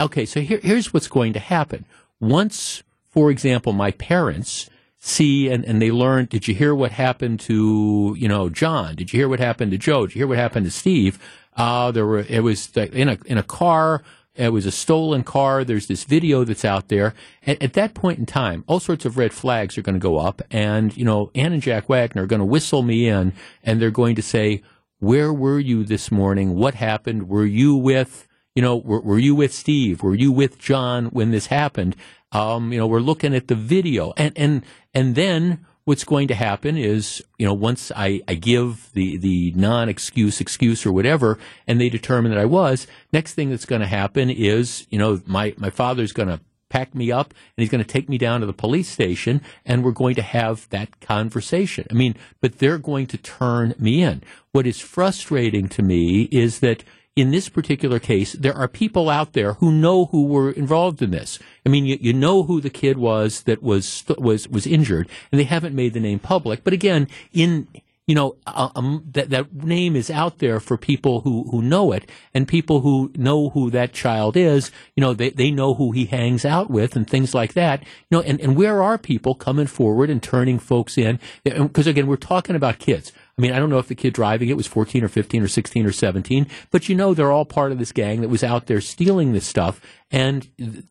[0.00, 1.84] Okay, so here, here's what's going to happen.
[2.18, 4.68] Once, for example, my parents
[5.00, 8.94] see and, and they learn, did you hear what happened to, you know, John?
[8.94, 10.06] Did you hear what happened to Joe?
[10.06, 11.18] Did you hear what happened to Steve?
[11.56, 14.02] Uh, there were, it was in a, in a car.
[14.34, 15.64] It was a stolen car.
[15.64, 17.14] There's this video that's out there.
[17.46, 20.18] At, at that point in time, all sorts of red flags are going to go
[20.18, 20.42] up.
[20.50, 23.32] And, you know, Ann and Jack Wagner are going to whistle me in
[23.62, 24.62] and they're going to say,
[24.98, 26.54] where were you this morning?
[26.54, 27.28] What happened?
[27.28, 30.02] Were you with, you know, were, were you with Steve?
[30.02, 31.96] Were you with John when this happened?
[32.32, 36.34] Um, you know, we're looking at the video and, and, and then what's going to
[36.34, 41.80] happen is, you know, once I, I give the, the non-excuse excuse or whatever, and
[41.80, 45.54] they determine that I was, next thing that's going to happen is, you know, my,
[45.56, 48.46] my father's going to pack me up and he's going to take me down to
[48.46, 51.86] the police station and we're going to have that conversation.
[51.90, 54.22] I mean, but they're going to turn me in.
[54.52, 56.84] What is frustrating to me is that
[57.16, 61.10] in this particular case, there are people out there who know who were involved in
[61.10, 61.38] this.
[61.66, 65.38] I mean, you, you know who the kid was that was was was injured, and
[65.38, 66.62] they haven't made the name public.
[66.62, 67.68] But again, in
[68.10, 71.92] you know, uh, um, that that name is out there for people who, who know
[71.92, 74.72] it, and people who know who that child is.
[74.96, 77.82] You know, they, they know who he hangs out with, and things like that.
[77.82, 81.20] You know, and, and where are people coming forward and turning folks in?
[81.44, 83.12] Because again, we're talking about kids.
[83.40, 85.48] I mean, I don't know if the kid driving it was 14 or 15 or
[85.48, 88.66] 16 or 17, but you know they're all part of this gang that was out
[88.66, 89.80] there stealing this stuff,
[90.10, 90.46] and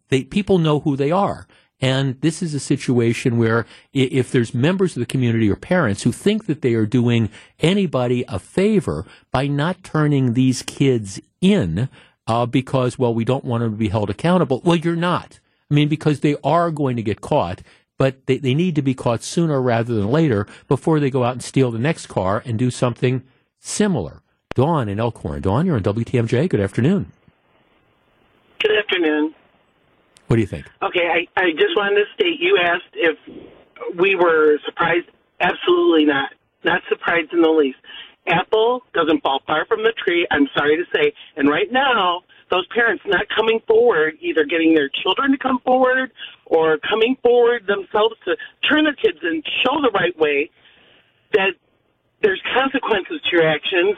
[0.07, 1.45] they people know who they are.
[1.79, 6.11] And this is a situation where if there's members of the community or parents who
[6.11, 11.87] think that they are doing anybody a favor by not turning these kids in
[12.25, 15.39] uh, because, well, we don't want them to be held accountable, well, you're not.
[15.69, 17.61] I mean, because they are going to get caught
[17.99, 21.33] but they, they need to be caught sooner rather than later before they go out
[21.33, 23.21] and steal the next car and do something
[23.59, 24.23] similar.
[24.55, 25.41] Dawn in Elkhorn.
[25.41, 26.49] Dawn, you're on WTMJ.
[26.49, 27.11] Good afternoon.
[28.59, 29.35] Good afternoon.
[30.27, 30.65] What do you think?
[30.81, 33.17] Okay, I, I just wanted to state you asked if
[33.97, 35.07] we were surprised.
[35.39, 36.31] Absolutely not.
[36.63, 37.77] Not surprised in the least.
[38.27, 41.13] Apple doesn't fall far from the tree, I'm sorry to say.
[41.35, 46.11] And right now, those parents not coming forward, either getting their children to come forward
[46.45, 48.35] or coming forward themselves to
[48.67, 50.49] turn their kids and show the right way,
[51.33, 51.51] that
[52.21, 53.95] there's consequences to your actions.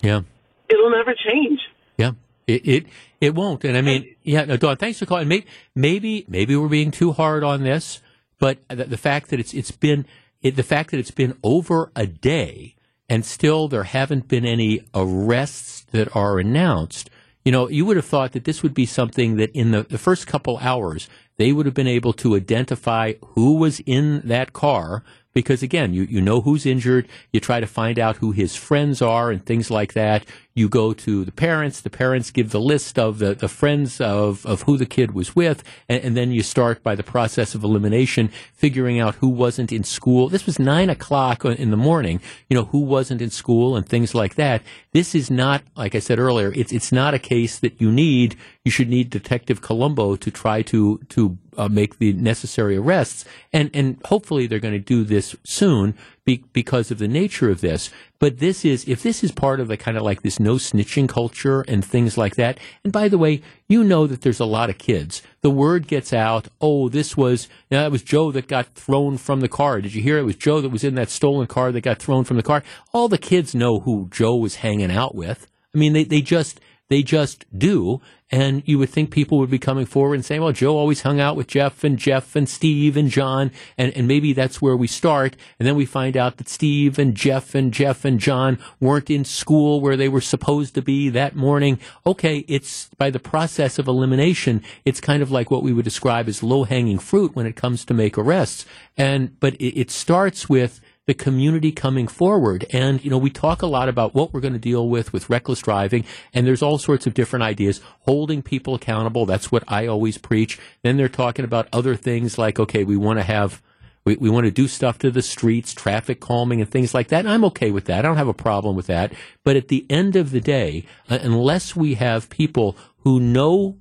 [0.00, 0.22] Yeah.
[0.68, 1.60] It'll never change.
[1.98, 2.12] Yeah.
[2.46, 2.86] It, it
[3.20, 3.64] it won't.
[3.64, 5.28] And I mean, yeah, no, Dawn, thanks for calling.
[5.28, 8.00] Maybe maybe maybe we're being too hard on this,
[8.38, 10.06] but the, the fact that it's it's been
[10.42, 12.74] it, the fact that it's been over a day
[13.08, 17.10] and still there haven't been any arrests that are announced
[17.44, 19.98] you know, you would have thought that this would be something that in the, the
[19.98, 21.08] first couple hours,
[21.38, 25.02] they would have been able to identify who was in that car
[25.32, 27.08] because again, you, you know who's injured.
[27.32, 30.26] You try to find out who his friends are and things like that.
[30.54, 31.80] You go to the parents.
[31.80, 35.36] The parents give the list of the, the friends of, of who the kid was
[35.36, 35.62] with.
[35.88, 39.84] And, and then you start by the process of elimination, figuring out who wasn't in
[39.84, 40.28] school.
[40.28, 44.14] This was nine o'clock in the morning, you know, who wasn't in school and things
[44.14, 44.62] like that.
[44.92, 48.36] This is not, like I said earlier, it's, it's not a case that you need,
[48.64, 53.24] you should need Detective Columbo to try to, to uh, make the necessary arrests.
[53.52, 55.94] And, and hopefully they're going to do this soon
[56.24, 57.90] be, because of the nature of this.
[58.18, 61.08] But this is, if this is part of the kind of like this no snitching
[61.08, 64.70] culture and things like that, and by the way, you know that there's a lot
[64.70, 65.22] of kids.
[65.42, 69.40] The word gets out, oh, this was, know, that was Joe that got thrown from
[69.40, 69.80] the car.
[69.80, 72.24] Did you hear it was Joe that was in that stolen car that got thrown
[72.24, 72.62] from the car?
[72.92, 75.46] All the kids know who Joe was hanging out with.
[75.74, 78.00] I mean, they, they just, they just do.
[78.32, 81.18] And you would think people would be coming forward and saying, well, Joe always hung
[81.18, 83.50] out with Jeff and Jeff and Steve and John.
[83.76, 85.36] And, and maybe that's where we start.
[85.58, 89.24] And then we find out that Steve and Jeff and Jeff and John weren't in
[89.24, 91.80] school where they were supposed to be that morning.
[92.06, 92.44] Okay.
[92.46, 94.62] It's by the process of elimination.
[94.84, 97.84] It's kind of like what we would describe as low hanging fruit when it comes
[97.86, 98.64] to make arrests.
[98.96, 102.66] And, but it, it starts with, the community coming forward.
[102.72, 105.30] And, you know, we talk a lot about what we're going to deal with with
[105.30, 107.80] reckless driving, and there's all sorts of different ideas.
[108.00, 110.58] Holding people accountable, that's what I always preach.
[110.82, 113.62] Then they're talking about other things like, okay, we want to have
[114.04, 117.20] we, we want to do stuff to the streets, traffic calming, and things like that.
[117.20, 117.98] And I'm okay with that.
[117.98, 119.12] I don't have a problem with that.
[119.44, 123.76] But at the end of the day, uh, unless we have people who know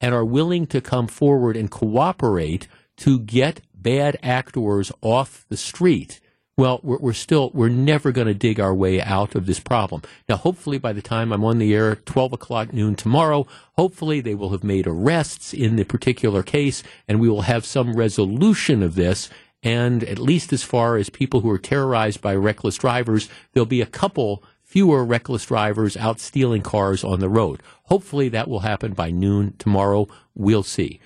[0.00, 2.68] and are willing to come forward and cooperate
[2.98, 6.20] to get bad actors off the street,
[6.56, 10.02] well, we're, we're still, we're never going to dig our way out of this problem.
[10.28, 14.34] Now, hopefully, by the time I'm on the air, 12 o'clock noon tomorrow, hopefully they
[14.34, 18.94] will have made arrests in the particular case and we will have some resolution of
[18.94, 19.28] this.
[19.62, 23.80] And at least as far as people who are terrorized by reckless drivers, there'll be
[23.80, 27.62] a couple fewer reckless drivers out stealing cars on the road.
[27.84, 30.06] Hopefully that will happen by noon tomorrow.
[30.34, 31.00] We'll see.